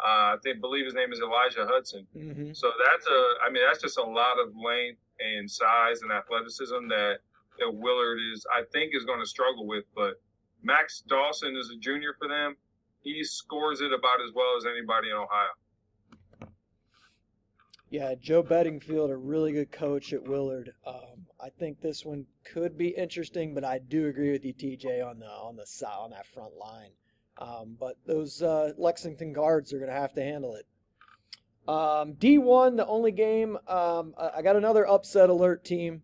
Uh, 0.00 0.34
I 0.34 0.36
think 0.42 0.60
believe 0.60 0.84
his 0.84 0.94
name 0.94 1.12
is 1.12 1.20
Elijah 1.20 1.66
Hudson. 1.70 2.06
hmm 2.12 2.52
So 2.52 2.70
that's 2.90 3.06
a, 3.06 3.20
I 3.46 3.50
mean, 3.50 3.62
that's 3.66 3.80
just 3.80 3.98
a 3.98 4.02
lot 4.02 4.38
of 4.38 4.54
length 4.56 5.00
and 5.20 5.50
size 5.50 6.02
and 6.02 6.10
athleticism 6.10 6.88
that, 6.88 7.18
that 7.58 7.70
Willard 7.72 8.18
is, 8.32 8.44
I 8.52 8.62
think, 8.72 8.92
is 8.94 9.04
going 9.04 9.20
to 9.20 9.26
struggle 9.26 9.66
with. 9.66 9.84
But 9.94 10.20
Max 10.62 11.02
Dawson 11.06 11.56
is 11.56 11.70
a 11.70 11.78
junior 11.78 12.14
for 12.18 12.28
them. 12.28 12.56
He 13.02 13.22
scores 13.22 13.80
it 13.80 13.92
about 13.92 14.20
as 14.26 14.32
well 14.34 14.56
as 14.56 14.64
anybody 14.66 15.10
in 15.10 15.16
Ohio. 15.16 15.54
Yeah, 17.90 18.14
Joe 18.20 18.42
Bedingfield, 18.42 19.10
a 19.10 19.16
really 19.16 19.52
good 19.52 19.70
coach 19.70 20.12
at 20.12 20.26
Willard. 20.26 20.72
Um, 20.84 21.26
I 21.40 21.48
think 21.50 21.80
this 21.80 22.04
one 22.04 22.26
could 22.44 22.76
be 22.76 22.88
interesting, 22.88 23.54
but 23.54 23.62
I 23.62 23.78
do 23.78 24.08
agree 24.08 24.32
with 24.32 24.44
you, 24.44 24.52
TJ, 24.52 25.06
on 25.06 25.20
the 25.20 25.26
on 25.26 25.54
the 25.54 25.86
on 25.86 26.10
that 26.10 26.26
front 26.26 26.56
line. 26.56 26.90
Um, 27.38 27.76
but 27.78 27.96
those 28.06 28.42
uh, 28.42 28.72
Lexington 28.78 29.32
guards 29.32 29.72
are 29.72 29.78
going 29.78 29.90
to 29.90 29.96
have 29.96 30.14
to 30.14 30.22
handle 30.22 30.54
it. 30.54 30.66
Um, 31.66 32.14
D1, 32.14 32.76
the 32.76 32.86
only 32.86 33.12
game. 33.12 33.56
Um, 33.66 34.14
I 34.18 34.42
got 34.42 34.56
another 34.56 34.86
upset 34.86 35.30
alert 35.30 35.64
team. 35.64 36.02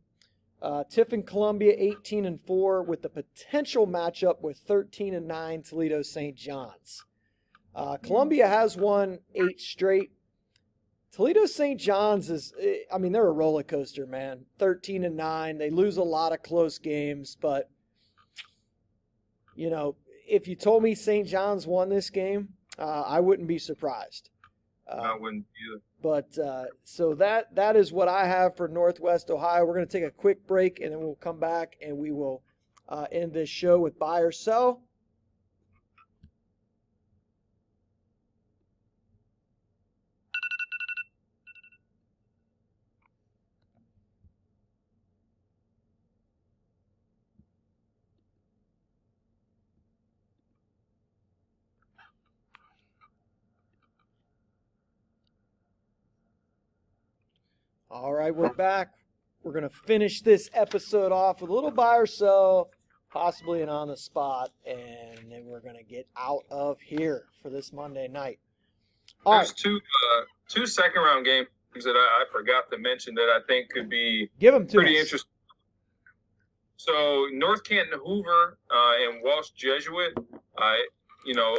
Uh, 0.62 0.84
Tiffin 0.90 1.22
Columbian 1.22 1.76
18 1.78 2.26
and 2.26 2.40
4 2.40 2.82
with 2.82 3.02
the 3.02 3.08
potential 3.08 3.86
matchup 3.86 4.42
with 4.42 4.58
13 4.58 5.14
and 5.14 5.26
9 5.26 5.62
Toledo 5.62 6.02
St. 6.02 6.36
John's. 6.36 7.04
Uh, 7.74 7.96
Columbian 7.96 8.48
has 8.48 8.76
won 8.76 9.20
eight 9.34 9.60
straight. 9.60 10.10
Toledo 11.12 11.46
St. 11.46 11.80
John's 11.80 12.30
is, 12.30 12.52
eh, 12.60 12.80
I 12.92 12.98
mean, 12.98 13.12
they're 13.12 13.26
a 13.26 13.32
roller 13.32 13.62
coaster, 13.62 14.06
man. 14.06 14.44
13 14.58 15.04
and 15.04 15.16
9. 15.16 15.58
They 15.58 15.70
lose 15.70 15.96
a 15.96 16.02
lot 16.02 16.32
of 16.32 16.42
close 16.42 16.78
games, 16.78 17.36
but, 17.40 17.70
you 19.54 19.70
know, 19.70 19.96
if 20.30 20.46
you 20.46 20.54
told 20.54 20.82
me 20.82 20.94
St. 20.94 21.26
John's 21.26 21.66
won 21.66 21.88
this 21.88 22.08
game, 22.08 22.50
uh, 22.78 23.02
I 23.02 23.20
wouldn't 23.20 23.48
be 23.48 23.58
surprised. 23.58 24.30
Uh, 24.90 24.96
I 24.96 25.14
wouldn't 25.14 25.44
either. 25.44 25.82
but 26.02 26.38
uh, 26.38 26.64
so 26.84 27.14
that 27.14 27.54
that 27.54 27.76
is 27.76 27.92
what 27.92 28.08
I 28.08 28.26
have 28.26 28.56
for 28.56 28.66
Northwest 28.68 29.30
Ohio. 29.30 29.64
We're 29.64 29.74
going 29.74 29.86
to 29.86 29.92
take 29.92 30.06
a 30.06 30.10
quick 30.10 30.46
break 30.46 30.80
and 30.80 30.92
then 30.92 31.00
we'll 31.00 31.14
come 31.16 31.38
back 31.38 31.76
and 31.84 31.96
we 31.96 32.10
will 32.10 32.42
uh, 32.88 33.06
end 33.12 33.32
this 33.32 33.48
show 33.48 33.78
with 33.78 33.98
buy 33.98 34.20
or 34.20 34.32
sell. 34.32 34.82
All 58.02 58.14
right, 58.14 58.34
we're 58.34 58.54
back. 58.54 58.94
We're 59.42 59.52
going 59.52 59.68
to 59.68 59.76
finish 59.84 60.22
this 60.22 60.48
episode 60.54 61.12
off 61.12 61.42
with 61.42 61.50
a 61.50 61.52
little 61.52 61.70
buy 61.70 61.98
or 61.98 62.06
sell, 62.06 62.70
possibly 63.12 63.60
an 63.60 63.68
on 63.68 63.88
the 63.88 63.96
spot, 63.98 64.52
and 64.66 65.30
then 65.30 65.44
we're 65.44 65.60
going 65.60 65.76
to 65.76 65.82
get 65.82 66.08
out 66.16 66.44
of 66.50 66.80
here 66.80 67.26
for 67.42 67.50
this 67.50 67.74
Monday 67.74 68.08
night. 68.08 68.38
All 69.26 69.34
There's 69.34 69.50
right, 69.50 69.56
two 69.58 69.76
uh, 69.76 70.22
two 70.48 70.66
second 70.66 71.02
round 71.02 71.26
games 71.26 71.48
that 71.74 71.90
I, 71.90 72.22
I 72.22 72.24
forgot 72.32 72.70
to 72.70 72.78
mention 72.78 73.14
that 73.16 73.28
I 73.28 73.40
think 73.46 73.68
could 73.68 73.90
be 73.90 74.30
give 74.38 74.54
them 74.54 74.66
pretty 74.66 74.94
us. 74.94 75.02
interesting. 75.02 75.30
So 76.76 77.26
North 77.34 77.64
Canton 77.64 78.00
Hoover 78.02 78.56
uh, 78.70 78.92
and 79.10 79.22
Walsh 79.22 79.50
Jesuit, 79.50 80.14
uh, 80.56 80.74
you 81.26 81.34
know, 81.34 81.54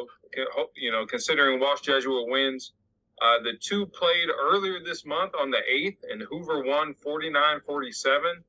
you 0.76 0.92
know, 0.92 1.06
considering 1.06 1.60
Walsh 1.60 1.82
Jesuit 1.82 2.26
wins, 2.30 2.74
uh, 3.22 3.40
the 3.44 3.54
two 3.60 3.86
played 3.86 4.30
earlier 4.40 4.80
this 4.84 5.06
month 5.06 5.34
on 5.40 5.52
the 5.52 5.60
eighth, 5.70 6.04
and 6.10 6.22
Hoover 6.30 6.64
won 6.64 6.94
49-47. 7.06 8.44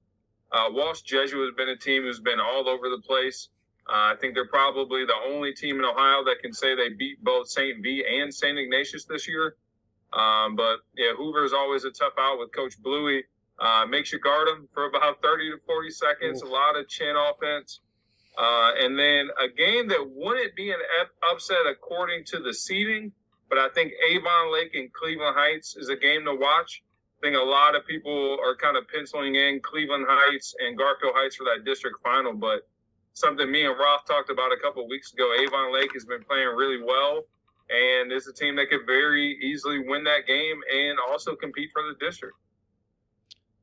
Uh, 0.52 0.66
Walsh 0.70 1.02
Jesuit 1.02 1.46
has 1.46 1.54
been 1.56 1.70
a 1.70 1.76
team 1.76 2.02
who's 2.02 2.20
been 2.20 2.40
all 2.40 2.68
over 2.68 2.88
the 2.88 3.00
place. 3.06 3.48
Uh, 3.88 4.12
I 4.12 4.14
think 4.20 4.34
they're 4.34 4.46
probably 4.46 5.04
the 5.04 5.16
only 5.26 5.52
team 5.52 5.78
in 5.78 5.84
Ohio 5.84 6.24
that 6.24 6.36
can 6.40 6.52
say 6.52 6.74
they 6.74 6.90
beat 6.90 7.22
both 7.24 7.48
St. 7.48 7.82
V 7.82 8.04
and 8.08 8.32
St. 8.32 8.58
Ignatius 8.58 9.04
this 9.04 9.26
year. 9.26 9.56
Um, 10.12 10.56
but 10.56 10.78
yeah, 10.96 11.12
Hoover 11.16 11.44
is 11.44 11.52
always 11.52 11.84
a 11.84 11.90
tough 11.90 12.12
out 12.18 12.38
with 12.38 12.54
Coach 12.54 12.80
Bluey. 12.82 13.24
Uh, 13.58 13.86
makes 13.86 14.12
you 14.12 14.18
guard 14.18 14.48
him 14.48 14.68
for 14.72 14.86
about 14.86 15.22
30 15.22 15.52
to 15.52 15.58
40 15.66 15.90
seconds, 15.90 16.42
Ooh. 16.42 16.48
a 16.48 16.50
lot 16.50 16.76
of 16.76 16.88
chin 16.88 17.14
offense. 17.16 17.80
Uh, 18.36 18.72
and 18.80 18.98
then 18.98 19.28
a 19.42 19.48
game 19.48 19.88
that 19.88 20.04
wouldn't 20.14 20.54
be 20.56 20.70
an 20.70 20.78
upset 21.30 21.66
according 21.70 22.24
to 22.24 22.40
the 22.40 22.52
seeding, 22.52 23.12
but 23.52 23.60
I 23.60 23.68
think 23.74 23.92
Avon 24.08 24.50
Lake 24.50 24.74
and 24.74 24.90
Cleveland 24.94 25.36
Heights 25.36 25.76
is 25.76 25.90
a 25.90 25.96
game 25.96 26.24
to 26.24 26.34
watch. 26.34 26.82
I 27.18 27.26
think 27.26 27.36
a 27.36 27.44
lot 27.44 27.76
of 27.76 27.86
people 27.86 28.38
are 28.42 28.56
kind 28.56 28.78
of 28.78 28.88
penciling 28.88 29.34
in 29.34 29.60
Cleveland 29.62 30.06
Heights 30.08 30.54
and 30.58 30.78
Garfield 30.78 31.12
Heights 31.14 31.36
for 31.36 31.44
that 31.44 31.66
district 31.66 31.98
final, 32.02 32.32
but 32.32 32.66
something 33.12 33.52
me 33.52 33.66
and 33.66 33.78
Roth 33.78 34.06
talked 34.06 34.30
about 34.30 34.52
a 34.52 34.56
couple 34.56 34.88
weeks 34.88 35.12
ago. 35.12 35.34
Avon 35.38 35.70
Lake 35.70 35.90
has 35.92 36.06
been 36.06 36.24
playing 36.24 36.48
really 36.56 36.82
well, 36.82 37.24
and 37.68 38.10
is 38.10 38.26
a 38.26 38.32
team 38.32 38.56
that 38.56 38.70
could 38.70 38.86
very 38.86 39.36
easily 39.42 39.86
win 39.86 40.02
that 40.04 40.26
game 40.26 40.56
and 40.74 40.96
also 41.10 41.36
compete 41.36 41.68
for 41.74 41.82
the 41.82 41.94
district. 42.02 42.36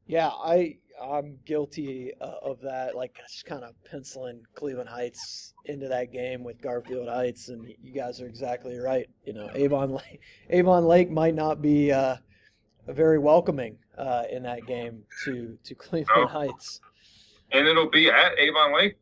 Yeah, 0.06 0.28
I 0.28 0.78
I'm 1.02 1.38
guilty 1.46 2.12
uh, 2.20 2.36
of 2.42 2.60
that. 2.62 2.96
Like 2.96 3.16
just 3.28 3.46
kind 3.46 3.64
of 3.64 3.74
penciling 3.84 4.42
Cleveland 4.56 4.90
Heights 4.90 5.54
into 5.66 5.88
that 5.88 6.12
game 6.12 6.44
with 6.44 6.62
Garfield 6.62 7.08
Heights, 7.08 7.50
and 7.50 7.68
you 7.82 7.94
guys 7.94 8.22
are 8.22 8.28
exactly 8.28 8.78
right. 8.78 9.10
You 9.24 9.34
know, 9.34 9.50
Avon 9.54 9.92
Lake, 9.92 10.22
Avon 10.50 10.86
Lake 10.86 11.10
might 11.10 11.36
not 11.36 11.62
be 11.62 11.92
uh, 11.92 12.18
very 12.88 13.20
welcoming 13.20 13.78
uh, 13.98 14.24
in 14.32 14.44
that 14.44 14.66
game 14.66 15.04
to 15.26 15.58
to 15.64 15.76
Cleveland 15.76 16.22
no. 16.22 16.28
Heights. 16.28 16.82
And 17.52 17.68
it'll 17.68 17.90
be 17.90 18.10
at 18.10 18.38
Avon 18.38 18.74
Lake. 18.76 18.98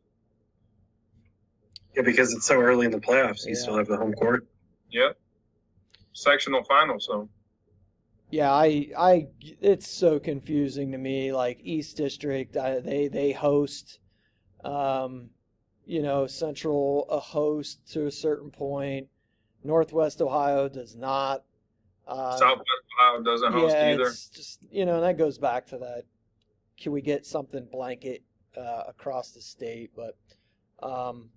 Yeah, 1.94 2.02
because 2.02 2.32
it's 2.32 2.46
so 2.46 2.60
early 2.60 2.86
in 2.86 2.92
the 2.92 3.00
playoffs, 3.00 3.44
you 3.44 3.54
yeah. 3.54 3.60
still 3.60 3.76
have 3.76 3.88
the 3.88 3.96
home 3.96 4.12
court. 4.12 4.46
Yep. 4.90 5.18
Sectional 6.12 6.62
final, 6.64 7.00
so. 7.00 7.28
Yeah, 8.30 8.52
I, 8.52 8.88
I, 8.96 9.28
it's 9.40 9.88
so 9.88 10.18
confusing 10.18 10.92
to 10.92 10.98
me. 10.98 11.32
Like 11.32 11.60
East 11.62 11.96
District, 11.96 12.56
I, 12.56 12.80
they 12.80 13.08
they 13.08 13.32
host, 13.32 14.00
um, 14.64 15.30
you 15.86 16.02
know, 16.02 16.26
Central 16.26 17.06
a 17.08 17.18
host 17.18 17.80
to 17.92 18.06
a 18.06 18.10
certain 18.10 18.50
point. 18.50 19.08
Northwest 19.64 20.20
Ohio 20.20 20.68
does 20.68 20.94
not. 20.94 21.42
Uh, 22.06 22.36
Southwest 22.36 22.68
Ohio 23.00 23.22
doesn't 23.22 23.52
host 23.52 23.74
yeah, 23.74 23.92
either. 23.92 24.02
It's 24.08 24.28
just 24.28 24.60
you 24.70 24.84
know, 24.84 24.96
and 24.96 25.04
that 25.04 25.16
goes 25.16 25.38
back 25.38 25.66
to 25.68 25.78
that. 25.78 26.04
Can 26.78 26.92
we 26.92 27.00
get 27.00 27.24
something 27.24 27.66
blanket 27.70 28.22
uh, 28.56 28.84
across 28.88 29.30
the 29.30 29.40
state? 29.40 29.90
But 29.96 30.16
um, 30.86 31.30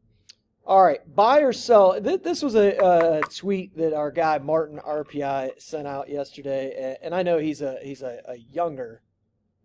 all 0.65 0.83
right, 0.83 0.99
buy 1.15 1.39
or 1.39 1.53
sell. 1.53 1.99
This 1.99 2.43
was 2.43 2.55
a, 2.55 2.77
a, 2.77 3.21
tweet 3.21 3.75
that 3.77 3.93
our 3.93 4.11
guy 4.11 4.37
Martin 4.37 4.79
RPI 4.79 5.59
sent 5.59 5.87
out 5.87 6.07
yesterday, 6.07 6.97
and 7.01 7.15
I 7.15 7.23
know 7.23 7.39
he's 7.39 7.61
a 7.61 7.79
he's 7.81 8.01
a, 8.03 8.21
a 8.27 8.37
younger 8.37 9.01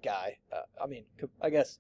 guy. 0.03 0.39
Uh, 0.53 0.63
I 0.83 0.87
mean, 0.87 1.05
I 1.43 1.51
guess 1.51 1.79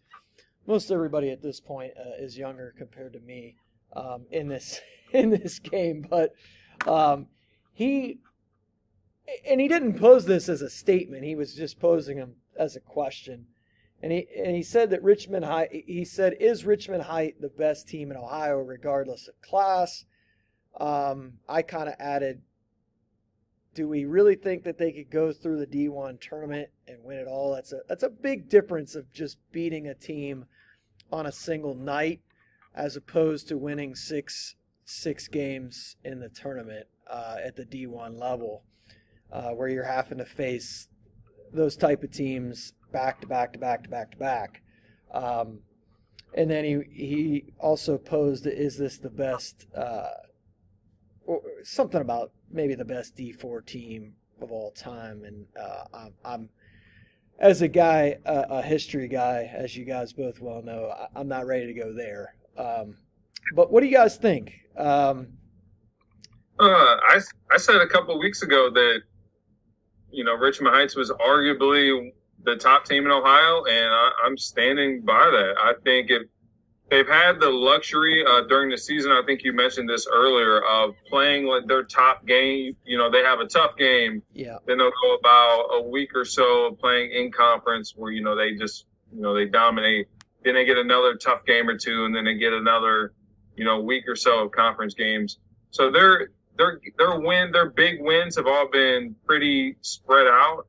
most 0.66 0.90
everybody 0.90 1.30
at 1.30 1.42
this 1.42 1.60
point 1.60 1.92
uh, 1.98 2.22
is 2.22 2.36
younger 2.36 2.74
compared 2.76 3.14
to 3.14 3.20
me 3.20 3.56
um, 3.94 4.26
in 4.30 4.48
this 4.48 4.80
in 5.12 5.30
this 5.30 5.58
game, 5.58 6.06
but 6.08 6.34
um, 6.86 7.28
he 7.72 8.20
and 9.48 9.60
he 9.60 9.68
didn't 9.68 9.98
pose 9.98 10.26
this 10.26 10.48
as 10.48 10.60
a 10.60 10.70
statement. 10.70 11.24
He 11.24 11.34
was 11.34 11.54
just 11.54 11.80
posing 11.80 12.18
them 12.18 12.36
as 12.58 12.76
a 12.76 12.80
question. 12.80 13.46
And 14.06 14.12
he 14.12 14.28
and 14.38 14.54
he 14.54 14.62
said 14.62 14.90
that 14.90 15.02
Richmond 15.02 15.44
High. 15.44 15.82
He 15.84 16.04
said, 16.04 16.36
"Is 16.38 16.64
Richmond 16.64 17.02
Height 17.02 17.40
the 17.40 17.48
best 17.48 17.88
team 17.88 18.12
in 18.12 18.16
Ohio, 18.16 18.58
regardless 18.58 19.26
of 19.26 19.34
class?" 19.42 20.04
Um, 20.78 21.40
I 21.48 21.62
kind 21.62 21.88
of 21.88 21.96
added, 21.98 22.42
"Do 23.74 23.88
we 23.88 24.04
really 24.04 24.36
think 24.36 24.62
that 24.62 24.78
they 24.78 24.92
could 24.92 25.10
go 25.10 25.32
through 25.32 25.58
the 25.58 25.66
D1 25.66 26.20
tournament 26.20 26.68
and 26.86 27.02
win 27.02 27.18
it 27.18 27.26
all? 27.26 27.52
That's 27.52 27.72
a 27.72 27.80
that's 27.88 28.04
a 28.04 28.08
big 28.08 28.48
difference 28.48 28.94
of 28.94 29.12
just 29.12 29.38
beating 29.50 29.88
a 29.88 29.94
team 29.94 30.44
on 31.10 31.26
a 31.26 31.32
single 31.32 31.74
night, 31.74 32.20
as 32.76 32.94
opposed 32.94 33.48
to 33.48 33.58
winning 33.58 33.96
six 33.96 34.54
six 34.84 35.26
games 35.26 35.96
in 36.04 36.20
the 36.20 36.28
tournament 36.28 36.86
uh, 37.10 37.38
at 37.44 37.56
the 37.56 37.64
D1 37.64 38.16
level, 38.16 38.62
uh, 39.32 39.50
where 39.50 39.66
you're 39.66 39.82
having 39.82 40.18
to 40.18 40.24
face 40.24 40.86
those 41.52 41.76
type 41.76 42.04
of 42.04 42.12
teams 42.12 42.72
back 42.92 43.20
to 43.20 43.26
back 43.26 43.52
to 43.52 43.58
back 43.58 43.84
to 43.84 43.88
back 43.88 44.10
to 44.12 44.16
back. 44.16 44.62
Um, 45.12 45.60
and 46.34 46.50
then 46.50 46.64
he 46.64 46.82
he 46.92 47.44
also 47.58 47.98
posed, 47.98 48.46
"Is 48.46 48.76
this 48.76 48.98
the 48.98 49.10
best?" 49.10 49.66
Uh, 49.74 50.08
something 51.62 52.00
about 52.00 52.32
maybe 52.50 52.74
the 52.74 52.84
best 52.84 53.16
D4 53.16 53.64
team 53.66 54.14
of 54.40 54.52
all 54.52 54.70
time. 54.72 55.24
And 55.24 55.46
uh, 55.60 55.84
I'm, 55.92 56.14
I'm, 56.24 56.48
as 57.38 57.62
a 57.62 57.68
guy, 57.68 58.16
a 58.24 58.62
history 58.62 59.08
guy, 59.08 59.50
as 59.54 59.76
you 59.76 59.84
guys 59.84 60.12
both 60.12 60.40
well 60.40 60.62
know, 60.62 60.92
I, 61.14 61.20
am 61.20 61.28
not 61.28 61.46
ready 61.46 61.66
to 61.66 61.74
go 61.74 61.92
there. 61.92 62.34
Um, 62.56 62.96
but 63.54 63.70
what 63.70 63.80
do 63.80 63.86
you 63.86 63.94
guys 63.94 64.16
think? 64.16 64.54
Um, 64.76 65.28
uh, 66.58 66.64
I 66.64 67.20
I 67.52 67.58
said 67.58 67.76
a 67.76 67.86
couple 67.86 68.18
weeks 68.18 68.40
ago 68.42 68.70
that 68.70 69.00
you 70.10 70.24
know 70.24 70.34
Richmond 70.34 70.74
Heights 70.74 70.96
was 70.96 71.10
arguably 71.10 72.12
the 72.44 72.56
top 72.56 72.84
team 72.84 73.04
in 73.04 73.10
Ohio, 73.10 73.64
and 73.64 73.92
I, 73.92 74.10
am 74.26 74.36
standing 74.36 75.02
by 75.02 75.30
that. 75.30 75.54
I 75.58 75.74
think 75.84 76.10
if 76.10 76.22
they've 76.90 77.08
had 77.08 77.40
the 77.40 77.50
luxury 77.50 78.24
uh, 78.24 78.42
during 78.42 78.70
the 78.70 78.78
season, 78.78 79.10
I 79.12 79.22
think 79.26 79.42
you 79.42 79.52
mentioned 79.52 79.88
this 79.88 80.06
earlier, 80.10 80.62
of 80.62 80.94
playing 81.08 81.46
like 81.46 81.66
their 81.66 81.82
top 81.82 82.26
game. 82.26 82.76
You 82.84 82.98
know, 82.98 83.10
they 83.10 83.22
have 83.22 83.40
a 83.40 83.46
tough 83.46 83.76
game. 83.76 84.22
Yeah. 84.32 84.58
Then 84.66 84.78
they'll 84.78 84.92
go 85.02 85.14
about 85.14 85.68
a 85.72 85.82
week 85.82 86.14
or 86.14 86.24
so 86.24 86.66
of 86.66 86.78
playing 86.78 87.10
in 87.12 87.32
conference 87.32 87.94
where 87.96 88.12
you 88.12 88.22
know 88.22 88.36
they 88.36 88.54
just 88.54 88.86
you 89.12 89.20
know 89.20 89.34
they 89.34 89.46
dominate. 89.46 90.08
Then 90.44 90.54
they 90.54 90.64
get 90.64 90.78
another 90.78 91.16
tough 91.16 91.44
game 91.44 91.68
or 91.68 91.76
two, 91.76 92.04
and 92.04 92.14
then 92.14 92.24
they 92.24 92.34
get 92.34 92.52
another 92.52 93.12
you 93.56 93.64
know 93.64 93.80
week 93.80 94.04
or 94.06 94.16
so 94.16 94.44
of 94.44 94.52
conference 94.52 94.94
games. 94.94 95.38
So 95.70 95.90
their 95.90 96.28
their 96.56 96.80
their 96.98 97.18
win, 97.20 97.50
their 97.52 97.70
big 97.70 98.00
wins 98.00 98.36
have 98.36 98.46
all 98.46 98.68
been 98.70 99.14
pretty 99.26 99.76
spread 99.80 100.26
out. 100.26 100.66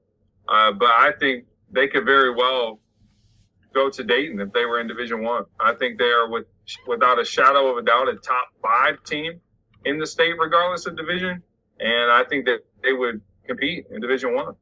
Uh, 0.47 0.71
but 0.71 0.89
I 0.89 1.11
think 1.19 1.45
they 1.71 1.87
could 1.87 2.05
very 2.05 2.33
well 2.33 2.79
go 3.73 3.89
to 3.89 4.03
Dayton 4.03 4.39
if 4.39 4.51
they 4.53 4.65
were 4.65 4.79
in 4.79 4.87
Division 4.87 5.23
One. 5.23 5.43
I. 5.59 5.71
I 5.71 5.75
think 5.75 5.97
they 5.99 6.05
are 6.05 6.29
with 6.29 6.45
without 6.87 7.19
a 7.19 7.25
shadow 7.25 7.67
of 7.67 7.77
a 7.77 7.81
doubt 7.81 8.09
a 8.09 8.15
top 8.15 8.47
five 8.61 9.03
team 9.03 9.39
in 9.85 9.99
the 9.99 10.07
state, 10.07 10.33
regardless 10.37 10.85
of 10.85 10.97
division, 10.97 11.41
and 11.79 12.11
I 12.11 12.23
think 12.29 12.45
that 12.45 12.59
they 12.83 12.93
would 12.93 13.21
compete 13.45 13.85
in 13.91 14.01
Division 14.01 14.33
One. 14.33 14.55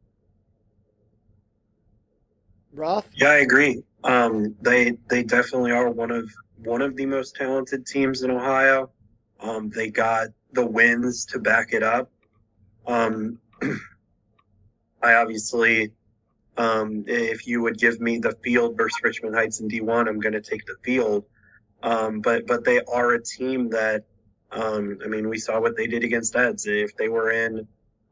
Roth? 2.73 3.09
Yeah, 3.15 3.29
I 3.29 3.37
agree. 3.37 3.83
Um, 4.03 4.55
they 4.61 4.97
they 5.09 5.23
definitely 5.23 5.71
are 5.71 5.89
one 5.89 6.11
of 6.11 6.29
one 6.63 6.81
of 6.81 6.95
the 6.95 7.05
most 7.05 7.35
talented 7.35 7.85
teams 7.85 8.21
in 8.23 8.31
Ohio. 8.31 8.91
Um, 9.39 9.69
they 9.69 9.89
got 9.89 10.27
the 10.53 10.65
wins 10.65 11.25
to 11.27 11.39
back 11.39 11.73
it 11.73 11.83
up. 11.83 12.11
Um, 12.87 13.39
I 15.01 15.15
obviously 15.15 15.91
um, 16.57 17.03
if 17.07 17.47
you 17.47 17.61
would 17.61 17.77
give 17.77 17.99
me 17.99 18.17
the 18.17 18.35
field 18.43 18.77
versus 18.77 18.99
Richmond 19.03 19.35
Heights 19.35 19.59
in 19.59 19.67
D1, 19.67 20.07
I'm 20.07 20.19
going 20.19 20.33
to 20.33 20.41
take 20.41 20.65
the 20.65 20.75
field. 20.83 21.25
Um, 21.83 22.21
but 22.21 22.47
but 22.47 22.63
they 22.63 22.79
are 22.91 23.13
a 23.13 23.21
team 23.21 23.69
that, 23.69 24.05
um, 24.51 24.97
I 25.03 25.07
mean, 25.07 25.29
we 25.29 25.37
saw 25.37 25.59
what 25.59 25.75
they 25.75 25.87
did 25.87 26.03
against 26.03 26.35
Eds. 26.35 26.65
If 26.65 26.95
they 26.95 27.09
were 27.09 27.31
in 27.31 27.67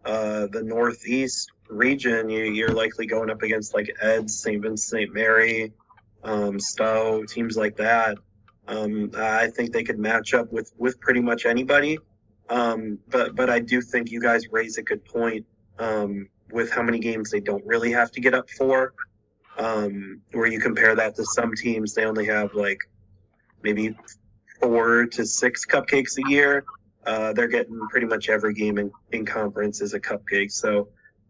uh, 0.06 0.48
the 0.52 0.62
Northeast 0.64 1.52
region, 1.70 2.30
you, 2.30 2.68
are 2.68 2.74
likely 2.74 3.08
going 3.08 3.30
up 3.30 3.42
against 3.42 3.74
like 3.74 3.90
Eds, 4.02 4.40
St. 4.40 4.62
Vincent, 4.62 4.80
St. 4.80 5.14
Mary, 5.14 5.72
um, 6.24 6.60
Stowe, 6.60 7.24
teams 7.24 7.58
like 7.58 7.78
that. 7.78 8.18
Um, 8.68 9.12
I 9.18 9.48
think 9.48 9.74
they 9.74 9.84
could 9.84 10.00
match 10.00 10.34
up 10.34 10.52
with 10.52 10.72
with 10.78 11.00
pretty 11.00 11.22
much 11.22 11.46
anybody. 11.46 11.98
Um, 12.50 13.00
but 13.10 13.36
but 13.36 13.50
I 13.50 13.60
do 13.60 13.82
think 13.82 14.12
you 14.12 14.22
guys 14.22 14.52
raise 14.52 14.78
a 14.78 14.84
good 14.84 15.04
point. 15.06 15.46
Um, 15.80 16.28
with 16.54 16.72
how 16.72 16.84
many 16.84 17.00
games 17.00 17.32
they 17.32 17.40
don't 17.40 17.66
really 17.66 17.92
have 17.92 18.12
to 18.12 18.22
get 18.22 18.34
up 18.34 18.50
for. 18.52 18.94
Um, 19.58 20.22
where 20.32 20.48
you 20.48 20.60
compare 20.60 20.96
that 20.96 21.16
to 21.16 21.26
some 21.26 21.54
teams, 21.56 21.94
they 21.94 22.06
only 22.06 22.26
have 22.26 22.54
like 22.54 22.80
maybe 23.62 23.96
four 24.60 25.06
to 25.08 25.26
six 25.26 25.66
cupcakes 25.66 26.18
a 26.18 26.30
year. 26.30 26.64
Uh, 27.06 27.34
they're 27.34 27.48
getting 27.48 27.80
pretty 27.90 28.08
much 28.08 28.30
every 28.30 28.54
game 28.54 28.78
in, 28.78 28.92
in 29.12 29.26
conference 29.26 29.82
is 29.82 29.94
a 29.94 30.00
cupcake. 30.00 30.52
So 30.52 30.88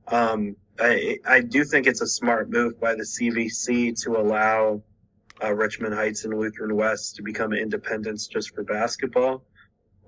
um, 0.07 0.55
I, 0.79 1.17
I 1.25 1.41
do 1.41 1.63
think 1.63 1.87
it's 1.87 2.01
a 2.01 2.07
smart 2.07 2.49
move 2.49 2.79
by 2.79 2.93
the 2.95 3.03
CVC 3.03 3.99
to 4.03 4.17
allow 4.17 4.81
uh, 5.43 5.53
Richmond 5.53 5.93
Heights 5.93 6.25
and 6.25 6.37
Lutheran 6.37 6.75
West 6.75 7.15
to 7.15 7.23
become 7.23 7.53
independents 7.53 8.27
just 8.27 8.53
for 8.53 8.63
basketball. 8.63 9.43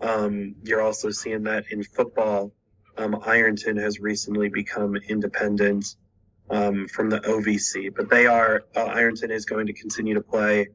Um, 0.02 0.56
you're 0.64 0.82
also 0.82 1.10
seeing 1.10 1.44
that 1.44 1.66
in 1.72 1.84
football 1.84 2.52
um, 2.98 3.22
Ironton 3.26 3.78
has 3.78 4.00
recently 4.00 4.50
become 4.50 4.96
independent 4.96 5.96
um, 6.50 6.88
from 6.88 7.10
the 7.10 7.20
OVC, 7.22 7.94
but 7.96 8.10
they 8.10 8.26
are 8.26 8.64
uh, 8.76 8.86
Ironton 8.86 9.32
is 9.32 9.46
going 9.46 9.68
to 9.68 9.74
continue 9.74 10.14
to 10.14 10.22
play 10.22 10.68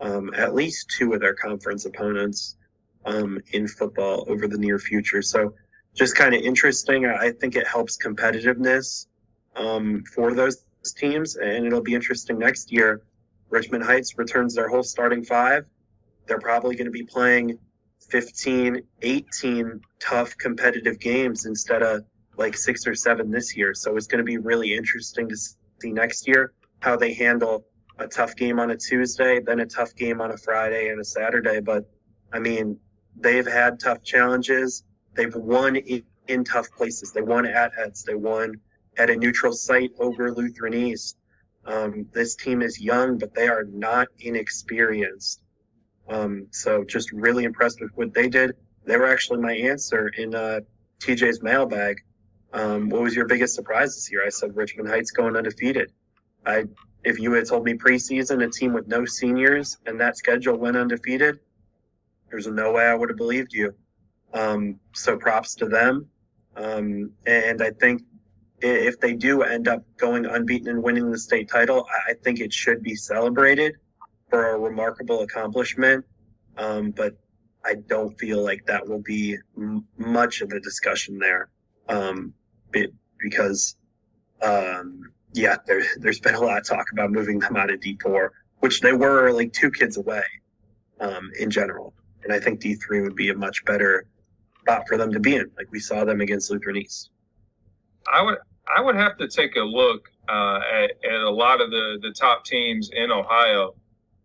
um, 0.00 0.32
at 0.36 0.54
least 0.54 0.92
two 0.98 1.12
of 1.12 1.20
their 1.20 1.34
conference 1.34 1.84
opponents 1.84 2.56
um, 3.04 3.40
in 3.52 3.68
football 3.68 4.24
over 4.28 4.48
the 4.48 4.58
near 4.58 4.78
future. 4.78 5.22
So 5.22 5.54
just 5.94 6.16
kind 6.16 6.34
of 6.34 6.42
interesting. 6.42 7.06
I 7.06 7.30
think 7.32 7.54
it 7.56 7.66
helps 7.66 7.96
competitiveness 7.96 9.06
um, 9.56 10.02
for 10.14 10.34
those 10.34 10.64
teams, 10.96 11.36
and 11.36 11.66
it'll 11.66 11.82
be 11.82 11.94
interesting 11.94 12.38
next 12.38 12.72
year. 12.72 13.02
Richmond 13.50 13.84
Heights 13.84 14.18
returns 14.18 14.54
their 14.54 14.68
whole 14.68 14.82
starting 14.82 15.22
five. 15.22 15.66
They're 16.26 16.40
probably 16.40 16.74
going 16.74 16.86
to 16.86 16.92
be 16.92 17.04
playing 17.04 17.58
15, 18.10 18.82
18 19.02 19.80
tough 20.00 20.36
competitive 20.38 20.98
games 20.98 21.46
instead 21.46 21.82
of 21.82 22.04
like 22.36 22.56
six 22.56 22.86
or 22.86 22.94
seven 22.94 23.30
this 23.30 23.56
year. 23.56 23.74
So 23.74 23.96
it's 23.96 24.06
going 24.06 24.18
to 24.18 24.24
be 24.24 24.38
really 24.38 24.74
interesting 24.74 25.28
to 25.28 25.36
see 25.36 25.92
next 25.92 26.26
year 26.26 26.52
how 26.80 26.96
they 26.96 27.14
handle 27.14 27.64
a 27.98 28.08
tough 28.08 28.34
game 28.36 28.58
on 28.58 28.70
a 28.70 28.76
Tuesday, 28.76 29.40
then 29.40 29.60
a 29.60 29.66
tough 29.66 29.94
game 29.94 30.20
on 30.20 30.32
a 30.32 30.36
Friday 30.36 30.88
and 30.88 31.00
a 31.00 31.04
Saturday. 31.04 31.60
But 31.60 31.84
I 32.32 32.38
mean, 32.38 32.78
they've 33.16 33.46
had 33.46 33.78
tough 33.78 34.02
challenges. 34.02 34.84
They've 35.14 35.34
won 35.34 35.76
in, 35.76 36.44
tough 36.44 36.70
places. 36.70 37.12
They 37.12 37.20
won 37.20 37.44
at 37.44 37.72
Eds. 37.78 38.04
They 38.04 38.14
won 38.14 38.54
at 38.96 39.10
a 39.10 39.16
neutral 39.16 39.52
site 39.52 39.90
over 39.98 40.32
Lutheran 40.32 40.72
East. 40.72 41.18
Um, 41.66 42.06
this 42.12 42.34
team 42.34 42.62
is 42.62 42.80
young, 42.80 43.18
but 43.18 43.34
they 43.34 43.48
are 43.48 43.64
not 43.64 44.08
inexperienced. 44.20 45.41
Um, 46.08 46.46
so 46.50 46.84
just 46.84 47.12
really 47.12 47.44
impressed 47.44 47.80
with 47.80 47.90
what 47.94 48.12
they 48.14 48.28
did. 48.28 48.56
They 48.84 48.96
were 48.96 49.06
actually 49.06 49.40
my 49.40 49.54
answer 49.54 50.08
in 50.08 50.34
uh, 50.34 50.60
TJ's 50.98 51.42
mailbag. 51.42 52.00
Um, 52.52 52.88
what 52.90 53.02
was 53.02 53.14
your 53.14 53.26
biggest 53.26 53.54
surprise 53.54 53.94
this 53.94 54.10
year? 54.10 54.24
I 54.26 54.28
said 54.28 54.54
Richmond 54.56 54.88
Heights 54.88 55.10
going 55.10 55.36
undefeated. 55.36 55.92
I, 56.44 56.64
if 57.04 57.18
you 57.18 57.32
had 57.32 57.46
told 57.46 57.64
me 57.64 57.74
preseason 57.74 58.44
a 58.44 58.50
team 58.50 58.72
with 58.72 58.88
no 58.88 59.04
seniors 59.04 59.78
and 59.86 59.98
that 60.00 60.16
schedule 60.16 60.56
went 60.56 60.76
undefeated, 60.76 61.38
there's 62.30 62.46
no 62.46 62.72
way 62.72 62.86
I 62.86 62.94
would 62.94 63.10
have 63.10 63.18
believed 63.18 63.52
you. 63.52 63.74
Um, 64.34 64.80
so 64.94 65.16
props 65.16 65.54
to 65.56 65.66
them. 65.66 66.08
Um, 66.56 67.12
and 67.26 67.62
I 67.62 67.70
think 67.70 68.02
if 68.60 69.00
they 69.00 69.14
do 69.14 69.42
end 69.42 69.68
up 69.68 69.84
going 69.96 70.26
unbeaten 70.26 70.68
and 70.68 70.82
winning 70.82 71.10
the 71.10 71.18
state 71.18 71.48
title, 71.48 71.86
I 72.08 72.14
think 72.14 72.40
it 72.40 72.52
should 72.52 72.82
be 72.82 72.94
celebrated 72.94 73.76
for 74.32 74.54
a 74.54 74.58
remarkable 74.58 75.20
accomplishment. 75.20 76.02
Um, 76.56 76.90
but 76.92 77.18
I 77.66 77.74
don't 77.86 78.18
feel 78.18 78.42
like 78.42 78.64
that 78.64 78.88
will 78.88 79.02
be 79.02 79.36
m- 79.58 79.86
much 79.98 80.40
of 80.40 80.50
a 80.52 80.60
discussion 80.60 81.18
there, 81.18 81.50
um, 81.90 82.32
because, 83.18 83.76
um, 84.42 85.12
yeah, 85.34 85.56
there, 85.66 85.82
there's 85.98 86.18
been 86.18 86.34
a 86.34 86.40
lot 86.40 86.56
of 86.56 86.66
talk 86.66 86.86
about 86.92 87.10
moving 87.10 87.40
them 87.40 87.56
out 87.56 87.70
of 87.70 87.80
D4, 87.80 88.30
which 88.60 88.80
they 88.80 88.94
were 88.94 89.30
like 89.32 89.52
two 89.52 89.70
kids 89.70 89.98
away 89.98 90.24
um, 91.00 91.30
in 91.38 91.50
general. 91.50 91.92
And 92.24 92.32
I 92.32 92.40
think 92.40 92.62
D3 92.62 93.02
would 93.02 93.14
be 93.14 93.28
a 93.28 93.34
much 93.34 93.62
better 93.66 94.06
spot 94.60 94.84
for 94.88 94.96
them 94.96 95.12
to 95.12 95.20
be 95.20 95.36
in, 95.36 95.50
like 95.58 95.70
we 95.70 95.78
saw 95.78 96.06
them 96.06 96.22
against 96.22 96.50
Lutheran 96.50 96.78
East. 96.78 97.10
I 98.10 98.22
would 98.22 98.38
I 98.74 98.80
would 98.80 98.94
have 98.94 99.18
to 99.18 99.28
take 99.28 99.56
a 99.56 99.60
look 99.60 100.08
uh, 100.28 100.60
at, 100.72 100.90
at 101.04 101.20
a 101.20 101.30
lot 101.30 101.60
of 101.60 101.70
the, 101.70 101.98
the 102.00 102.12
top 102.12 102.44
teams 102.44 102.90
in 102.94 103.10
Ohio 103.10 103.74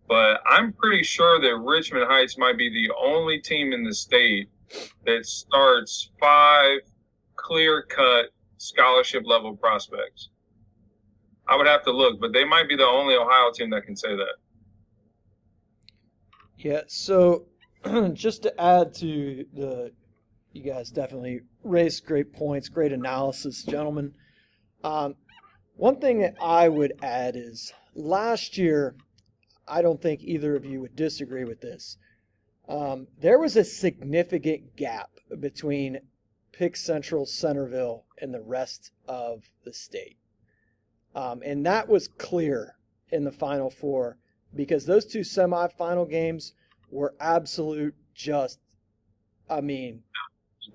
but 0.08 0.40
I'm 0.50 0.74
pretty 0.74 1.04
sure 1.04 1.40
that 1.42 1.56
Richmond 1.58 2.06
Heights 2.08 2.38
might 2.38 2.58
be 2.58 2.70
the 2.70 2.94
only 2.96 3.40
team 3.40 3.74
in 3.74 3.84
the 3.84 3.94
state 3.94 4.50
that 5.06 5.26
starts 5.26 6.12
five 6.20 6.80
clear 7.36 7.84
cut 7.84 8.28
scholarship 8.58 9.24
level 9.26 9.56
prospects. 9.56 10.30
I 11.48 11.56
would 11.56 11.68
have 11.68 11.84
to 11.84 11.92
look, 11.92 12.20
but 12.20 12.34
they 12.34 12.44
might 12.44 12.68
be 12.68 12.76
the 12.76 12.86
only 12.86 13.16
Ohio 13.16 13.52
team 13.54 13.70
that 13.70 13.84
can 13.84 13.96
say 13.96 14.16
that. 14.16 14.36
Yeah, 16.58 16.82
so 16.88 17.46
just 18.14 18.44
to 18.44 18.62
add 18.62 18.94
to 18.96 19.46
the, 19.54 19.92
you 20.52 20.64
guys 20.64 20.90
definitely 20.90 21.42
raised 21.64 22.06
great 22.06 22.34
points, 22.34 22.68
great 22.68 22.92
analysis, 22.92 23.64
gentlemen. 23.64 24.14
Um, 24.84 25.16
one 25.76 26.00
thing 26.00 26.20
that 26.20 26.36
I 26.42 26.68
would 26.68 26.94
add 27.02 27.36
is 27.36 27.72
last 27.94 28.58
year 28.58 28.96
I 29.68 29.82
don't 29.82 30.02
think 30.02 30.24
either 30.24 30.56
of 30.56 30.66
you 30.66 30.82
would 30.82 30.96
disagree 30.96 31.44
with 31.44 31.62
this. 31.62 31.98
Um, 32.68 33.08
there 33.20 33.40
was 33.40 33.56
a 33.56 33.64
significant 33.64 34.76
gap 34.76 35.10
between 35.40 36.00
Pick 36.52 36.76
Central, 36.76 37.26
Centerville, 37.26 38.06
and 38.22 38.34
the 38.34 38.42
rest 38.42 38.92
of 39.08 39.44
the 39.64 39.74
state. 39.74 40.18
Um, 41.16 41.42
and 41.46 41.66
that 41.66 41.88
was 41.88 42.08
clear 42.08 42.76
in 43.12 43.24
the 43.24 43.32
Final 43.32 43.70
Four 43.70 44.18
because 44.56 44.86
those 44.86 45.06
two 45.06 45.22
semifinal 45.22 46.10
games 46.10 46.54
were 46.90 47.14
absolute 47.20 47.96
just, 48.14 48.60
I 49.50 49.62
mean, 49.62 50.04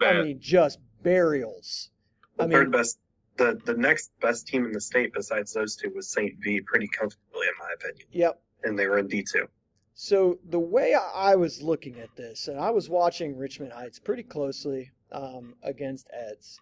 I 0.01 0.23
mean, 0.23 0.41
just 0.41 0.79
burials. 1.03 1.91
The 2.37 2.45
I 2.45 2.47
mean, 2.47 2.59
third 2.59 2.73
best, 2.73 2.99
the, 3.37 3.61
the 3.65 3.75
next 3.75 4.13
best 4.21 4.47
team 4.47 4.65
in 4.65 4.73
the 4.73 4.81
state 4.81 5.13
besides 5.13 5.53
those 5.53 5.77
two 5.77 5.93
was 5.95 6.09
St. 6.09 6.33
V 6.43 6.61
pretty 6.63 6.89
comfortably, 6.89 7.47
in 7.47 7.55
my 7.59 7.73
opinion. 7.75 8.07
Yep 8.13 8.41
and 8.65 8.79
they 8.79 8.87
were 8.87 8.99
in 8.99 9.09
D2. 9.09 9.47
So 9.95 10.39
the 10.49 10.59
way 10.59 10.95
I 10.95 11.35
was 11.35 11.63
looking 11.63 11.99
at 12.01 12.17
this, 12.17 12.49
and 12.49 12.59
I 12.59 12.71
was 12.71 12.89
watching 12.89 13.37
Richmond 13.37 13.73
Heights 13.73 13.99
pretty 13.99 14.23
closely 14.23 14.91
um, 15.13 15.55
against 15.63 16.09
Eds, 16.13 16.59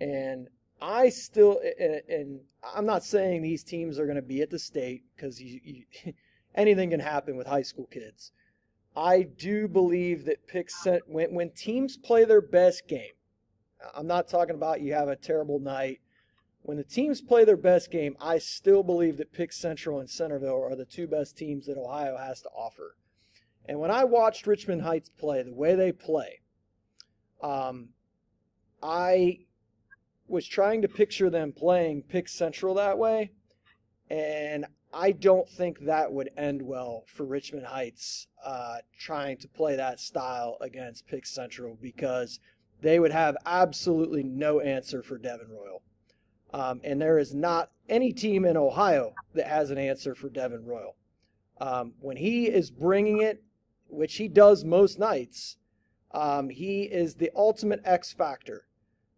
and 0.00 0.48
I 0.80 1.08
still, 1.08 1.60
and, 1.78 2.40
I'm 2.74 2.86
not 2.86 3.04
saying 3.04 3.42
these 3.42 3.64
teams 3.64 3.98
are 3.98 4.04
going 4.04 4.16
to 4.16 4.22
be 4.22 4.42
at 4.42 4.50
the 4.50 4.58
state 4.58 5.02
because 5.16 5.42
anything 6.54 6.90
can 6.90 7.00
happen 7.00 7.36
with 7.36 7.46
high 7.46 7.62
school 7.62 7.86
kids. 7.86 8.32
I 8.96 9.22
do 9.22 9.68
believe 9.68 10.26
that 10.26 10.46
picks 10.46 10.86
when 11.06 11.34
when 11.34 11.50
teams 11.50 11.96
play 11.96 12.24
their 12.24 12.42
best 12.42 12.86
game. 12.86 13.12
I'm 13.94 14.06
not 14.06 14.28
talking 14.28 14.54
about 14.54 14.80
you 14.80 14.92
have 14.92 15.08
a 15.08 15.16
terrible 15.16 15.58
night 15.58 16.00
when 16.62 16.76
the 16.76 16.84
teams 16.84 17.20
play 17.20 17.44
their 17.44 17.56
best 17.56 17.90
game, 17.90 18.16
I 18.20 18.38
still 18.38 18.82
believe 18.82 19.16
that 19.16 19.32
Pick 19.32 19.52
Central 19.52 19.98
and 19.98 20.08
Centerville 20.08 20.62
are 20.62 20.76
the 20.76 20.84
two 20.84 21.06
best 21.06 21.36
teams 21.36 21.66
that 21.66 21.76
Ohio 21.76 22.16
has 22.16 22.40
to 22.42 22.48
offer. 22.50 22.96
And 23.66 23.80
when 23.80 23.90
I 23.90 24.04
watched 24.04 24.46
Richmond 24.46 24.82
Heights 24.82 25.08
play, 25.08 25.42
the 25.42 25.52
way 25.52 25.74
they 25.74 25.92
play, 25.92 26.40
um, 27.42 27.90
I 28.82 29.40
was 30.28 30.46
trying 30.46 30.82
to 30.82 30.88
picture 30.88 31.30
them 31.30 31.52
playing 31.52 32.02
Pick 32.02 32.28
Central 32.28 32.74
that 32.74 32.98
way, 32.98 33.32
and 34.08 34.66
I 34.94 35.12
don't 35.12 35.48
think 35.48 35.80
that 35.80 36.12
would 36.12 36.30
end 36.36 36.62
well 36.62 37.04
for 37.06 37.24
Richmond 37.24 37.66
Heights 37.66 38.28
uh, 38.44 38.78
trying 38.98 39.38
to 39.38 39.48
play 39.48 39.76
that 39.76 40.00
style 40.00 40.58
against 40.60 41.06
Pick 41.06 41.26
Central 41.26 41.76
because 41.80 42.38
they 42.80 42.98
would 42.98 43.12
have 43.12 43.36
absolutely 43.46 44.22
no 44.22 44.60
answer 44.60 45.02
for 45.02 45.18
Devin 45.18 45.48
Royal. 45.48 45.82
Um, 46.52 46.80
and 46.84 47.00
there 47.00 47.18
is 47.18 47.34
not 47.34 47.70
any 47.88 48.12
team 48.12 48.44
in 48.44 48.56
Ohio 48.56 49.14
that 49.34 49.46
has 49.46 49.70
an 49.70 49.78
answer 49.78 50.14
for 50.14 50.28
Devin 50.28 50.64
Royal. 50.64 50.96
Um, 51.60 51.94
when 52.00 52.16
he 52.16 52.46
is 52.46 52.70
bringing 52.70 53.22
it, 53.22 53.42
which 53.88 54.16
he 54.16 54.28
does 54.28 54.64
most 54.64 54.98
nights, 54.98 55.56
um, 56.12 56.48
he 56.48 56.82
is 56.82 57.14
the 57.14 57.30
ultimate 57.34 57.80
X 57.84 58.12
factor. 58.12 58.66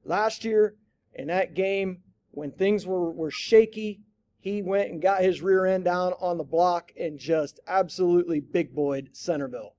Last 0.04 0.44
year, 0.44 0.76
in 1.14 1.28
that 1.28 1.54
game, 1.54 2.02
when 2.30 2.50
things 2.52 2.86
were, 2.86 3.10
were 3.10 3.30
shaky, 3.30 4.00
he 4.38 4.62
went 4.62 4.90
and 4.90 5.00
got 5.00 5.22
his 5.22 5.40
rear 5.40 5.64
end 5.64 5.84
down 5.84 6.12
on 6.20 6.36
the 6.36 6.44
block 6.44 6.92
and 7.00 7.18
just 7.18 7.60
absolutely 7.66 8.40
big 8.40 8.74
boyed 8.74 9.08
Centerville. 9.12 9.74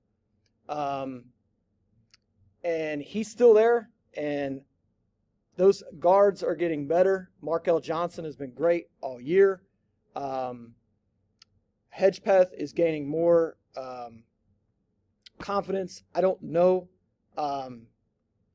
Um, 0.68 1.26
and 2.64 3.00
he's 3.00 3.30
still 3.30 3.54
there, 3.54 3.90
and 4.16 4.62
those 5.56 5.82
guards 5.98 6.42
are 6.42 6.54
getting 6.54 6.86
better. 6.86 7.30
Markel 7.40 7.80
Johnson 7.80 8.24
has 8.24 8.36
been 8.36 8.52
great 8.52 8.86
all 9.00 9.20
year. 9.20 9.62
Um, 10.14 10.74
Hedgepeth 11.96 12.52
is 12.56 12.72
gaining 12.72 13.08
more 13.08 13.56
um, 13.76 14.22
confidence. 15.38 16.02
I 16.14 16.20
don't 16.20 16.42
know. 16.42 16.88
Um, 17.36 17.86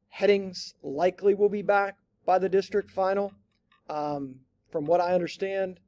Headings 0.10 0.76
likely 0.84 1.34
will 1.34 1.50
be 1.50 1.62
back 1.62 1.96
by 2.26 2.38
the 2.38 2.50
district 2.50 2.92
final. 2.92 3.32
Um, 3.90 4.36
from 4.70 4.86
what 4.86 5.02
I 5.02 5.14
understand, 5.14 5.80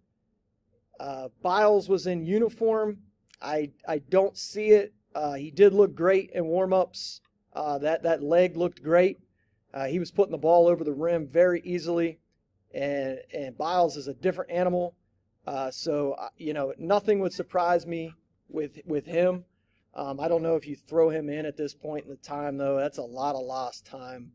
uh, 1.00 1.28
Biles 1.42 1.90
was 1.90 2.08
in 2.08 2.26
uniform. 2.26 3.00
I 3.42 3.72
I 3.88 4.00
don't 4.00 4.38
see 4.38 4.70
it. 4.70 4.94
Uh, 5.14 5.34
he 5.34 5.52
did 5.52 5.74
look 5.74 5.94
great 5.94 6.32
in 6.34 6.46
warmups. 6.46 7.20
Uh, 7.54 7.78
that 7.80 8.04
that 8.04 8.24
leg 8.24 8.56
looked 8.56 8.82
great. 8.82 9.20
Uh, 9.74 9.86
he 9.86 10.00
was 10.00 10.12
putting 10.12 10.32
the 10.32 10.38
ball 10.38 10.68
over 10.68 10.84
the 10.84 10.94
rim 10.94 11.28
very 11.28 11.62
easily, 11.62 12.20
and 12.74 13.20
and 13.34 13.58
Biles 13.58 13.98
is 13.98 14.08
a 14.08 14.14
different 14.14 14.52
animal. 14.52 14.96
Uh, 15.46 15.72
so 15.72 16.14
uh, 16.14 16.30
you 16.38 16.54
know 16.54 16.74
nothing 16.78 17.20
would 17.20 17.34
surprise 17.34 17.86
me 17.86 18.14
with 18.50 18.80
with 18.86 19.06
him. 19.06 19.46
Um, 19.96 20.20
I 20.20 20.28
don't 20.28 20.44
know 20.44 20.56
if 20.56 20.68
you 20.68 20.76
throw 20.76 21.10
him 21.10 21.30
in 21.30 21.46
at 21.46 21.58
this 21.58 21.74
point 21.74 22.06
in 22.06 22.12
the 22.12 22.18
time 22.18 22.58
though. 22.58 22.78
That's 22.78 22.98
a 22.98 23.04
lot 23.04 23.36
of 23.36 23.46
lost 23.46 23.86
time. 23.86 24.32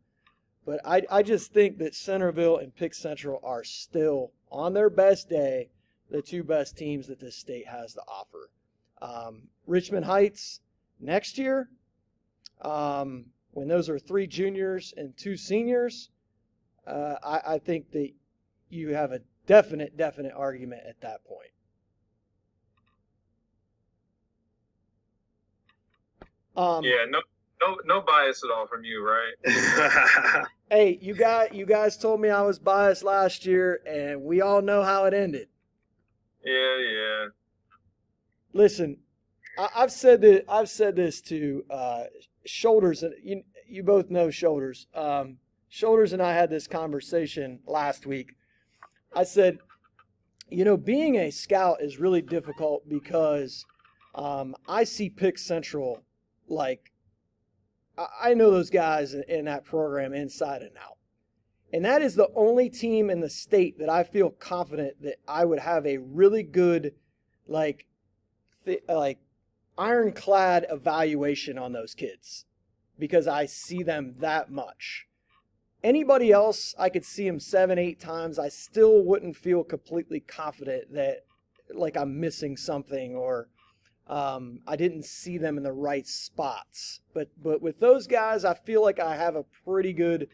But 0.67 0.81
I 0.85 1.03
I 1.11 1.23
just 1.23 1.53
think 1.53 1.79
that 1.79 1.95
Centerville 1.95 2.59
and 2.59 2.75
Pick 2.75 2.95
Central 2.95 3.41
are 3.43 3.65
still 3.65 4.33
on 4.51 4.75
their 4.75 4.91
best 4.91 5.29
day 5.29 5.71
the 6.11 6.23
two 6.23 6.43
best 6.43 6.77
teams 6.77 7.07
that 7.07 7.21
this 7.21 7.37
state 7.37 7.67
has 7.67 7.95
to 7.95 8.01
offer. 8.09 8.51
Um, 9.01 9.43
Richmond 9.67 10.07
Heights 10.07 10.61
next 11.01 11.39
year, 11.39 11.69
um, 12.63 13.27
when 13.59 13.67
those 13.67 13.89
are 13.89 13.99
three 13.99 14.27
juniors 14.27 14.95
and 14.97 15.17
two 15.17 15.37
seniors, 15.37 16.11
uh, 16.87 17.17
I, 17.25 17.55
I 17.55 17.59
think 17.59 17.91
that 17.91 18.11
you 18.71 18.95
have 18.95 19.11
a 19.13 19.21
definite, 19.47 19.97
definite 19.97 20.33
argument 20.35 20.83
at 20.89 21.01
that 21.01 21.25
point. 21.25 21.51
Um, 26.57 26.85
yeah, 26.85 27.05
no, 27.09 27.21
no, 27.61 27.77
no 27.85 28.01
bias 28.01 28.43
at 28.45 28.51
all 28.57 28.67
from 28.67 28.85
you, 28.85 29.05
right? 29.05 30.47
hey, 30.71 30.99
you 31.01 31.15
got 31.15 31.55
you 31.55 31.67
guys 31.67 31.97
told 31.97 32.21
me 32.21 32.31
I 32.31 32.43
was 32.43 32.59
biased 32.59 33.03
last 33.03 33.47
year, 33.47 33.81
and 33.87 34.23
we 34.23 34.41
all 34.41 34.61
know 34.61 34.83
how 34.83 35.05
it 35.05 35.15
ended. 35.15 35.49
Yeah, 36.45 36.79
yeah. 36.79 37.27
Listen, 38.53 38.99
I, 39.59 39.81
have 39.81 39.93
said 39.93 40.21
that 40.23 40.45
I've 40.49 40.69
said 40.69 40.97
this 40.97 41.21
to 41.23 41.65
uh, 41.69 42.05
Shoulders, 42.47 43.03
and 43.03 43.15
you 43.23 43.43
you 43.67 43.83
both 43.83 44.11
know 44.11 44.31
Shoulders. 44.31 44.87
Um, 44.95 45.39
Shoulders 45.69 46.13
and 46.13 46.23
I 46.23 46.33
had 46.33 46.49
this 46.49 46.67
conversation 46.67 47.61
last 47.67 48.07
week. 48.07 48.35
I 49.15 49.25
said, 49.25 49.59
you 50.49 50.65
know, 50.65 50.77
being 50.77 51.17
a 51.17 51.31
scout 51.31 51.83
is 51.83 51.99
really 51.99 52.23
difficult 52.23 52.89
because 52.89 53.67
um, 54.15 54.55
I 54.67 54.85
see 54.85 55.11
Pick 55.11 55.37
Central 55.39 56.03
like 56.47 56.93
I 58.21 58.35
know 58.35 58.51
those 58.51 58.71
guys 58.71 59.15
in 59.15 59.47
that 59.47 59.65
program 59.65 60.15
inside 60.15 60.63
and 60.63 60.77
out. 60.79 60.99
And 61.73 61.85
that 61.85 62.01
is 62.01 62.15
the 62.15 62.31
only 62.35 62.71
team 62.71 63.11
in 63.11 63.21
the 63.21 63.29
state 63.29 63.79
that 63.79 63.91
I 63.91 64.05
feel 64.05 64.31
confident 64.31 65.03
that 65.03 65.17
I 65.27 65.45
would 65.45 65.59
have 65.59 65.85
a 65.85 65.99
really 65.99 66.43
good, 66.43 66.95
like, 67.47 67.87
th- 68.65 68.85
like 68.89 69.19
ironclad 69.79 70.67
evaluation 70.71 71.57
on 71.57 71.73
those 71.73 71.95
kids 71.95 72.45
because 72.99 73.27
I 73.27 73.47
see 73.47 73.83
them 73.83 74.17
that 74.19 74.51
much. 74.51 75.07
Anybody 75.83 76.33
else, 76.33 76.75
I 76.79 76.89
could 76.89 77.05
see 77.05 77.25
them 77.25 77.39
seven, 77.39 77.79
eight 77.79 78.01
times. 78.01 78.39
I 78.39 78.49
still 78.49 79.05
wouldn't 79.05 79.37
feel 79.37 79.63
completely 79.63 80.19
confident 80.19 80.93
that, 80.95 81.19
like, 81.73 81.97
I'm 81.97 82.19
missing 82.19 82.57
something 82.57 83.15
or 83.15 83.49
um, 84.09 84.61
I 84.67 84.77
didn't 84.77 85.05
see 85.05 85.39
them 85.39 85.59
in 85.59 85.63
the 85.63 85.73
right 85.73 86.07
spots, 86.07 87.01
but 87.13 87.29
but 87.43 87.61
with 87.61 87.79
those 87.79 88.07
guys, 88.07 88.43
I 88.45 88.55
feel 88.55 88.83
like 88.83 88.99
I 88.99 89.15
have 89.15 89.37
a 89.37 89.45
pretty 89.65 89.93
good 89.93 90.29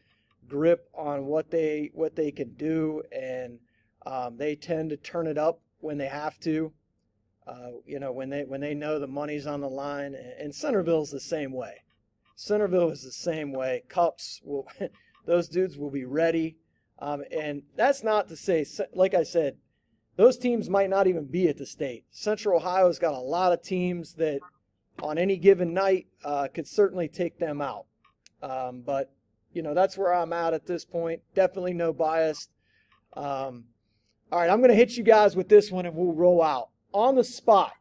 grip 0.49 0.88
on 0.95 1.26
what 1.26 1.51
they 1.51 1.90
what 1.92 2.14
they 2.14 2.30
can 2.30 2.55
do, 2.55 3.03
and 3.11 3.59
um, 4.07 4.36
they 4.36 4.55
tend 4.55 4.90
to 4.90 4.97
turn 4.97 5.26
it 5.26 5.38
up 5.38 5.61
when 5.80 5.99
they 5.99 6.07
have 6.07 6.38
to. 6.40 6.72
Uh, 7.47 7.72
you 7.86 7.99
know, 7.99 8.11
when 8.11 8.30
they 8.30 8.45
when 8.45 8.61
they 8.61 8.74
know 8.74 8.99
the 8.99 9.07
money's 9.07 9.47
on 9.47 9.61
the 9.61 9.68
line, 9.68 10.14
and 10.38 10.55
Centerville's 10.55 11.11
the 11.11 11.20
same 11.20 11.53
way. 11.53 11.82
Centerville 12.36 12.90
is 12.90 13.03
the 13.03 13.12
same 13.12 13.53
way. 13.53 13.82
Cupps 13.88 14.40
will, 14.45 14.66
those 15.26 15.49
dudes 15.49 15.76
will 15.76 15.90
be 15.90 16.05
ready, 16.05 16.57
um, 16.99 17.22
and 17.30 17.62
that's 17.76 18.03
not 18.03 18.28
to 18.28 18.36
say, 18.36 18.64
like 18.95 19.14
I 19.14 19.24
said, 19.24 19.57
those 20.16 20.38
teams 20.38 20.70
might 20.70 20.90
not 20.90 21.07
even 21.07 21.24
be 21.24 21.49
at 21.49 21.59
the 21.59 21.66
state. 21.66 22.05
Central 22.11 22.57
Ohio's 22.57 22.99
got 22.99 23.14
a 23.14 23.18
lot 23.18 23.53
of 23.53 23.62
teams 23.62 24.14
that 24.14 24.40
on 25.03 25.18
any 25.18 25.36
given 25.36 25.74
night 25.74 26.07
uh, 26.24 26.49
could 26.53 26.68
certainly 26.68 27.09
take 27.09 27.38
them 27.38 27.61
out. 27.61 27.86
Um, 28.42 28.82
but, 28.86 29.12
you 29.53 29.62
know, 29.62 29.74
that's 29.74 29.99
where 29.99 30.14
I'm 30.14 30.32
at 30.32 30.55
at 30.55 30.66
this 30.66 30.84
point. 30.84 31.22
Definitely 31.34 31.74
no 31.74 31.92
bias. 31.92 32.49
Um, 33.14 33.64
all 34.30 34.40
right, 34.40 34.51
I'm 34.51 34.59
going 34.59 34.70
to 34.70 34.76
hit 34.76 34.97
you 34.97 35.03
guys 35.03 35.34
with 35.34 35.49
this 35.49 35.70
one 35.70 35.86
and 35.86 35.97
we'll 35.97 36.12
roll 36.12 36.42
out. 36.42 36.68
On 36.95 37.16
the 37.16 37.24
spot, 37.24 37.72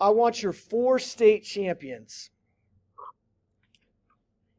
I 0.00 0.10
want 0.10 0.42
your 0.42 0.52
four 0.52 0.98
state 0.98 1.44
champions. 1.44 2.30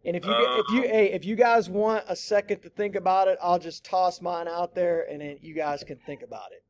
And 0.06 0.16
if 0.16 0.24
you 0.26 0.32
if 0.34 0.66
you 0.72 0.82
hey, 0.84 1.12
if 1.12 1.26
you 1.26 1.36
guys 1.36 1.70
want 1.70 2.06
a 2.08 2.16
second 2.16 2.62
to 2.62 2.70
think 2.70 2.96
about 2.96 3.28
it, 3.28 3.38
I'll 3.42 3.60
just 3.60 3.84
toss 3.84 4.22
mine 4.22 4.48
out 4.48 4.74
there 4.74 5.06
and 5.12 5.20
then 5.20 5.38
you 5.42 5.54
guys 5.54 5.84
can 5.84 5.98
think 5.98 6.22
about 6.24 6.48
it. 6.54 6.64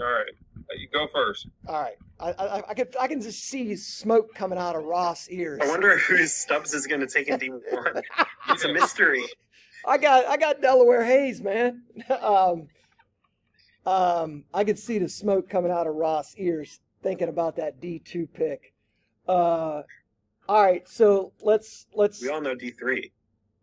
All 0.00 0.06
right, 0.06 0.30
uh, 0.56 0.74
you 0.78 0.88
go 0.92 1.08
first. 1.12 1.48
All 1.66 1.82
right, 1.82 1.96
I, 2.20 2.30
I, 2.30 2.70
I 2.70 2.74
can 2.74 2.86
I 3.00 3.08
can 3.08 3.20
just 3.20 3.42
see 3.42 3.74
smoke 3.74 4.32
coming 4.36 4.56
out 4.56 4.76
of 4.76 4.84
Roth's 4.84 5.28
ears. 5.30 5.58
I 5.60 5.66
wonder 5.66 5.98
who 5.98 6.24
Stubbs 6.26 6.72
is 6.74 6.86
going 6.86 7.00
to 7.00 7.08
take 7.08 7.26
in 7.26 7.40
D 7.40 7.50
one. 7.50 8.02
it's 8.50 8.64
a 8.64 8.72
mystery. 8.72 9.24
I 9.84 9.98
got 9.98 10.26
I 10.26 10.36
got 10.36 10.62
Delaware 10.62 11.04
Hayes, 11.04 11.40
man. 11.40 11.82
um, 12.20 12.68
um, 13.86 14.44
I 14.52 14.64
could 14.64 14.78
see 14.78 14.98
the 14.98 15.08
smoke 15.08 15.48
coming 15.48 15.70
out 15.70 15.86
of 15.86 15.94
Roth's 15.94 16.34
ears 16.36 16.80
thinking 17.02 17.28
about 17.28 17.56
that 17.56 17.80
D 17.80 18.00
two 18.04 18.26
pick. 18.26 18.72
Uh, 19.26 19.82
all 20.48 20.62
right, 20.62 20.88
so 20.88 21.32
let's 21.42 21.86
let's. 21.94 22.22
We 22.22 22.28
all 22.28 22.40
know 22.40 22.54
D 22.54 22.70
three. 22.70 23.12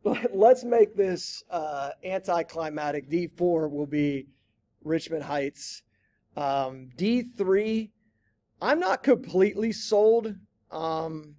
Let's 0.32 0.64
make 0.64 0.96
this 0.96 1.44
uh, 1.50 1.90
anticlimactic. 2.04 3.10
D 3.10 3.28
four 3.36 3.68
will 3.68 3.88
be 3.88 4.28
Richmond 4.84 5.24
Heights. 5.24 5.82
Um, 6.38 6.90
D3, 6.98 7.90
I'm 8.62 8.80
not 8.80 9.04
completely 9.04 9.72
sold. 9.72 10.36
Um, 10.72 11.36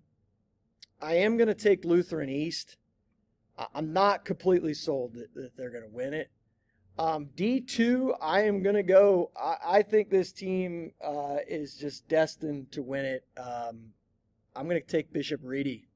I 1.01 1.15
am 1.15 1.37
going 1.37 1.49
to 1.49 1.55
take 1.55 1.85
Lutheran 1.85 2.29
East. 2.29 2.77
I'm 3.75 3.93
not 3.93 4.25
completely 4.25 4.75
sold 4.75 5.15
that, 5.15 5.35
that 5.35 5.57
they're 5.57 5.71
going 5.71 5.85
to 5.85 5.95
win 5.95 6.13
it. 6.15 6.31
Um, 6.99 7.29
D2, 7.37 8.17
I 8.23 8.43
am 8.43 8.63
going 8.63 8.77
to 8.77 8.83
go. 8.83 9.31
I, 9.37 9.57
I, 9.67 9.83
think 9.83 10.09
this 10.09 10.33
team 10.33 10.93
uh, 11.05 11.37
is 11.47 11.75
just 11.75 12.09
destined 12.09 12.73
to 12.73 12.83
win 12.83 13.05
it. 13.05 13.25
Um, 13.37 13.93
I'm 14.55 14.67
going 14.67 14.81
to 14.81 14.87
take 14.87 15.13
Bishop 15.13 15.41
Ready. 15.43 15.89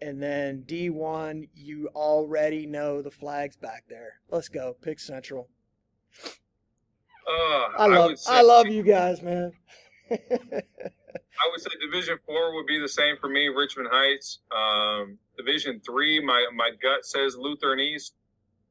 And 0.00 0.22
then 0.22 0.64
D1, 0.66 1.48
you 1.54 1.88
already 1.94 2.66
know 2.66 3.02
the 3.02 3.10
flags 3.10 3.56
back 3.56 3.84
there. 3.88 4.20
Let's 4.30 4.48
go. 4.48 4.76
Pick 4.80 5.00
Central. 5.00 5.48
Uh, 7.28 7.68
I 7.76 7.86
love 7.86 8.12
I, 8.28 8.38
I 8.38 8.42
love 8.42 8.66
you 8.66 8.82
guys, 8.82 9.22
man. 9.22 9.52
I 10.10 10.16
would 11.50 11.60
say 11.60 11.70
Division 11.80 12.18
Four 12.26 12.54
would 12.54 12.66
be 12.66 12.80
the 12.80 12.88
same 12.88 13.16
for 13.20 13.28
me. 13.28 13.48
Richmond 13.48 13.88
Heights. 13.90 14.40
Um, 14.50 15.18
Division 15.36 15.80
Three, 15.84 16.24
my 16.24 16.46
my 16.54 16.70
gut 16.82 17.04
says 17.04 17.36
Lutheran 17.36 17.78
East. 17.78 18.14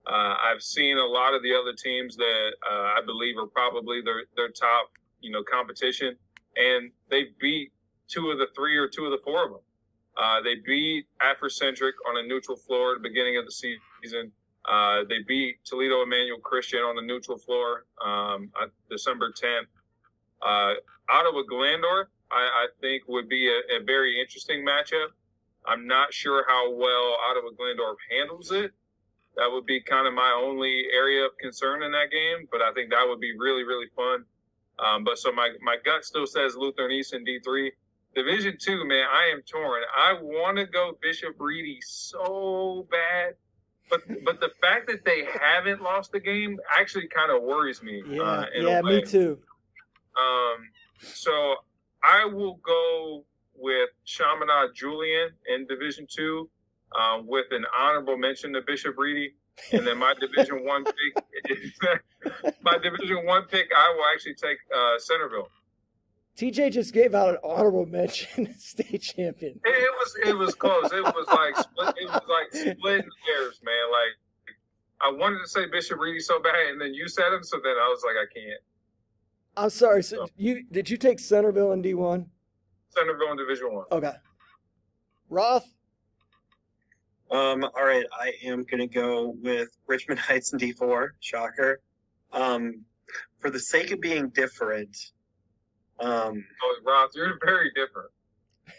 Uh, 0.07 0.35
I've 0.41 0.61
seen 0.61 0.97
a 0.97 1.05
lot 1.05 1.33
of 1.33 1.43
the 1.43 1.53
other 1.53 1.73
teams 1.73 2.15
that 2.15 2.51
uh, 2.69 2.93
I 2.97 2.99
believe 3.05 3.37
are 3.37 3.47
probably 3.47 4.01
their 4.01 4.23
their 4.35 4.49
top, 4.49 4.89
you 5.21 5.31
know, 5.31 5.43
competition, 5.43 6.15
and 6.55 6.91
they 7.09 7.27
beat 7.39 7.71
two 8.07 8.31
of 8.31 8.39
the 8.39 8.47
three 8.55 8.77
or 8.77 8.87
two 8.87 9.05
of 9.05 9.11
the 9.11 9.19
four 9.23 9.45
of 9.45 9.51
them. 9.51 9.61
Uh, 10.17 10.41
they 10.41 10.55
beat 10.65 11.05
Africentric 11.21 11.93
on 12.09 12.17
a 12.23 12.27
neutral 12.27 12.57
floor 12.57 12.95
at 12.95 13.01
the 13.01 13.09
beginning 13.09 13.37
of 13.37 13.45
the 13.45 13.51
season. 13.51 14.31
Uh, 14.67 15.03
they 15.07 15.19
beat 15.27 15.63
Toledo 15.63 16.01
Emmanuel 16.03 16.39
Christian 16.39 16.79
on 16.79 16.95
the 16.95 17.01
neutral 17.01 17.37
floor 17.37 17.85
um, 18.05 18.51
December 18.89 19.31
10th. 19.31 19.67
Uh, 20.41 20.73
Ottawa 21.09 21.43
Glandorf, 21.49 22.05
I, 22.31 22.35
I, 22.35 22.67
think, 22.81 23.03
would 23.07 23.29
be 23.29 23.47
a, 23.49 23.77
a, 23.77 23.83
very 23.83 24.19
interesting 24.19 24.65
matchup. 24.65 25.07
I'm 25.65 25.87
not 25.87 26.13
sure 26.13 26.45
how 26.47 26.71
well 26.71 27.17
Ottawa 27.29 27.51
Glandorf 27.51 27.95
handles 28.11 28.51
it. 28.51 28.71
That 29.39 29.49
would 29.51 29.65
be 29.65 29.81
kind 29.81 30.07
of 30.07 30.13
my 30.13 30.31
only 30.37 30.83
area 30.93 31.25
of 31.25 31.31
concern 31.39 31.83
in 31.83 31.91
that 31.93 32.11
game, 32.11 32.47
but 32.51 32.61
I 32.61 32.71
think 32.73 32.91
that 32.91 33.05
would 33.07 33.19
be 33.19 33.33
really, 33.37 33.63
really 33.63 33.87
fun. 33.95 34.25
Um, 34.77 35.03
but 35.03 35.17
so 35.17 35.31
my, 35.31 35.49
my 35.61 35.77
gut 35.83 36.05
still 36.05 36.27
says 36.27 36.55
Lutheran 36.55 36.91
East 36.91 37.13
in 37.13 37.25
D3. 37.25 37.69
Division 38.15 38.57
two, 38.59 38.85
man, 38.85 39.05
I 39.11 39.31
am 39.31 39.41
torn. 39.43 39.83
I 39.95 40.13
want 40.13 40.57
to 40.57 40.65
go 40.65 40.97
Bishop 41.01 41.35
Ready 41.39 41.79
so 41.81 42.87
bad 42.91 43.35
but 43.89 44.01
but 44.25 44.39
the 44.39 44.51
fact 44.61 44.87
that 44.87 45.03
they 45.03 45.25
haven't 45.25 45.81
lost 45.81 46.11
the 46.11 46.19
game 46.19 46.59
actually 46.77 47.07
kind 47.07 47.31
of 47.31 47.43
worries 47.43 47.83
me. 47.83 48.03
Yeah, 48.07 48.21
uh, 48.21 48.45
yeah, 48.55 48.81
me 48.81 49.01
too. 49.01 49.39
Um, 50.17 50.69
so 51.01 51.55
I 52.03 52.25
will 52.25 52.59
go 52.65 53.25
with 53.55 53.89
Chaminade 54.05 54.69
Julienne 54.75 55.31
in 55.53 55.65
Division 55.67 56.07
Two, 56.09 56.49
um, 56.97 57.27
with 57.27 57.47
an 57.51 57.65
honorable 57.77 58.17
mention 58.17 58.53
to 58.53 58.61
Bishop 58.61 58.97
Ready. 58.97 59.33
and 59.71 59.85
then 59.85 59.97
my 59.97 60.13
Division 60.19 60.65
One 60.65 60.85
pick. 60.85 61.61
my 62.61 62.77
Division 62.77 63.25
One 63.25 63.43
pick, 63.45 63.67
I 63.75 63.93
will 63.95 64.05
actually 64.13 64.35
take 64.35 64.57
uh, 64.75 64.97
Centerville. 64.97 65.49
TJ 66.37 66.71
just 66.71 66.93
gave 66.93 67.13
out 67.13 67.29
an 67.31 67.37
honorable 67.43 67.85
mention 67.85 68.53
state 68.57 69.01
champion. 69.01 69.59
It, 69.65 69.69
it, 69.69 69.91
was 69.91 70.15
it 70.25 70.37
was 70.37 70.55
close. 70.55 70.91
It 70.93 71.03
was 71.03 71.27
like 71.27 71.57
split, 71.57 71.95
it 71.99 72.07
was 72.07 72.21
like 72.29 72.77
splitting 72.77 73.09
hairs, 73.27 73.59
man. 73.61 73.91
Like 73.91 74.55
I 75.01 75.11
wanted 75.11 75.39
to 75.39 75.47
say 75.49 75.65
Bishop 75.65 75.99
Ready 75.99 76.19
so 76.19 76.41
bad, 76.41 76.55
and 76.71 76.79
then 76.79 76.93
you 76.93 77.09
said 77.09 77.33
him, 77.33 77.43
so 77.43 77.57
then 77.61 77.73
I 77.73 77.87
was 77.89 78.03
like, 78.05 78.15
I 78.15 78.27
can't. 78.33 78.61
I'm 79.57 79.69
sorry. 79.69 80.01
So, 80.03 80.17
so 80.17 80.27
you 80.37 80.63
did 80.71 80.89
you 80.89 80.95
take 80.95 81.19
Centerville 81.19 81.73
in 81.73 81.81
D 81.81 81.93
one? 81.93 82.27
Centerville 82.89 83.31
in 83.31 83.37
Division 83.37 83.73
one. 83.73 83.85
Okay. 83.91 84.13
Roth. 85.29 85.67
Um. 87.31 87.63
All 87.63 87.85
right. 87.85 88.05
I 88.11 88.33
am 88.43 88.63
gonna 88.63 88.87
go 88.87 89.35
with 89.41 89.69
Richmond 89.87 90.19
Heights 90.27 90.51
and 90.51 90.59
D 90.59 90.71
four. 90.71 91.15
Shocker. 91.19 91.81
Um, 92.31 92.83
for 93.39 93.49
the 93.49 93.59
sake 93.59 93.91
of 93.91 93.99
being 94.01 94.29
different, 94.29 94.95
Um, 95.99 96.45
oh, 96.63 96.75
Roth, 96.85 97.11
you're 97.15 97.37
very 97.43 97.71
different. 97.71 98.11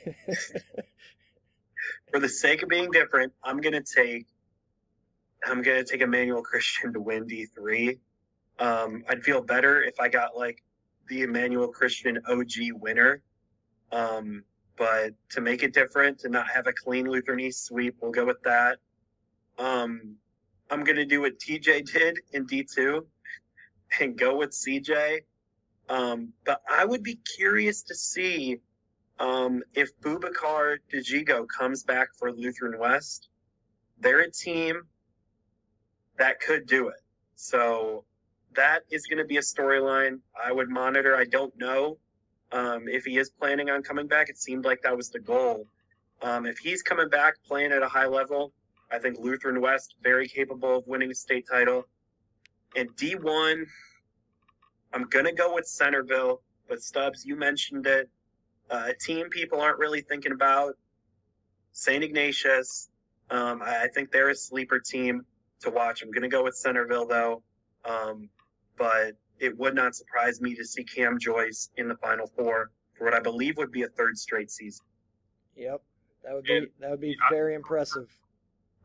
for 2.12 2.20
the 2.20 2.28
sake 2.28 2.62
of 2.62 2.68
being 2.68 2.90
different, 2.90 3.32
I'm 3.42 3.60
gonna 3.60 3.82
take 3.82 4.26
I'm 5.44 5.62
gonna 5.62 5.84
take 5.84 6.00
Emmanuel 6.00 6.42
Christian 6.42 6.92
to 6.92 7.00
win 7.00 7.26
D 7.26 7.46
three. 7.46 7.98
Um, 8.58 9.04
I'd 9.08 9.22
feel 9.22 9.40
better 9.42 9.82
if 9.82 9.98
I 9.98 10.08
got 10.08 10.36
like 10.36 10.62
the 11.08 11.22
Emmanuel 11.22 11.68
Christian 11.68 12.18
OG 12.28 12.72
winner. 12.74 13.22
Um, 13.90 14.44
but 14.80 15.12
to 15.28 15.42
make 15.42 15.62
it 15.62 15.74
different, 15.74 16.18
to 16.20 16.30
not 16.30 16.48
have 16.48 16.66
a 16.66 16.72
clean 16.72 17.06
Lutheran 17.06 17.38
East 17.38 17.66
sweep, 17.66 17.96
we'll 18.00 18.10
go 18.10 18.24
with 18.24 18.42
that. 18.44 18.78
Um, 19.58 20.16
I'm 20.70 20.84
gonna 20.84 21.04
do 21.04 21.20
what 21.20 21.38
TJ 21.38 21.84
did 21.92 22.18
in 22.32 22.46
D 22.46 22.64
two 22.64 23.06
and 24.00 24.18
go 24.18 24.38
with 24.38 24.52
CJ. 24.52 25.20
Um, 25.90 26.32
but 26.46 26.62
I 26.68 26.86
would 26.86 27.02
be 27.02 27.20
curious 27.36 27.82
to 27.82 27.94
see 27.94 28.56
um, 29.18 29.62
if 29.74 29.90
Boubacar 30.00 30.78
DeJigo 30.90 31.46
comes 31.46 31.82
back 31.82 32.08
for 32.18 32.32
Lutheran 32.32 32.78
West. 32.78 33.28
They're 33.98 34.20
a 34.20 34.30
team 34.30 34.84
that 36.16 36.40
could 36.40 36.66
do 36.66 36.88
it. 36.88 37.02
So 37.34 38.04
that 38.54 38.84
is 38.90 39.06
going 39.06 39.18
to 39.18 39.26
be 39.26 39.36
a 39.36 39.40
storyline 39.40 40.20
I 40.42 40.52
would 40.52 40.70
monitor. 40.70 41.16
I 41.16 41.24
don't 41.24 41.52
know 41.58 41.98
um, 42.52 42.88
if 42.88 43.04
he 43.04 43.18
is 43.18 43.30
planning 43.30 43.70
on 43.70 43.82
coming 43.82 44.06
back. 44.06 44.28
It 44.28 44.38
seemed 44.38 44.64
like 44.64 44.82
that 44.82 44.96
was 44.96 45.10
the 45.10 45.20
goal. 45.20 45.66
Um, 46.22 46.46
if 46.46 46.58
he's 46.58 46.82
coming 46.82 47.08
back 47.08 47.34
playing 47.46 47.72
at 47.72 47.82
a 47.82 47.88
high 47.88 48.06
level, 48.06 48.52
I 48.90 48.98
think 48.98 49.18
Lutheran 49.18 49.60
West 49.60 49.94
very 50.02 50.28
capable 50.28 50.78
of 50.78 50.86
winning 50.86 51.10
a 51.10 51.14
state 51.14 51.46
title. 51.50 51.86
And 52.76 52.88
D1, 52.96 53.64
I'm 54.92 55.04
gonna 55.04 55.32
go 55.32 55.54
with 55.54 55.66
Centerville, 55.66 56.42
but 56.68 56.82
Stubbs, 56.82 57.24
you 57.24 57.36
mentioned 57.36 57.86
it. 57.86 58.08
Uh, 58.70 58.88
a 58.88 58.94
team 58.94 59.28
people 59.30 59.60
aren't 59.60 59.78
really 59.78 60.00
thinking 60.00 60.32
about. 60.32 60.76
St. 61.72 62.02
Ignatius, 62.02 62.90
um, 63.30 63.62
I, 63.62 63.84
I 63.84 63.88
think 63.88 64.10
they're 64.10 64.30
a 64.30 64.34
sleeper 64.34 64.80
team 64.80 65.24
to 65.60 65.70
watch. 65.70 66.02
I'm 66.02 66.10
gonna 66.10 66.28
go 66.28 66.44
with 66.44 66.54
Centerville 66.54 67.06
though, 67.06 67.42
um, 67.84 68.28
but 68.76 69.12
it 69.40 69.58
would 69.58 69.74
not 69.74 69.94
surprise 69.94 70.40
me 70.40 70.54
to 70.54 70.64
see 70.64 70.84
Cam 70.84 71.18
Joyce 71.18 71.70
in 71.76 71.88
the 71.88 71.96
Final 71.96 72.26
Four 72.26 72.70
for 72.96 73.04
what 73.04 73.14
I 73.14 73.20
believe 73.20 73.56
would 73.56 73.72
be 73.72 73.82
a 73.82 73.88
third 73.88 74.18
straight 74.18 74.50
season. 74.50 74.84
Yep, 75.56 75.82
that 76.24 76.34
would 76.34 76.44
be 76.44 76.66
that 76.80 76.90
would 76.90 77.00
be 77.00 77.16
very 77.30 77.54
impressive. 77.54 78.08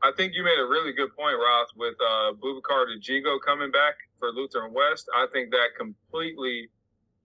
I 0.04 0.12
think 0.18 0.34
you 0.36 0.44
made 0.44 0.60
a 0.60 0.68
really 0.68 0.94
good 0.94 1.16
point, 1.16 1.36
Roth, 1.38 1.70
with 1.76 1.96
uh, 2.02 2.34
Boubacar 2.34 2.86
DeJigo 2.94 3.38
coming 3.46 3.72
back 3.72 3.96
for 4.20 4.30
Lutheran 4.32 4.74
West. 4.74 5.10
I 5.16 5.26
think 5.34 5.52
that 5.52 5.70
completely 5.78 6.70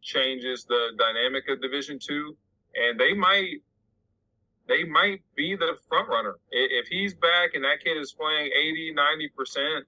changes 0.02 0.64
the 0.64 0.90
dynamic 0.98 1.44
of 1.48 1.60
Division 1.60 1.98
Two, 1.98 2.36
and 2.74 2.98
they 2.98 3.12
might 3.12 3.62
they 4.68 4.84
might 4.84 5.20
be 5.36 5.56
the 5.56 5.76
front 5.88 6.08
runner 6.08 6.36
if 6.50 6.86
he's 6.86 7.12
back 7.14 7.50
and 7.54 7.64
that 7.64 7.82
kid 7.82 7.96
is 7.96 8.12
playing 8.12 8.52
80 8.56 8.94
90 8.94 9.28
percent 9.36 9.84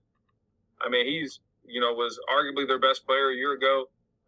i 0.80 0.88
mean 0.88 1.06
he's 1.06 1.38
you 1.64 1.80
know 1.80 1.92
was 1.92 2.18
arguably 2.28 2.66
their 2.66 2.78
best 2.78 3.06
player 3.06 3.30
a 3.30 3.34
year 3.34 3.52
ago. 3.52 3.86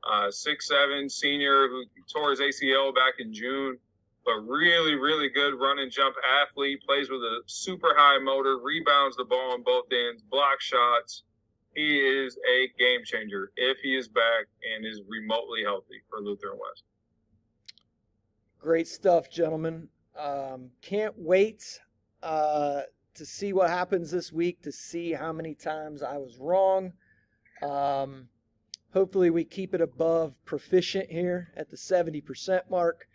Uh, 0.08 0.30
six 0.30 0.68
seven 0.68 1.08
senior 1.08 1.68
who 1.68 1.84
tore 2.12 2.30
his 2.30 2.40
acl 2.40 2.94
back 2.94 3.14
in 3.18 3.32
june. 3.32 3.78
But 4.24 4.40
really 4.40 4.94
really 4.94 5.28
good 5.28 5.54
run 5.60 5.78
and 5.78 5.90
jump 5.90 6.16
athlete. 6.42 6.80
Plays 6.86 7.10
with 7.10 7.20
a 7.20 7.42
super 7.46 7.94
high 7.96 8.18
motor. 8.18 8.58
Rebounds 8.58 9.16
the 9.16 9.24
ball 9.24 9.52
on 9.52 9.62
both 9.62 9.84
ends. 9.92 10.22
Block 10.22 10.60
shots. 10.60 11.24
He 11.74 11.98
is 11.98 12.38
a 12.48 12.68
game 12.78 13.00
changer 13.04 13.50
if 13.56 13.78
he 13.82 13.96
is 13.96 14.08
back 14.08 14.46
and 14.74 14.86
is 14.86 15.02
remotely 15.08 15.62
healthy 15.64 16.00
for 16.08 16.20
lutheran 16.20 16.58
west. 16.58 16.84
Great 18.60 18.88
stuff, 18.88 19.28
gentlemen. 19.28 19.88
Um, 20.18 20.70
can't 20.80 21.14
wait 21.18 21.80
uh, 22.22 22.82
to 23.14 23.26
see 23.26 23.52
what 23.52 23.68
happens 23.68 24.10
this 24.10 24.32
week, 24.32 24.62
to 24.62 24.72
see 24.72 25.12
how 25.12 25.32
many 25.32 25.54
times 25.54 26.02
I 26.02 26.16
was 26.16 26.38
wrong. 26.38 26.92
Um, 27.64 28.28
hopefully, 28.92 29.30
we 29.30 29.44
keep 29.44 29.74
it 29.74 29.80
above 29.80 30.42
proficient 30.44 31.10
here 31.10 31.52
at 31.56 31.70
the 31.70 31.76
70% 31.76 32.70
mark. 32.70 33.08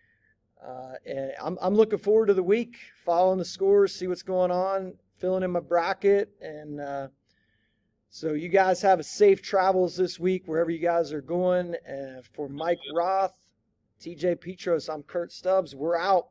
Uh, 0.65 0.93
and 1.05 1.31
I'm, 1.41 1.57
I'm 1.61 1.75
looking 1.75 1.99
forward 1.99 2.27
to 2.27 2.33
the 2.33 2.43
week, 2.43 2.77
following 3.05 3.37
the 3.37 3.45
scores, 3.45 3.95
see 3.95 4.07
what's 4.07 4.23
going 4.23 4.51
on, 4.51 4.95
filling 5.17 5.43
in 5.43 5.51
my 5.51 5.61
bracket. 5.61 6.31
And 6.41 6.81
uh, 6.81 7.07
so, 8.09 8.33
you 8.33 8.49
guys 8.49 8.81
have 8.81 8.99
a 8.99 9.03
safe 9.03 9.41
travels 9.41 9.95
this 9.95 10.19
week, 10.19 10.43
wherever 10.47 10.71
you 10.71 10.79
guys 10.79 11.13
are 11.13 11.21
going. 11.21 11.75
And 11.85 12.25
for 12.25 12.49
Mike 12.49 12.79
Roth, 12.93 13.33
TJ 14.01 14.41
Petros, 14.41 14.89
I'm 14.89 15.03
Kurt 15.03 15.31
Stubbs. 15.31 15.75
We're 15.75 15.97
out. 15.97 16.29